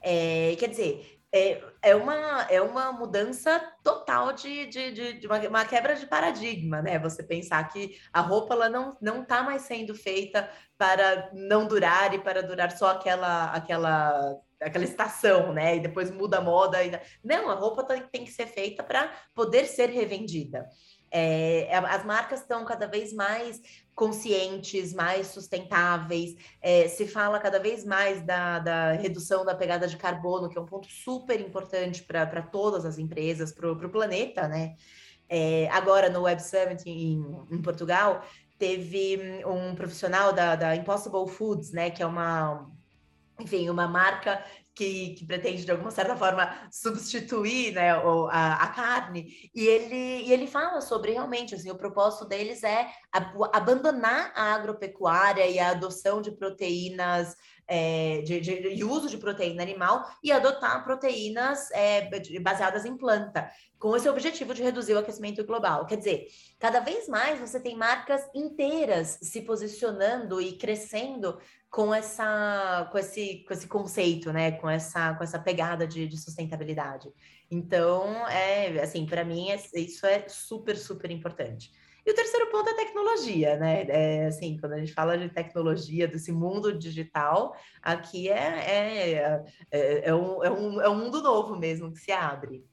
É, 0.00 0.54
quer 0.58 0.68
dizer, 0.68 1.15
é, 1.36 1.62
é, 1.82 1.94
uma, 1.94 2.46
é 2.50 2.60
uma 2.60 2.92
mudança 2.92 3.60
total 3.82 4.32
de, 4.32 4.66
de, 4.66 4.92
de, 4.92 5.12
de 5.20 5.26
uma, 5.26 5.38
uma, 5.48 5.64
quebra 5.64 5.94
de 5.94 6.06
paradigma, 6.06 6.80
né? 6.80 6.98
Você 6.98 7.22
pensar 7.22 7.68
que 7.68 7.98
a 8.12 8.20
roupa 8.20 8.54
ela 8.54 8.68
não 8.68 8.96
não 9.00 9.22
está 9.22 9.42
mais 9.42 9.62
sendo 9.62 9.94
feita 9.94 10.48
para 10.78 11.30
não 11.34 11.66
durar 11.66 12.14
e 12.14 12.18
para 12.18 12.42
durar 12.42 12.70
só 12.72 12.90
aquela 12.92 13.50
aquela 13.52 14.36
aquela 14.60 14.84
estação, 14.84 15.52
né? 15.52 15.76
E 15.76 15.80
depois 15.80 16.10
muda 16.10 16.38
a 16.38 16.40
moda. 16.40 16.82
E... 16.82 16.98
Não, 17.22 17.50
a 17.50 17.54
roupa 17.54 17.84
tem 17.84 18.24
que 18.24 18.32
ser 18.32 18.46
feita 18.46 18.82
para 18.82 19.12
poder 19.34 19.66
ser 19.66 19.90
revendida. 19.90 20.66
É, 21.10 21.74
as 21.74 22.04
marcas 22.04 22.40
estão 22.40 22.64
cada 22.64 22.86
vez 22.86 23.12
mais 23.12 23.60
conscientes, 23.94 24.92
mais 24.92 25.28
sustentáveis. 25.28 26.36
É, 26.60 26.86
se 26.88 27.08
fala 27.08 27.38
cada 27.38 27.58
vez 27.58 27.84
mais 27.84 28.22
da, 28.22 28.58
da, 28.58 28.92
redução 28.92 29.44
da 29.44 29.54
pegada 29.54 29.88
de 29.88 29.96
carbono, 29.96 30.48
que 30.48 30.58
é 30.58 30.60
um 30.60 30.66
ponto 30.66 30.88
super 30.88 31.40
importante 31.40 32.02
para 32.02 32.42
todas 32.42 32.84
as 32.84 32.98
empresas, 32.98 33.52
para 33.52 33.70
o 33.72 33.90
planeta, 33.90 34.46
né? 34.46 34.76
É, 35.28 35.68
agora, 35.70 36.08
no 36.10 36.22
Web 36.22 36.40
Summit 36.42 36.88
em, 36.88 37.24
em, 37.50 37.62
Portugal, 37.62 38.22
teve 38.58 39.42
um 39.44 39.74
profissional 39.74 40.32
da, 40.32 40.54
da 40.54 40.76
Impossible 40.76 41.26
Foods, 41.28 41.72
né? 41.72 41.90
Que 41.90 42.02
é 42.02 42.06
uma, 42.06 42.70
enfim, 43.40 43.68
uma 43.70 43.88
marca 43.88 44.44
que, 44.76 45.14
que, 45.14 45.24
pretende, 45.24 45.64
de 45.64 45.70
alguma 45.70 45.90
certa 45.90 46.14
forma, 46.14 46.68
substituir 46.70 47.72
né, 47.72 47.92
a, 47.92 48.62
a, 48.62 48.68
carne, 48.68 49.50
e 49.54 49.66
ele, 49.66 50.26
e 50.26 50.32
ele 50.32 50.46
fala 50.46 50.82
sobre 50.82 51.12
realmente 51.12 51.54
assim, 51.54 51.70
o 51.70 51.78
propósito 51.78 52.26
deles 52.26 52.62
é 52.62 52.86
abandonar 53.54 54.32
a 54.36 54.54
agropecuária 54.54 55.46
e 55.46 55.58
a 55.58 55.70
adoção 55.70 56.20
de 56.20 56.30
proteínas 56.30 57.34
é, 57.68 58.22
de, 58.22 58.40
de, 58.40 58.74
de, 58.76 58.84
uso 58.84 59.08
de 59.08 59.18
proteína 59.18 59.62
animal 59.62 60.08
e 60.22 60.30
adotar 60.30 60.84
proteínas 60.84 61.70
é, 61.72 62.08
baseadas 62.40 62.84
em 62.84 62.96
planta, 62.96 63.50
com 63.78 63.96
esse 63.96 64.08
objetivo 64.08 64.54
de 64.54 64.62
reduzir 64.62 64.94
o 64.94 64.98
aquecimento 64.98 65.44
global. 65.44 65.86
Quer 65.86 65.96
dizer, 65.96 66.26
cada 66.58 66.80
vez 66.80 67.08
mais 67.08 67.38
você 67.38 67.60
tem 67.60 67.76
marcas 67.76 68.22
inteiras 68.34 69.18
se 69.20 69.42
posicionando 69.42 70.40
e 70.40 70.52
crescendo 70.56 71.38
com 71.68 71.94
essa 71.94 72.88
com 72.90 72.98
esse 72.98 73.44
com 73.46 73.52
esse 73.52 73.66
conceito, 73.66 74.32
né, 74.32 74.52
com 74.52 74.70
essa 74.70 75.14
com 75.14 75.24
essa 75.24 75.38
pegada 75.38 75.86
de, 75.86 76.06
de 76.06 76.16
sustentabilidade. 76.16 77.12
Então, 77.50 78.26
é 78.28 78.80
assim, 78.80 79.06
para 79.06 79.24
mim 79.24 79.50
é, 79.50 79.60
isso 79.74 80.06
é 80.06 80.26
super 80.28 80.76
super 80.76 81.10
importante. 81.10 81.70
E 82.06 82.10
o 82.12 82.14
terceiro 82.14 82.48
ponto 82.52 82.70
é 82.70 82.74
tecnologia, 82.74 83.56
né? 83.56 83.84
É, 83.88 84.26
assim, 84.26 84.56
quando 84.58 84.74
a 84.74 84.78
gente 84.78 84.92
fala 84.92 85.18
de 85.18 85.28
tecnologia, 85.28 86.06
desse 86.06 86.30
mundo 86.30 86.72
digital, 86.72 87.56
aqui 87.82 88.28
é, 88.28 88.34
é, 88.38 89.44
é, 89.72 90.08
é, 90.08 90.14
um, 90.14 90.44
é, 90.44 90.50
um, 90.50 90.80
é 90.82 90.88
um 90.88 90.94
mundo 90.94 91.20
novo 91.20 91.56
mesmo 91.56 91.90
que 91.90 91.98
se 91.98 92.12
abre. 92.12 92.64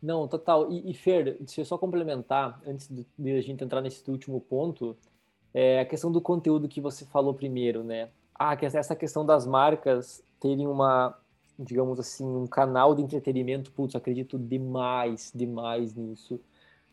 Não, 0.00 0.28
total. 0.28 0.70
E, 0.70 0.88
e 0.88 0.94
Fer, 0.94 1.36
deixa 1.40 1.62
eu 1.62 1.64
só 1.64 1.76
complementar, 1.76 2.62
antes 2.64 2.86
de, 2.88 3.04
de 3.18 3.32
a 3.32 3.40
gente 3.40 3.64
entrar 3.64 3.80
nesse 3.80 4.08
último 4.08 4.40
ponto, 4.40 4.96
é 5.52 5.80
a 5.80 5.84
questão 5.84 6.12
do 6.12 6.20
conteúdo 6.20 6.68
que 6.68 6.80
você 6.80 7.04
falou 7.04 7.34
primeiro, 7.34 7.82
né? 7.82 8.08
Ah, 8.32 8.56
essa 8.62 8.94
questão 8.94 9.26
das 9.26 9.44
marcas 9.46 10.22
terem 10.38 10.68
uma, 10.68 11.18
digamos 11.58 11.98
assim, 11.98 12.24
um 12.24 12.46
canal 12.46 12.94
de 12.94 13.02
entretenimento, 13.02 13.72
putz, 13.72 13.96
acredito 13.96 14.38
demais, 14.38 15.32
demais 15.34 15.92
nisso. 15.92 16.40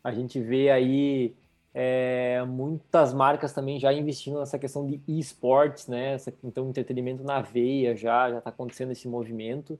A 0.03 0.11
gente 0.11 0.39
vê 0.41 0.71
aí 0.71 1.35
é, 1.79 2.43
muitas 2.43 3.13
marcas 3.13 3.53
também 3.53 3.79
já 3.79 3.93
investindo 3.93 4.39
nessa 4.39 4.57
questão 4.57 4.87
de 4.87 4.99
esportes, 5.07 5.85
né? 5.85 6.13
Essa, 6.13 6.33
então, 6.43 6.67
entretenimento 6.67 7.23
na 7.23 7.39
veia 7.39 7.95
já 7.95 8.31
já 8.31 8.39
está 8.39 8.49
acontecendo 8.49 8.93
esse 8.93 9.07
movimento. 9.07 9.79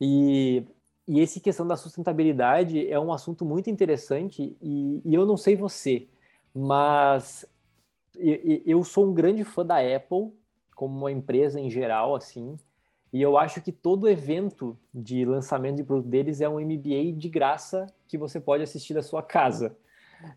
E, 0.00 0.64
e 1.08 1.18
esse 1.18 1.40
questão 1.40 1.66
da 1.66 1.76
sustentabilidade 1.76 2.88
é 2.88 2.98
um 3.00 3.12
assunto 3.12 3.44
muito 3.44 3.68
interessante. 3.68 4.56
E, 4.62 5.02
e 5.04 5.12
eu 5.12 5.26
não 5.26 5.36
sei 5.36 5.56
você, 5.56 6.06
mas 6.54 7.44
eu, 8.16 8.62
eu 8.64 8.84
sou 8.84 9.08
um 9.08 9.12
grande 9.12 9.42
fã 9.42 9.66
da 9.66 9.78
Apple 9.78 10.32
como 10.76 10.96
uma 10.96 11.10
empresa 11.10 11.58
em 11.58 11.68
geral, 11.68 12.14
assim. 12.14 12.56
E 13.12 13.20
eu 13.20 13.36
acho 13.36 13.60
que 13.60 13.72
todo 13.72 14.08
evento 14.08 14.78
de 14.94 15.24
lançamento 15.24 15.78
de 15.78 15.82
produto 15.82 16.08
deles 16.08 16.40
é 16.40 16.48
um 16.48 16.60
MBA 16.60 17.14
de 17.16 17.28
graça 17.28 17.88
que 18.06 18.16
você 18.16 18.38
pode 18.38 18.62
assistir 18.62 18.94
da 18.94 19.02
sua 19.02 19.24
casa. 19.24 19.76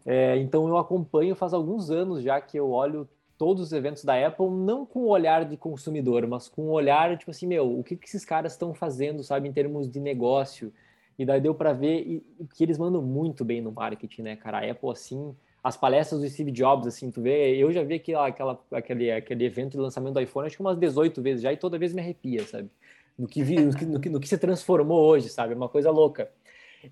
É, 0.05 0.37
então 0.37 0.67
eu 0.67 0.77
acompanho 0.77 1.35
faz 1.35 1.53
alguns 1.53 1.89
anos 1.89 2.23
já 2.23 2.39
que 2.39 2.57
eu 2.57 2.71
olho 2.71 3.07
todos 3.37 3.63
os 3.63 3.73
eventos 3.73 4.03
da 4.03 4.25
Apple, 4.25 4.49
não 4.49 4.85
com 4.85 4.99
o 5.01 5.09
olhar 5.09 5.43
de 5.43 5.57
consumidor, 5.57 6.25
mas 6.25 6.47
com 6.47 6.63
o 6.63 6.71
olhar, 6.71 7.17
tipo 7.17 7.31
assim, 7.31 7.45
meu, 7.47 7.79
o 7.79 7.83
que, 7.83 7.95
que 7.95 8.07
esses 8.07 8.23
caras 8.23 8.53
estão 8.53 8.73
fazendo, 8.73 9.23
sabe, 9.23 9.49
em 9.49 9.51
termos 9.51 9.89
de 9.89 9.99
negócio. 9.99 10.71
E 11.19 11.25
daí 11.25 11.41
deu 11.41 11.53
para 11.53 11.73
ver 11.73 12.23
que 12.55 12.63
eles 12.63 12.77
mandam 12.77 13.01
muito 13.01 13.43
bem 13.43 13.61
no 13.61 13.71
marketing, 13.71 14.21
né, 14.21 14.35
cara? 14.35 14.59
A 14.59 14.71
Apple, 14.71 14.89
assim, 14.89 15.35
as 15.61 15.75
palestras 15.75 16.21
do 16.21 16.29
Steve 16.29 16.51
Jobs, 16.51 16.87
assim, 16.87 17.11
tu 17.11 17.21
vê, 17.21 17.57
eu 17.57 17.71
já 17.73 17.83
vi 17.83 17.95
aquela, 17.95 18.27
aquela, 18.27 18.59
aquele, 18.71 19.11
aquele 19.11 19.45
evento 19.45 19.71
de 19.71 19.79
lançamento 19.79 20.13
do 20.13 20.21
iPhone, 20.21 20.47
acho 20.47 20.55
que 20.55 20.61
umas 20.61 20.77
18 20.77 21.21
vezes 21.21 21.41
já, 21.41 21.51
e 21.51 21.57
toda 21.57 21.77
vez 21.77 21.93
me 21.93 22.01
arrepia, 22.01 22.45
sabe? 22.45 22.69
no 23.17 23.27
que, 23.27 23.41
vi, 23.41 23.59
no, 23.59 23.75
que, 23.75 23.85
no, 23.85 23.99
que, 23.99 24.09
no 24.09 24.19
que 24.19 24.27
se 24.27 24.37
transformou 24.37 25.01
hoje, 25.01 25.29
sabe? 25.29 25.53
É 25.53 25.55
uma 25.55 25.69
coisa 25.69 25.89
louca. 25.89 26.29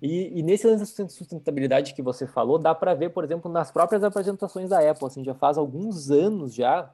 E, 0.00 0.38
e, 0.38 0.42
nesse 0.42 0.66
lance 0.66 0.96
da 0.96 1.08
sustentabilidade 1.08 1.94
que 1.94 2.02
você 2.02 2.26
falou, 2.26 2.58
dá 2.58 2.74
para 2.74 2.94
ver, 2.94 3.10
por 3.10 3.24
exemplo, 3.24 3.50
nas 3.50 3.70
próprias 3.70 4.02
apresentações 4.02 4.70
da 4.70 4.78
Apple, 4.90 5.06
assim, 5.06 5.24
já 5.24 5.34
faz 5.34 5.58
alguns 5.58 6.10
anos 6.10 6.54
já 6.54 6.90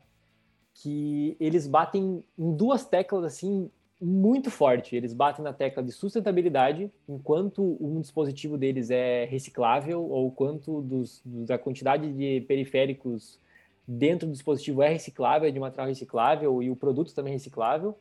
que 0.75 1.37
eles 1.41 1.67
batem 1.67 2.25
em 2.39 2.53
duas 2.55 2.85
teclas 2.85 3.25
assim 3.25 3.71
muito 4.01 4.51
forte. 4.51 4.97
Eles 4.97 5.13
batem 5.13 5.45
na 5.45 5.53
tecla 5.53 5.83
de 5.83 5.93
sustentabilidade, 5.93 6.91
enquanto 7.07 7.77
um 7.81 8.01
dispositivo 8.01 8.57
deles 8.57 8.91
é 8.91 9.27
reciclável 9.27 10.03
ou 10.03 10.31
quanto 10.31 10.81
dos, 10.81 11.21
da 11.25 11.59
quantidade 11.59 12.11
de 12.13 12.41
periféricos 12.43 13.39
dentro 13.87 14.27
do 14.27 14.33
dispositivo 14.33 14.83
é 14.83 14.89
reciclável, 14.89 15.49
é 15.49 15.51
de 15.51 15.61
material 15.61 15.89
reciclável 15.89 16.63
e 16.63 16.71
o 16.71 16.77
produto 16.77 17.15
também 17.15 17.33
é 17.33 17.37
reciclável. 17.37 17.99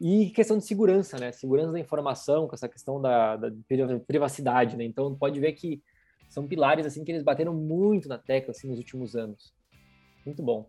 E 0.00 0.30
questão 0.30 0.58
de 0.58 0.64
segurança, 0.64 1.18
né? 1.18 1.32
Segurança 1.32 1.72
da 1.72 1.80
informação, 1.80 2.46
com 2.46 2.54
essa 2.54 2.68
questão 2.68 3.00
da, 3.00 3.36
da 3.36 3.50
privacidade, 4.06 4.76
né? 4.76 4.84
Então 4.84 5.14
pode 5.14 5.40
ver 5.40 5.52
que 5.52 5.82
são 6.28 6.46
pilares 6.46 6.86
assim 6.86 7.04
que 7.04 7.10
eles 7.10 7.22
bateram 7.22 7.54
muito 7.54 8.08
na 8.08 8.18
tecla 8.18 8.52
assim 8.52 8.68
nos 8.68 8.78
últimos 8.78 9.16
anos. 9.16 9.52
Muito 10.24 10.42
bom. 10.42 10.68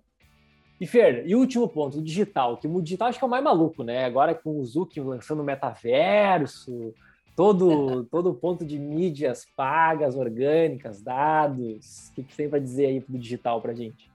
E 0.80 0.88
Fer, 0.88 1.28
e 1.28 1.36
o 1.36 1.40
último 1.40 1.68
ponto, 1.68 1.98
o 1.98 2.02
digital, 2.02 2.58
que 2.58 2.66
o 2.66 2.82
digital 2.82 3.10
acho 3.10 3.20
que 3.20 3.24
é 3.24 3.28
o 3.28 3.30
mais 3.30 3.44
maluco, 3.44 3.84
né? 3.84 4.06
Agora 4.06 4.34
com 4.34 4.60
o 4.60 4.66
Zuki 4.66 5.02
lançando 5.02 5.42
o 5.42 5.46
metaverso, 5.46 6.94
todo 7.36 8.06
todo 8.10 8.34
ponto 8.34 8.66
de 8.66 8.80
mídias 8.80 9.46
pagas, 9.58 10.16
orgânicas, 10.16 11.02
dados, 11.02 12.08
o 12.10 12.14
que, 12.14 12.24
que 12.24 12.36
tem 12.36 12.50
para 12.50 12.60
dizer 12.60 12.86
aí 12.86 13.00
do 13.02 13.20
digital 13.20 13.62
para 13.62 13.74
gente? 13.74 14.10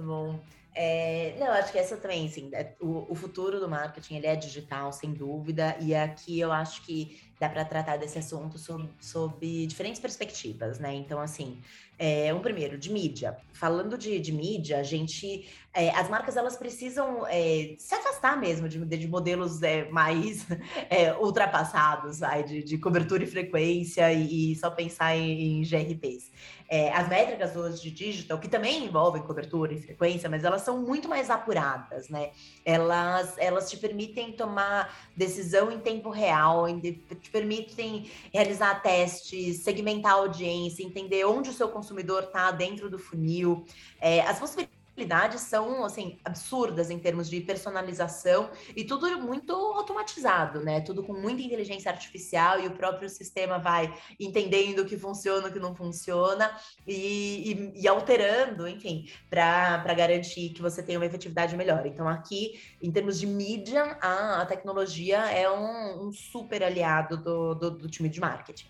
Bom, 0.00 0.38
é, 0.74 1.36
não, 1.38 1.46
acho 1.52 1.70
que 1.70 1.78
essa 1.78 1.96
também, 1.96 2.26
assim, 2.26 2.50
é, 2.52 2.74
o, 2.80 3.06
o, 3.08 3.14
futuro 3.14 3.60
do 3.60 3.68
marketing 3.68 4.16
ele 4.16 4.26
é 4.26 4.34
digital, 4.34 4.92
sem 4.92 5.12
dúvida, 5.12 5.76
e 5.80 5.94
aqui 5.94 6.40
eu 6.40 6.50
acho 6.50 6.82
que 6.82 7.20
dá 7.38 7.48
para 7.48 7.64
tratar 7.64 7.96
desse 7.96 8.18
assunto 8.18 8.58
sob, 8.58 8.88
sob, 9.00 9.66
diferentes 9.66 10.00
perspectivas, 10.00 10.80
né? 10.80 10.92
Então, 10.92 11.20
assim, 11.20 11.60
é, 11.96 12.34
um 12.34 12.40
primeiro, 12.40 12.76
de 12.76 12.90
mídia. 12.90 13.36
Falando 13.52 13.96
de, 13.96 14.18
de 14.18 14.32
mídia, 14.32 14.78
a 14.78 14.82
gente. 14.82 15.48
É, 15.72 15.90
as 15.90 16.08
marcas 16.08 16.36
elas 16.36 16.56
precisam 16.56 17.24
é, 17.28 17.74
se 17.78 17.94
afastar 17.94 18.36
mesmo 18.40 18.68
de, 18.68 18.84
de 18.84 19.08
modelos 19.08 19.62
é, 19.62 19.88
mais 19.90 20.46
ultrapassados, 21.20 22.22
aí, 22.22 22.42
de, 22.42 22.62
de, 22.64 22.78
cobertura 22.78 23.22
e 23.22 23.26
frequência, 23.26 24.12
e, 24.12 24.52
e 24.52 24.56
só 24.56 24.70
pensar 24.70 25.16
em, 25.16 25.60
em 25.60 25.62
GRPs. 25.62 26.32
É, 26.74 26.92
as 26.92 27.08
métricas 27.08 27.54
hoje 27.54 27.80
de 27.82 27.90
digital, 27.92 28.36
que 28.36 28.48
também 28.48 28.86
envolvem 28.86 29.22
cobertura 29.22 29.72
e 29.72 29.80
frequência, 29.80 30.28
mas 30.28 30.42
elas 30.42 30.62
são 30.62 30.82
muito 30.82 31.08
mais 31.08 31.30
apuradas, 31.30 32.08
né? 32.08 32.32
Elas, 32.64 33.38
elas 33.38 33.70
te 33.70 33.76
permitem 33.76 34.32
tomar 34.32 34.92
decisão 35.16 35.70
em 35.70 35.78
tempo 35.78 36.10
real, 36.10 36.66
te 36.80 37.30
permitem 37.30 38.10
realizar 38.32 38.82
testes, 38.82 39.58
segmentar 39.58 40.14
a 40.14 40.16
audiência, 40.16 40.82
entender 40.82 41.24
onde 41.24 41.50
o 41.50 41.52
seu 41.52 41.68
consumidor 41.68 42.24
está 42.24 42.50
dentro 42.50 42.90
do 42.90 42.98
funil. 42.98 43.64
É, 44.00 44.22
as 44.22 44.40
possibilidades 44.40 44.73
possibilidades 44.94 45.40
são 45.42 45.84
assim 45.84 46.18
absurdas 46.24 46.88
em 46.88 46.98
termos 46.98 47.28
de 47.28 47.40
personalização 47.40 48.50
e 48.76 48.84
tudo 48.84 49.20
muito 49.20 49.52
automatizado, 49.52 50.60
né? 50.60 50.80
Tudo 50.80 51.02
com 51.02 51.12
muita 51.12 51.42
inteligência 51.42 51.90
artificial 51.90 52.60
e 52.60 52.68
o 52.68 52.70
próprio 52.70 53.08
sistema 53.08 53.58
vai 53.58 53.92
entendendo 54.20 54.80
o 54.80 54.84
que 54.84 54.96
funciona, 54.96 55.48
o 55.48 55.52
que 55.52 55.58
não 55.58 55.74
funciona 55.74 56.56
e, 56.86 57.72
e, 57.74 57.82
e 57.82 57.88
alterando, 57.88 58.68
enfim, 58.68 59.08
para 59.28 59.94
garantir 59.94 60.50
que 60.50 60.62
você 60.62 60.82
tenha 60.82 60.98
uma 60.98 61.06
efetividade 61.06 61.56
melhor. 61.56 61.84
Então, 61.84 62.08
aqui, 62.08 62.60
em 62.80 62.90
termos 62.92 63.18
de 63.18 63.26
mídia, 63.26 63.98
a, 64.00 64.42
a 64.42 64.46
tecnologia 64.46 65.18
é 65.30 65.50
um, 65.50 66.06
um 66.06 66.12
super 66.12 66.62
aliado 66.62 67.16
do, 67.16 67.54
do, 67.54 67.70
do 67.72 67.90
time 67.90 68.08
de 68.08 68.20
marketing. 68.20 68.66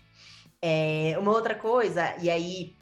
É, 0.59 1.15
uma 1.19 1.31
outra 1.31 1.53
coisa, 1.53 2.15
e 2.19 2.29
aí 2.29 2.75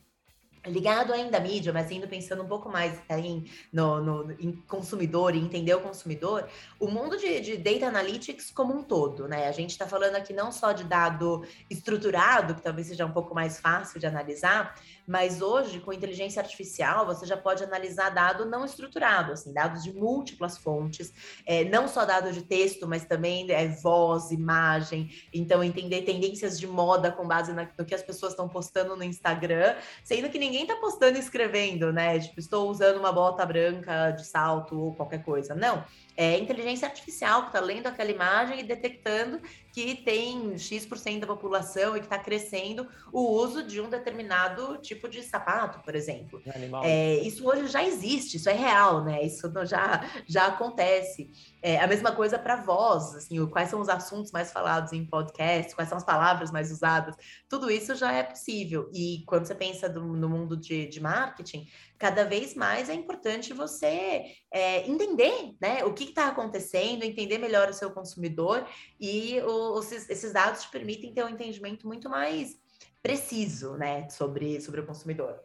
ligado 0.65 1.11
ainda 1.11 1.37
à 1.37 1.41
mídia, 1.41 1.73
mas 1.73 1.91
indo 1.91 2.07
pensando 2.07 2.43
um 2.43 2.47
pouco 2.47 2.69
mais 2.69 3.01
em, 3.09 3.45
no, 3.71 4.01
no, 4.01 4.31
em 4.39 4.51
consumidor 4.67 5.35
e 5.35 5.39
entender 5.39 5.73
o 5.73 5.81
consumidor, 5.81 6.47
o 6.79 6.87
mundo 6.87 7.17
de, 7.17 7.41
de 7.41 7.57
data 7.57 7.87
analytics 7.87 8.49
como 8.51 8.73
um 8.73 8.83
todo, 8.83 9.27
né? 9.27 9.47
A 9.47 9.51
gente 9.51 9.71
está 9.71 9.85
falando 9.87 10.15
aqui 10.15 10.33
não 10.33 10.51
só 10.51 10.71
de 10.71 10.83
dado 10.83 11.45
estruturado, 11.69 12.55
que 12.55 12.61
talvez 12.61 12.87
seja 12.87 13.05
um 13.05 13.11
pouco 13.11 13.35
mais 13.35 13.59
fácil 13.59 13.99
de 13.99 14.05
analisar, 14.05 14.75
mas 15.07 15.41
hoje, 15.41 15.79
com 15.79 15.91
inteligência 15.91 16.41
artificial, 16.41 17.05
você 17.05 17.25
já 17.25 17.35
pode 17.35 17.63
analisar 17.63 18.09
dado 18.09 18.45
não 18.45 18.63
estruturado, 18.63 19.33
assim, 19.33 19.53
dados 19.53 19.83
de 19.83 19.93
múltiplas 19.93 20.57
fontes, 20.57 21.13
é, 21.45 21.63
não 21.65 21.87
só 21.87 22.05
dados 22.05 22.35
de 22.35 22.41
texto, 22.41 22.87
mas 22.87 23.05
também 23.05 23.49
é, 23.51 23.67
voz, 23.67 24.31
imagem, 24.31 25.09
então 25.33 25.63
entender 25.63 26.03
tendências 26.03 26.59
de 26.59 26.67
moda 26.67 27.11
com 27.11 27.27
base 27.27 27.53
na, 27.53 27.69
no 27.77 27.85
que 27.85 27.95
as 27.95 28.03
pessoas 28.03 28.33
estão 28.33 28.47
postando 28.47 28.95
no 28.95 29.03
Instagram, 29.03 29.75
sendo 30.03 30.29
que 30.29 30.39
ninguém 30.39 30.63
está 30.63 30.75
postando 30.77 31.17
e 31.17 31.21
escrevendo, 31.21 31.91
né? 31.91 32.19
Tipo, 32.19 32.39
estou 32.39 32.69
usando 32.69 32.97
uma 32.97 33.11
bota 33.11 33.45
branca 33.45 34.11
de 34.11 34.25
salto 34.25 34.79
ou 34.79 34.95
qualquer 34.95 35.23
coisa. 35.23 35.53
Não 35.53 35.83
é 36.15 36.37
inteligência 36.37 36.87
artificial 36.87 37.41
que 37.41 37.47
está 37.47 37.59
lendo 37.59 37.87
aquela 37.87 38.11
imagem 38.11 38.59
e 38.59 38.63
detectando 38.63 39.41
que 39.73 39.95
tem 39.95 40.55
X% 40.55 41.19
da 41.19 41.25
população 41.25 41.97
e 41.97 41.99
que 41.99 42.05
está 42.05 42.19
crescendo 42.19 42.87
o 43.11 43.21
uso 43.21 43.63
de 43.63 43.81
um 43.81 43.89
determinado 43.89 44.77
tipo 44.77 45.09
de 45.09 45.23
sapato, 45.23 45.79
por 45.83 45.95
exemplo. 45.95 46.39
É, 46.83 47.15
isso 47.15 47.47
hoje 47.47 47.67
já 47.67 47.83
existe, 47.83 48.37
isso 48.37 48.47
é 48.47 48.53
real, 48.53 49.03
né? 49.03 49.23
Isso 49.23 49.51
já, 49.65 50.07
já 50.27 50.45
acontece. 50.45 51.31
É, 51.59 51.79
a 51.79 51.87
mesma 51.87 52.11
coisa 52.11 52.37
para 52.37 52.57
voz, 52.57 53.15
assim, 53.15 53.43
quais 53.47 53.69
são 53.69 53.81
os 53.81 53.89
assuntos 53.89 54.31
mais 54.31 54.51
falados 54.51 54.93
em 54.93 55.03
podcast, 55.03 55.73
quais 55.73 55.89
são 55.89 55.97
as 55.97 56.03
palavras 56.03 56.51
mais 56.51 56.71
usadas, 56.71 57.15
tudo 57.49 57.71
isso 57.71 57.95
já 57.95 58.11
é 58.11 58.21
possível. 58.21 58.91
E 58.93 59.23
quando 59.25 59.47
você 59.47 59.55
pensa 59.55 59.89
do, 59.89 60.03
no 60.03 60.29
mundo 60.29 60.55
de, 60.55 60.85
de 60.85 60.99
marketing, 60.99 61.67
cada 61.97 62.25
vez 62.25 62.55
mais 62.55 62.89
é 62.89 62.93
importante 62.93 63.53
você 63.53 64.35
é, 64.51 64.87
entender 64.87 65.55
né, 65.61 65.83
o 65.83 65.93
que 65.93 66.05
está 66.05 66.27
acontecendo, 66.27 67.03
entender 67.03 67.37
melhor 67.37 67.69
o 67.69 67.73
seu 67.73 67.91
consumidor 67.91 68.67
e 68.99 69.39
os, 69.41 69.91
esses 69.91 70.33
dados 70.33 70.63
te 70.63 70.71
permitem 70.71 71.13
ter 71.13 71.23
um 71.23 71.29
entendimento 71.29 71.87
muito 71.87 72.09
mais 72.09 72.57
preciso 73.01 73.75
né, 73.75 74.09
sobre, 74.09 74.61
sobre 74.61 74.81
o 74.81 74.85
consumidor. 74.85 75.39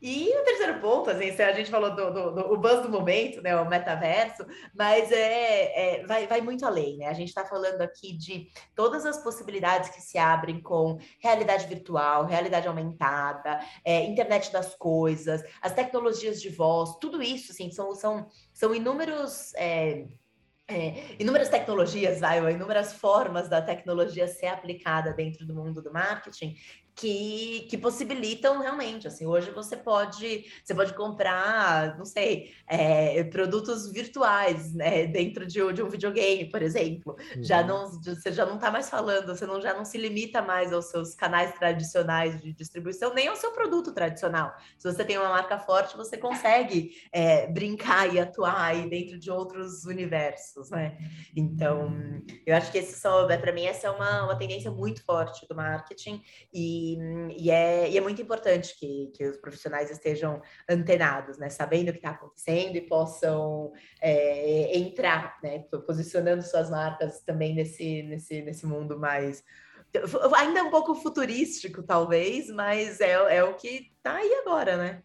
E 0.00 0.28
o 0.36 0.44
terceiro 0.44 0.80
ponto, 0.80 1.10
assim, 1.10 1.30
a 1.42 1.52
gente 1.52 1.70
falou 1.70 1.94
do, 1.94 2.12
do, 2.12 2.30
do 2.30 2.52
o 2.52 2.56
buzz 2.56 2.82
do 2.82 2.88
momento, 2.88 3.42
né, 3.42 3.60
o 3.60 3.68
metaverso, 3.68 4.46
mas 4.72 5.10
é, 5.10 5.98
é 6.00 6.06
vai, 6.06 6.26
vai 6.26 6.40
muito 6.40 6.64
além, 6.64 6.98
né? 6.98 7.06
A 7.08 7.12
gente 7.12 7.28
está 7.28 7.44
falando 7.44 7.80
aqui 7.82 8.16
de 8.16 8.48
todas 8.76 9.04
as 9.04 9.22
possibilidades 9.22 9.90
que 9.90 10.00
se 10.00 10.16
abrem 10.16 10.60
com 10.60 10.98
realidade 11.20 11.66
virtual, 11.66 12.26
realidade 12.26 12.68
aumentada, 12.68 13.58
é, 13.84 14.04
internet 14.04 14.52
das 14.52 14.74
coisas, 14.76 15.42
as 15.60 15.72
tecnologias 15.72 16.40
de 16.40 16.48
voz, 16.48 16.96
tudo 17.00 17.20
isso, 17.20 17.50
assim, 17.50 17.72
são, 17.72 17.92
são, 17.94 18.28
são 18.52 18.74
inúmeros. 18.74 19.52
É, 19.56 20.04
é, 20.70 21.16
inúmeras 21.18 21.48
tecnologias, 21.48 22.20
vai, 22.20 22.52
inúmeras 22.52 22.92
formas 22.92 23.48
da 23.48 23.62
tecnologia 23.62 24.28
ser 24.28 24.48
aplicada 24.48 25.14
dentro 25.14 25.46
do 25.46 25.54
mundo 25.54 25.80
do 25.80 25.90
marketing, 25.90 26.54
que, 26.98 27.68
que 27.70 27.78
possibilitam 27.78 28.60
realmente, 28.60 29.06
assim, 29.06 29.24
hoje 29.24 29.52
você 29.52 29.76
pode, 29.76 30.46
você 30.64 30.74
pode 30.74 30.92
comprar, 30.94 31.96
não 31.96 32.04
sei, 32.04 32.52
é, 32.66 33.22
produtos 33.24 33.90
virtuais, 33.92 34.74
né, 34.74 35.06
dentro 35.06 35.46
de, 35.46 35.60
de, 35.72 35.80
um 35.80 35.88
videogame, 35.88 36.50
por 36.50 36.60
exemplo, 36.60 37.16
uhum. 37.36 37.44
já 37.44 37.62
não, 37.62 37.88
você 37.88 38.32
já 38.32 38.44
não 38.44 38.56
está 38.56 38.68
mais 38.72 38.90
falando, 38.90 39.28
você 39.28 39.46
não, 39.46 39.60
já 39.60 39.72
não 39.74 39.84
se 39.84 39.96
limita 39.96 40.42
mais 40.42 40.72
aos 40.72 40.86
seus 40.86 41.14
canais 41.14 41.54
tradicionais 41.54 42.42
de 42.42 42.52
distribuição, 42.52 43.14
nem 43.14 43.28
ao 43.28 43.36
seu 43.36 43.52
produto 43.52 43.92
tradicional, 43.92 44.52
se 44.76 44.92
você 44.92 45.04
tem 45.04 45.16
uma 45.18 45.28
marca 45.28 45.56
forte, 45.56 45.96
você 45.96 46.16
consegue 46.16 46.90
é, 47.12 47.46
brincar 47.46 48.12
e 48.12 48.18
atuar 48.18 48.60
aí 48.60 48.90
dentro 48.90 49.20
de 49.20 49.30
outros 49.30 49.84
universos, 49.84 50.68
né, 50.70 50.98
então, 51.36 51.92
eu 52.44 52.56
acho 52.56 52.72
que 52.72 52.78
esse 52.78 52.98
são, 52.98 53.28
para 53.28 53.52
mim, 53.52 53.66
essa 53.66 53.86
é 53.86 53.90
uma, 53.90 54.24
uma 54.24 54.36
tendência 54.36 54.68
muito 54.72 55.04
forte 55.04 55.46
do 55.46 55.54
marketing 55.54 56.20
e 56.52 56.87
e, 57.36 57.50
é, 57.50 57.90
e 57.90 57.98
é 57.98 58.00
muito 58.00 58.22
importante 58.22 58.78
que, 58.78 59.10
que 59.14 59.26
os 59.26 59.36
profissionais 59.36 59.90
estejam 59.90 60.40
antenados, 60.68 61.38
né? 61.38 61.48
Sabendo 61.48 61.88
o 61.88 61.92
que 61.92 61.98
está 61.98 62.10
acontecendo 62.10 62.76
e 62.76 62.80
possam 62.80 63.72
é, 64.00 64.78
entrar, 64.78 65.38
né? 65.42 65.64
Posicionando 65.86 66.42
suas 66.42 66.70
marcas 66.70 67.20
também 67.20 67.54
nesse, 67.54 68.02
nesse, 68.04 68.42
nesse 68.42 68.66
mundo 68.66 68.98
mais 68.98 69.42
ainda 70.36 70.62
um 70.64 70.70
pouco 70.70 70.94
futurístico, 70.94 71.82
talvez, 71.82 72.50
mas 72.50 73.00
é, 73.00 73.12
é 73.38 73.42
o 73.42 73.54
que 73.54 73.90
está 73.96 74.16
aí 74.16 74.32
agora, 74.44 74.76
né? 74.76 75.02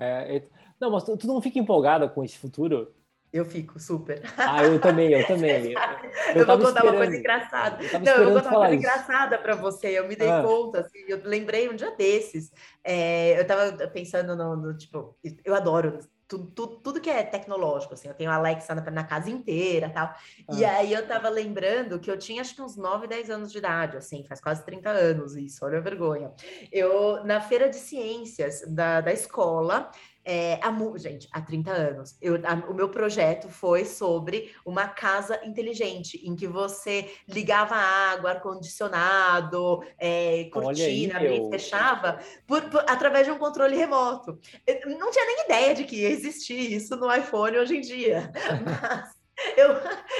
É, 0.00 0.42
não, 0.80 0.90
mas 0.90 1.04
tu, 1.04 1.16
tu 1.16 1.26
não 1.26 1.40
fica 1.40 1.58
empolgada 1.58 2.08
com 2.08 2.24
esse 2.24 2.38
futuro? 2.38 2.94
Eu 3.34 3.44
fico 3.44 3.80
super. 3.80 4.22
Ah, 4.38 4.62
eu 4.62 4.80
também, 4.80 5.10
eu 5.10 5.26
também. 5.26 5.74
Eu, 6.34 6.40
eu, 6.40 6.46
vou 6.46 6.58
contar 6.58 6.68
esperando. 6.68 6.88
uma 6.88 6.96
coisa 6.96 7.16
engraçada. 7.16 7.84
Eu 7.84 8.00
Não, 8.00 8.12
eu 8.12 8.24
vou 8.24 8.34
contar 8.34 8.48
uma 8.50 8.58
coisa 8.60 8.74
isso. 8.74 8.86
engraçada 8.86 9.38
para 9.38 9.56
você. 9.56 9.98
Eu 9.98 10.06
me 10.06 10.14
dei 10.14 10.30
ah. 10.30 10.42
conta, 10.42 10.80
assim, 10.80 11.00
eu 11.08 11.20
lembrei 11.24 11.68
um 11.68 11.74
dia 11.74 11.90
desses. 11.96 12.52
É, 12.84 13.36
eu 13.36 13.42
estava 13.42 13.88
pensando 13.88 14.36
no, 14.36 14.56
no, 14.56 14.76
tipo, 14.76 15.16
eu 15.44 15.54
adoro 15.54 15.98
tudo, 16.28 16.46
tudo, 16.52 16.76
tudo, 16.76 17.00
que 17.00 17.10
é 17.10 17.22
tecnológico, 17.24 17.94
assim, 17.94 18.08
eu 18.08 18.14
tenho 18.14 18.30
a 18.30 18.36
Alexa 18.36 18.74
na, 18.74 18.88
na 18.90 19.04
casa 19.04 19.28
inteira 19.28 19.90
tal. 19.90 20.06
Ah. 20.06 20.54
E 20.54 20.64
aí 20.64 20.92
eu 20.92 21.06
tava 21.06 21.28
lembrando 21.28 21.98
que 21.98 22.10
eu 22.10 22.16
tinha 22.16 22.40
acho 22.40 22.54
que 22.54 22.62
uns 22.62 22.76
9, 22.76 23.08
10 23.08 23.30
anos 23.30 23.50
de 23.50 23.58
idade, 23.58 23.96
assim, 23.96 24.24
faz 24.24 24.40
quase 24.40 24.64
30 24.64 24.90
anos 24.90 25.36
isso, 25.36 25.64
olha 25.64 25.78
a 25.78 25.82
vergonha. 25.82 26.32
Eu, 26.70 27.24
na 27.24 27.40
feira 27.40 27.68
de 27.68 27.76
ciências 27.76 28.62
da, 28.68 29.00
da 29.00 29.12
escola, 29.12 29.90
é, 30.24 30.58
a, 30.62 30.98
gente, 30.98 31.28
há 31.30 31.40
30 31.40 31.70
anos, 31.70 32.16
eu, 32.20 32.40
a, 32.44 32.54
o 32.70 32.74
meu 32.74 32.88
projeto 32.88 33.48
foi 33.48 33.84
sobre 33.84 34.54
uma 34.64 34.88
casa 34.88 35.38
inteligente, 35.44 36.20
em 36.24 36.34
que 36.34 36.46
você 36.46 37.10
ligava 37.28 37.74
água, 37.74 38.30
ar-condicionado, 38.30 39.82
é, 39.98 40.48
cortina, 40.52 41.22
e 41.22 41.50
fechava, 41.50 42.18
por, 42.46 42.62
por, 42.70 42.84
através 42.88 43.26
de 43.26 43.32
um 43.32 43.38
controle 43.38 43.76
remoto. 43.76 44.38
Eu 44.66 44.98
não 44.98 45.10
tinha 45.10 45.26
nem 45.26 45.44
ideia 45.44 45.74
de 45.74 45.84
que 45.84 46.02
ia 46.02 46.10
existir 46.10 46.72
isso 46.72 46.96
no 46.96 47.14
iPhone 47.14 47.58
hoje 47.58 47.76
em 47.76 47.80
dia, 47.80 48.32
mas 48.64 49.24
eu, 49.56 49.70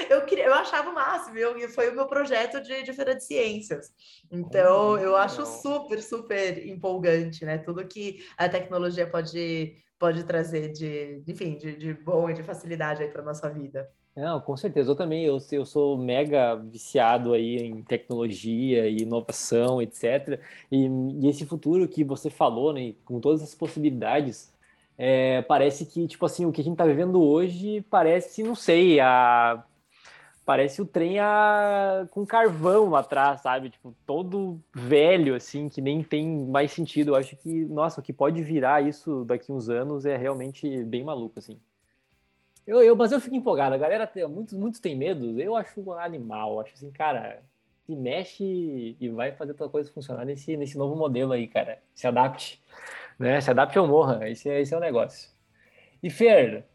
eu, 0.09 0.25
queria, 0.25 0.45
eu 0.45 0.53
achava 0.53 0.89
o 0.89 0.93
máximo, 0.93 1.37
eu, 1.37 1.69
foi 1.69 1.89
o 1.89 1.95
meu 1.95 2.05
projeto 2.05 2.61
de, 2.61 2.83
de 2.83 2.93
feira 2.93 3.15
de 3.15 3.23
ciências. 3.23 3.91
Então, 4.29 4.97
eu 4.97 5.15
acho 5.15 5.45
super, 5.45 6.01
super 6.01 6.67
empolgante, 6.67 7.45
né? 7.45 7.57
Tudo 7.57 7.87
que 7.87 8.25
a 8.37 8.49
tecnologia 8.49 9.07
pode 9.07 9.73
pode 9.99 10.23
trazer 10.23 10.71
de, 10.71 11.21
enfim, 11.27 11.57
de, 11.57 11.75
de 11.75 11.93
bom 11.93 12.29
e 12.29 12.33
de 12.33 12.43
facilidade 12.43 13.03
aí 13.03 13.09
para 13.09 13.23
nossa 13.23 13.49
vida. 13.49 13.89
Não, 14.15 14.39
com 14.39 14.55
certeza. 14.55 14.91
Eu 14.91 14.95
também, 14.95 15.25
eu, 15.25 15.37
eu 15.51 15.65
sou 15.65 15.97
mega 15.97 16.55
viciado 16.55 17.33
aí 17.33 17.57
em 17.57 17.83
tecnologia 17.83 18.87
e 18.87 18.99
inovação, 18.99 19.81
etc. 19.81 20.39
E, 20.71 20.87
e 21.21 21.27
esse 21.27 21.45
futuro 21.45 21.87
que 21.87 22.03
você 22.03 22.29
falou, 22.29 22.71
né, 22.71 22.93
com 23.03 23.19
todas 23.19 23.43
as 23.43 23.53
possibilidades, 23.53 24.53
é, 24.97 25.41
parece 25.41 25.85
que, 25.85 26.07
tipo 26.07 26.25
assim, 26.25 26.45
o 26.45 26.51
que 26.51 26.61
a 26.61 26.63
gente 26.63 26.73
está 26.73 26.85
vivendo 26.85 27.21
hoje 27.21 27.81
parece, 27.89 28.41
não 28.41 28.55
sei, 28.55 29.01
a 29.01 29.63
parece 30.45 30.81
o 30.81 30.85
trem 30.85 31.19
a... 31.19 32.07
com 32.11 32.25
carvão 32.25 32.95
atrás, 32.95 33.41
sabe? 33.41 33.71
Tipo, 33.71 33.95
todo 34.05 34.61
velho, 34.73 35.35
assim, 35.35 35.67
que 35.67 35.81
nem 35.81 36.03
tem 36.03 36.45
mais 36.45 36.71
sentido. 36.71 37.09
Eu 37.11 37.15
acho 37.15 37.35
que, 37.35 37.65
nossa, 37.65 37.99
o 37.99 38.03
que 38.03 38.13
pode 38.13 38.41
virar 38.43 38.85
isso 38.87 39.25
daqui 39.25 39.51
uns 39.51 39.69
anos 39.69 40.05
é 40.05 40.15
realmente 40.15 40.83
bem 40.83 41.03
maluco, 41.03 41.39
assim. 41.39 41.59
Eu, 42.65 42.81
eu, 42.81 42.95
mas 42.95 43.11
eu 43.11 43.19
fico 43.19 43.35
empolgado. 43.35 43.75
A 43.75 43.77
galera, 43.77 44.07
tem, 44.07 44.27
muitos, 44.27 44.53
muitos 44.53 44.79
têm 44.79 44.95
medo. 44.95 45.39
Eu 45.39 45.55
acho 45.55 45.81
um 45.81 45.93
animal. 45.93 46.59
Acho 46.59 46.73
assim, 46.73 46.91
cara, 46.91 47.41
se 47.85 47.95
mexe 47.95 48.95
e 48.99 49.09
vai 49.09 49.31
fazer 49.31 49.53
tua 49.53 49.69
coisa 49.69 49.91
funcionar 49.91 50.25
nesse, 50.25 50.55
nesse 50.57 50.77
novo 50.77 50.95
modelo 50.95 51.33
aí, 51.33 51.47
cara. 51.47 51.79
Se 51.93 52.07
adapte, 52.07 52.63
né? 53.19 53.39
Se 53.41 53.51
adapte 53.51 53.77
ou 53.77 53.87
morra. 53.87 54.29
Esse, 54.29 54.49
esse 54.49 54.73
é 54.73 54.77
o 54.77 54.79
negócio. 54.79 55.29
E 56.01 56.09
Fer, 56.09 56.65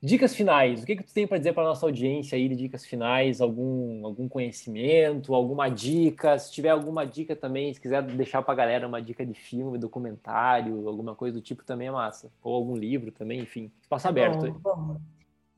Dicas 0.00 0.32
finais, 0.32 0.82
o 0.82 0.86
que, 0.86 0.94
que 0.94 1.02
tu 1.02 1.12
tem 1.12 1.26
para 1.26 1.38
dizer 1.38 1.52
para 1.52 1.64
nossa 1.64 1.84
audiência 1.84 2.36
aí 2.36 2.48
de 2.48 2.54
dicas 2.54 2.86
finais? 2.86 3.40
Algum, 3.40 4.06
algum 4.06 4.28
conhecimento, 4.28 5.34
alguma 5.34 5.68
dica? 5.68 6.38
Se 6.38 6.52
tiver 6.52 6.68
alguma 6.68 7.04
dica 7.04 7.34
também, 7.34 7.74
se 7.74 7.80
quiser 7.80 8.02
deixar 8.02 8.42
para 8.42 8.52
a 8.52 8.56
galera 8.56 8.86
uma 8.86 9.02
dica 9.02 9.26
de 9.26 9.34
filme, 9.34 9.76
documentário, 9.76 10.86
alguma 10.88 11.16
coisa 11.16 11.38
do 11.38 11.42
tipo 11.42 11.64
também 11.64 11.88
é 11.88 11.90
massa. 11.90 12.30
Ou 12.44 12.54
algum 12.54 12.76
livro 12.76 13.10
também, 13.10 13.40
enfim, 13.40 13.72
espaço 13.82 14.04
tá 14.04 14.08
aberto. 14.10 14.52
Bom, 14.62 14.76
bom. 14.76 15.00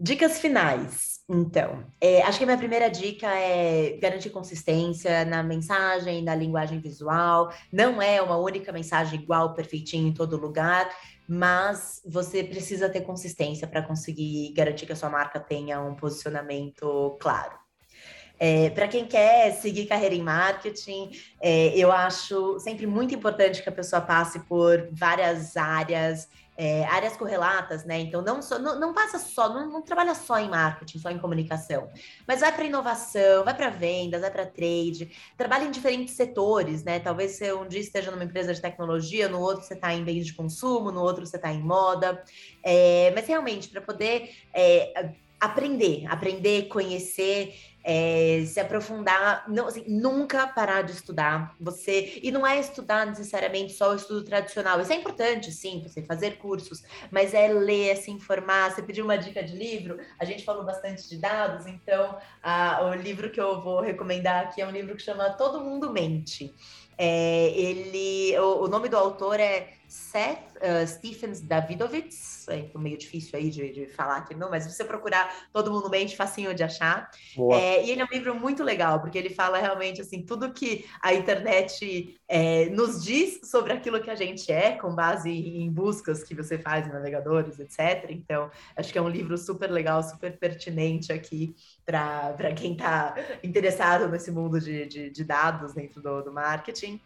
Dicas 0.01 0.41
finais, 0.41 1.21
então. 1.29 1.85
É, 2.01 2.23
acho 2.23 2.39
que 2.39 2.45
a 2.45 2.47
minha 2.47 2.59
primeira 2.59 2.89
dica 2.89 3.27
é 3.29 3.99
garantir 4.01 4.31
consistência 4.31 5.27
na 5.27 5.43
mensagem, 5.43 6.23
na 6.23 6.35
linguagem 6.35 6.81
visual. 6.81 7.53
Não 7.71 8.01
é 8.01 8.23
uma 8.23 8.39
única 8.39 8.73
mensagem 8.73 9.21
igual, 9.21 9.53
perfeitinha 9.53 10.09
em 10.09 10.15
todo 10.15 10.39
lugar 10.39 10.91
mas 11.33 12.03
você 12.05 12.43
precisa 12.43 12.89
ter 12.89 13.03
consistência 13.03 13.69
para 13.69 13.83
conseguir 13.83 14.53
garantir 14.53 14.85
que 14.85 14.93
a 14.93 14.97
sua 14.97 15.09
marca 15.09 15.39
tenha 15.39 15.81
um 15.81 15.95
posicionamento 15.95 17.17
claro. 17.21 17.60
É, 18.43 18.71
para 18.71 18.89
quem 18.89 19.05
quer 19.05 19.53
seguir 19.53 19.85
carreira 19.85 20.15
em 20.15 20.23
marketing, 20.23 21.11
é, 21.43 21.77
eu 21.77 21.93
acho 21.93 22.59
sempre 22.59 22.87
muito 22.87 23.15
importante 23.15 23.63
que 23.63 23.69
a 23.69 23.73
pessoa 23.73 24.01
passe 24.01 24.41
por 24.41 24.89
várias 24.93 25.59
áreas 25.59 26.27
é, 26.61 26.85
áreas 26.85 27.17
correlatas, 27.17 27.87
né? 27.87 27.99
Então 28.01 28.21
não, 28.21 28.43
só, 28.43 28.59
não, 28.59 28.79
não 28.79 28.93
passa 28.93 29.19
só, 29.19 29.49
não, 29.49 29.67
não, 29.67 29.81
trabalha 29.81 30.15
só 30.15 30.39
em 30.39 30.51
marketing, 30.51 30.99
só 30.99 31.11
em 31.11 31.19
comunicação, 31.19 31.89
mas 32.29 32.41
vai 32.41 32.53
para 32.55 32.67
inovação, 32.67 33.45
vai 33.45 33.57
para 33.57 33.71
vendas, 33.71 34.21
vai 34.21 34.31
para 34.31 34.45
trade, 34.45 35.11
trabalha 35.39 35.65
em 35.65 35.71
diferentes 35.71 36.15
setores, 36.15 36.85
né? 36.85 37.01
Talvez 37.01 37.33
você 37.33 37.51
um 37.55 37.67
dia 37.67 37.81
esteja 37.81 38.11
numa 38.11 38.25
empresa 38.25 38.53
de 38.53 38.61
tecnologia, 38.61 39.27
no 39.27 39.41
outro 39.41 39.65
você 39.65 39.73
está 39.73 39.95
em 39.95 40.05
bens 40.05 40.27
de 40.27 40.35
consumo, 40.35 40.93
no 40.93 41.01
outro 41.01 41.25
você 41.25 41.37
está 41.37 41.51
em 41.51 41.63
moda, 41.63 42.23
é, 42.63 43.11
mas 43.15 43.27
realmente 43.27 43.71
para 43.71 43.81
poder 43.81 44.31
é, 44.53 45.15
aprender, 45.41 46.07
aprender, 46.07 46.69
conhecer 46.69 47.55
é, 47.83 48.45
se 48.47 48.61
aprofundar, 48.61 49.45
não, 49.49 49.67
assim, 49.67 49.85
nunca 49.89 50.47
parar 50.47 50.83
de 50.83 50.93
estudar. 50.93 51.55
Você 51.61 52.21
e 52.23 52.31
não 52.31 52.47
é 52.47 52.59
estudar 52.61 53.07
necessariamente 53.07 53.73
só 53.73 53.93
o 53.93 53.95
estudo 53.95 54.25
tradicional. 54.25 54.81
Isso 54.81 54.93
é 54.93 54.97
importante, 54.97 55.51
sim, 55.51 55.83
você 55.83 56.03
fazer 56.03 56.37
cursos, 56.39 56.83
mas 57.11 57.33
é 57.33 57.49
ler, 57.49 57.91
é 57.91 57.95
se 57.95 58.11
informar. 58.11 58.71
Você 58.71 58.83
pediu 58.83 59.05
uma 59.05 59.17
dica 59.17 59.43
de 59.43 59.57
livro. 59.57 59.99
A 60.19 60.25
gente 60.25 60.45
falou 60.45 60.65
bastante 60.65 61.09
de 61.09 61.17
dados, 61.17 61.67
então 61.67 62.19
a, 62.43 62.85
o 62.85 62.95
livro 62.95 63.31
que 63.31 63.41
eu 63.41 63.61
vou 63.63 63.81
recomendar 63.81 64.45
aqui 64.45 64.61
é 64.61 64.67
um 64.67 64.71
livro 64.71 64.95
que 64.95 65.03
chama 65.03 65.31
Todo 65.31 65.65
Mundo 65.65 65.91
Mente. 65.91 66.55
É, 66.99 67.49
ele, 67.57 68.39
o, 68.39 68.65
o 68.65 68.69
nome 68.69 68.91
do 68.91 68.97
autor 68.97 69.41
é 69.41 69.80
Seth 69.91 70.57
uh, 70.59 70.87
Stephens 70.87 71.41
Davidovitz, 71.41 72.47
é 72.49 72.71
meio 72.79 72.97
difícil 72.97 73.37
aí 73.37 73.51
de, 73.51 73.73
de, 73.73 73.87
falar 73.87 74.19
aqui, 74.19 74.37
não, 74.37 74.49
mas 74.49 74.63
se 74.63 74.73
você 74.73 74.85
procurar 74.85 75.49
Todo 75.53 75.73
Mundo 75.73 75.91
Mente, 75.91 76.17
facinho 76.17 76.55
de 76.55 76.63
achar. 76.63 77.11
É, 77.53 77.85
e 77.85 77.91
ele 77.91 78.01
é 78.01 78.05
um 78.05 78.09
livro 78.09 78.33
muito 78.35 78.63
legal, 78.63 79.01
porque 79.01 79.19
ele 79.19 79.31
fala 79.31 79.59
realmente 79.59 80.01
assim, 80.01 80.23
tudo 80.23 80.53
que 80.53 80.87
a 81.03 81.13
internet 81.13 82.21
é, 82.29 82.67
nos 82.67 83.03
diz 83.03 83.41
sobre 83.51 83.73
aquilo 83.73 84.01
que 84.01 84.11
a 84.11 84.15
gente 84.15 84.53
é, 84.53 84.77
com 84.77 84.95
base 84.95 85.29
em 85.29 85.69
buscas 85.69 86.23
que 86.23 86.37
você 86.37 86.57
faz 86.57 86.87
em 86.87 86.93
navegadores, 86.93 87.59
etc. 87.59 88.11
Então, 88.11 88.49
acho 88.77 88.93
que 88.93 88.99
é 88.99 89.03
um 89.03 89.09
livro 89.09 89.37
super 89.37 89.73
legal, 89.73 90.05
super 90.05 90.39
pertinente 90.39 91.13
aqui 91.13 91.53
para 91.85 92.55
quem 92.55 92.73
está 92.73 93.17
interessado 93.43 94.09
nesse 94.09 94.31
mundo 94.31 94.61
de, 94.61 94.87
de, 94.87 95.11
de 95.11 95.25
dados 95.25 95.75
dentro 95.75 96.01
do, 96.01 96.23
do 96.23 96.33
marketing. 96.33 97.01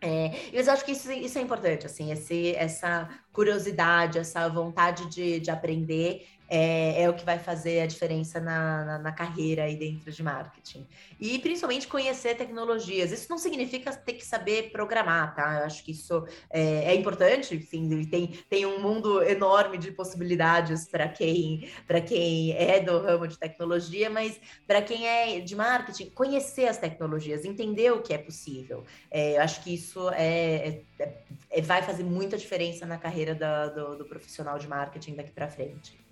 É, 0.00 0.30
eu 0.52 0.70
acho 0.70 0.84
que 0.84 0.92
isso, 0.92 1.10
isso 1.10 1.38
é 1.38 1.42
importante, 1.42 1.86
assim, 1.86 2.12
esse, 2.12 2.54
essa 2.54 3.08
curiosidade, 3.32 4.18
essa 4.18 4.48
vontade 4.48 5.08
de, 5.08 5.40
de 5.40 5.50
aprender 5.50 6.26
é, 6.48 7.02
é, 7.02 7.10
o 7.10 7.14
que 7.14 7.24
vai 7.24 7.38
fazer 7.38 7.80
a 7.80 7.86
diferença 7.86 8.40
na, 8.40 8.84
na, 8.84 8.98
na, 8.98 9.12
carreira 9.12 9.64
aí 9.64 9.76
dentro 9.76 10.10
de 10.12 10.22
marketing. 10.22 10.86
E 11.18 11.38
principalmente 11.38 11.88
conhecer 11.88 12.36
tecnologias. 12.36 13.10
Isso 13.10 13.26
não 13.28 13.38
significa 13.38 13.92
ter 13.94 14.14
que 14.14 14.24
saber 14.24 14.70
programar, 14.70 15.34
tá? 15.34 15.60
Eu 15.60 15.66
acho 15.66 15.82
que 15.84 15.92
isso 15.92 16.26
é, 16.50 16.92
é 16.92 16.94
importante, 16.94 17.54
enfim, 17.54 18.04
tem, 18.04 18.28
tem 18.48 18.66
um 18.66 18.80
mundo 18.80 19.22
enorme 19.22 19.78
de 19.78 19.90
possibilidades 19.90 20.86
para 20.86 21.08
quem, 21.08 21.68
quem 22.06 22.52
é 22.52 22.80
do 22.80 22.98
ramo 22.98 23.26
de 23.26 23.38
tecnologia, 23.38 24.08
mas 24.08 24.38
para 24.66 24.82
quem 24.82 25.06
é 25.06 25.40
de 25.40 25.56
marketing, 25.56 26.10
conhecer 26.10 26.68
as 26.68 26.78
tecnologias, 26.78 27.44
entender 27.44 27.92
o 27.92 28.02
que 28.02 28.12
é 28.12 28.18
possível. 28.18 28.84
É, 29.10 29.36
eu 29.36 29.42
acho 29.42 29.62
que 29.62 29.74
isso 29.74 30.08
é, 30.10 30.82
é, 30.98 31.12
é 31.50 31.60
vai 31.62 31.82
fazer 31.82 32.04
muita 32.04 32.36
diferença 32.36 32.86
na 32.86 32.98
carreira 32.98 33.34
do, 33.34 33.96
do 33.96 34.04
profissional 34.04 34.58
de 34.58 34.68
marketing 34.68 35.14
daqui 35.16 35.32
para 35.32 35.48
frente. 35.48 36.05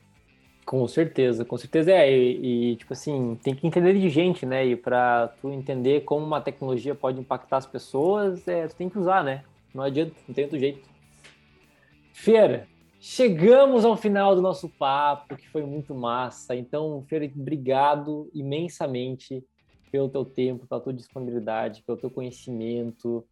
Com 0.65 0.89
certeza, 0.89 1.45
com 1.45 1.59
certeza 1.59 1.93
é. 1.93 2.11
E, 2.11 2.73
e, 2.73 2.77
tipo 2.77 2.93
assim, 2.93 3.39
tem 3.43 3.55
que 3.55 3.67
entender 3.67 3.99
de 3.99 4.09
gente, 4.09 4.47
né? 4.47 4.65
E 4.67 4.77
para 4.77 5.29
tu 5.41 5.51
entender 5.51 6.03
como 6.03 6.25
uma 6.25 6.41
tecnologia 6.41 6.95
pode 6.95 7.21
impactar 7.21 7.59
as 7.59 7.67
pessoas, 7.67 8.47
é, 8.49 8.67
tu 8.67 8.75
tem 8.75 8.89
que 8.89 8.99
usar, 8.99 9.23
né? 9.23 9.45
Não 9.75 9.83
adianta, 9.83 10.15
não 10.27 10.35
tem 10.35 10.45
outro 10.45 10.59
jeito. 10.59 10.89
Fer, 12.13 12.67
chegamos 12.99 13.85
ao 13.85 13.97
final 13.97 14.35
do 14.35 14.41
nosso 14.41 14.69
papo, 14.69 15.37
que 15.37 15.49
foi 15.49 15.63
muito 15.65 15.95
massa. 15.95 16.57
Então, 16.57 17.05
Fer, 17.09 17.31
obrigado 17.37 18.31
imensamente 18.33 19.45
pelo 19.93 20.09
teu 20.09 20.25
tempo, 20.25 20.67
pela 20.67 20.81
tua 20.81 20.95
disponibilidade, 20.95 21.83
pelo 21.83 21.99
teu 21.99 22.11
conhecimento. 22.11 23.25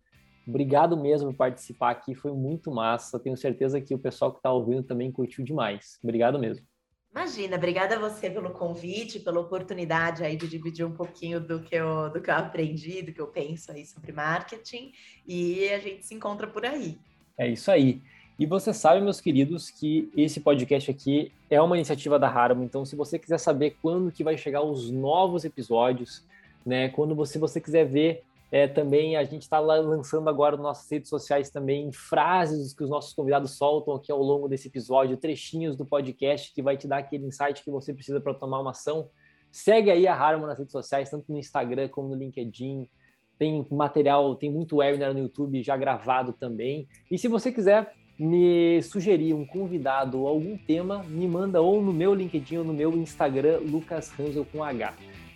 Obrigado 0.46 0.96
mesmo 0.96 1.30
por 1.30 1.36
participar 1.36 1.90
aqui, 1.90 2.14
foi 2.14 2.32
muito 2.32 2.70
massa. 2.70 3.18
Tenho 3.18 3.36
certeza 3.36 3.80
que 3.80 3.94
o 3.94 3.98
pessoal 3.98 4.32
que 4.32 4.38
está 4.38 4.52
ouvindo 4.52 4.82
também 4.82 5.10
curtiu 5.10 5.44
demais. 5.44 5.98
Obrigado 6.02 6.38
mesmo. 6.38 6.66
Imagina, 7.14 7.56
obrigada 7.56 7.96
a 7.96 7.98
você 7.98 8.30
pelo 8.30 8.50
convite, 8.50 9.20
pela 9.20 9.38
oportunidade 9.38 10.24
aí 10.24 10.34
de 10.34 10.48
dividir 10.48 10.86
um 10.86 10.92
pouquinho 10.92 11.38
do 11.38 11.60
que 11.60 11.74
eu, 11.74 12.08
do 12.08 12.22
que 12.22 12.30
eu 12.30 12.34
aprendi, 12.34 13.02
do 13.02 13.12
que 13.12 13.20
eu 13.20 13.26
penso 13.26 13.70
aí 13.70 13.84
sobre 13.84 14.12
marketing, 14.12 14.92
e 15.26 15.68
a 15.68 15.78
gente 15.78 16.06
se 16.06 16.14
encontra 16.14 16.46
por 16.46 16.64
aí. 16.64 16.98
É 17.36 17.46
isso 17.46 17.70
aí. 17.70 18.00
E 18.38 18.46
você 18.46 18.72
sabe, 18.72 19.02
meus 19.02 19.20
queridos, 19.20 19.68
que 19.68 20.10
esse 20.16 20.40
podcast 20.40 20.90
aqui 20.90 21.30
é 21.50 21.60
uma 21.60 21.76
iniciativa 21.76 22.18
da 22.18 22.28
Harman, 22.28 22.64
então 22.64 22.82
se 22.86 22.96
você 22.96 23.18
quiser 23.18 23.38
saber 23.38 23.76
quando 23.82 24.10
que 24.10 24.24
vai 24.24 24.38
chegar 24.38 24.62
os 24.62 24.90
novos 24.90 25.44
episódios, 25.44 26.24
né, 26.64 26.88
quando 26.88 27.14
você, 27.14 27.38
você 27.38 27.60
quiser 27.60 27.84
ver 27.84 28.24
É, 28.52 28.68
também 28.68 29.16
a 29.16 29.24
gente 29.24 29.42
está 29.42 29.58
lançando 29.58 30.28
agora 30.28 30.56
nas 30.56 30.62
nossas 30.62 30.90
redes 30.90 31.08
sociais 31.08 31.48
também 31.48 31.90
frases 31.90 32.74
que 32.74 32.84
os 32.84 32.90
nossos 32.90 33.14
convidados 33.14 33.56
soltam 33.56 33.94
aqui 33.94 34.12
ao 34.12 34.22
longo 34.22 34.46
desse 34.46 34.68
episódio, 34.68 35.16
trechinhos 35.16 35.74
do 35.74 35.86
podcast 35.86 36.52
que 36.52 36.60
vai 36.60 36.76
te 36.76 36.86
dar 36.86 36.98
aquele 36.98 37.24
insight 37.24 37.64
que 37.64 37.70
você 37.70 37.94
precisa 37.94 38.20
para 38.20 38.34
tomar 38.34 38.60
uma 38.60 38.72
ação. 38.72 39.08
Segue 39.50 39.90
aí 39.90 40.06
a 40.06 40.14
Harmon 40.14 40.46
nas 40.46 40.58
redes 40.58 40.72
sociais, 40.72 41.08
tanto 41.08 41.32
no 41.32 41.38
Instagram 41.38 41.88
como 41.88 42.10
no 42.10 42.14
LinkedIn. 42.14 42.90
Tem 43.38 43.66
material, 43.70 44.36
tem 44.36 44.50
muito 44.50 44.76
webinar 44.76 45.14
no 45.14 45.20
YouTube 45.20 45.62
já 45.62 45.74
gravado 45.74 46.34
também. 46.34 46.86
E 47.10 47.16
se 47.16 47.28
você 47.28 47.50
quiser 47.50 47.94
me 48.18 48.82
sugerir 48.82 49.32
um 49.32 49.46
convidado 49.46 50.20
ou 50.20 50.28
algum 50.28 50.58
tema, 50.58 51.02
me 51.04 51.26
manda 51.26 51.62
ou 51.62 51.80
no 51.80 51.92
meu 51.92 52.14
LinkedIn 52.14 52.58
ou 52.58 52.64
no 52.64 52.74
meu 52.74 52.92
Instagram, 52.98 53.60
Lucas 53.60 54.12
Hansel 54.20 54.44
com 54.44 54.62
H. 54.62 54.94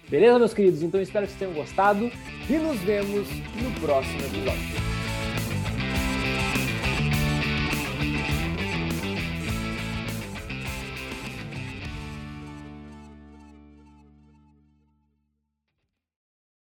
Beleza, 0.09 0.39
meus 0.39 0.55
queridos? 0.55 0.83
Então 0.83 1.01
espero 1.01 1.27
que 1.27 1.33
vocês 1.33 1.39
tenham 1.51 1.55
gostado 1.55 2.11
e 2.49 2.53
nos 2.53 2.79
vemos 2.81 3.29
no 3.61 3.81
próximo 3.81 4.21
episódio. 4.21 4.95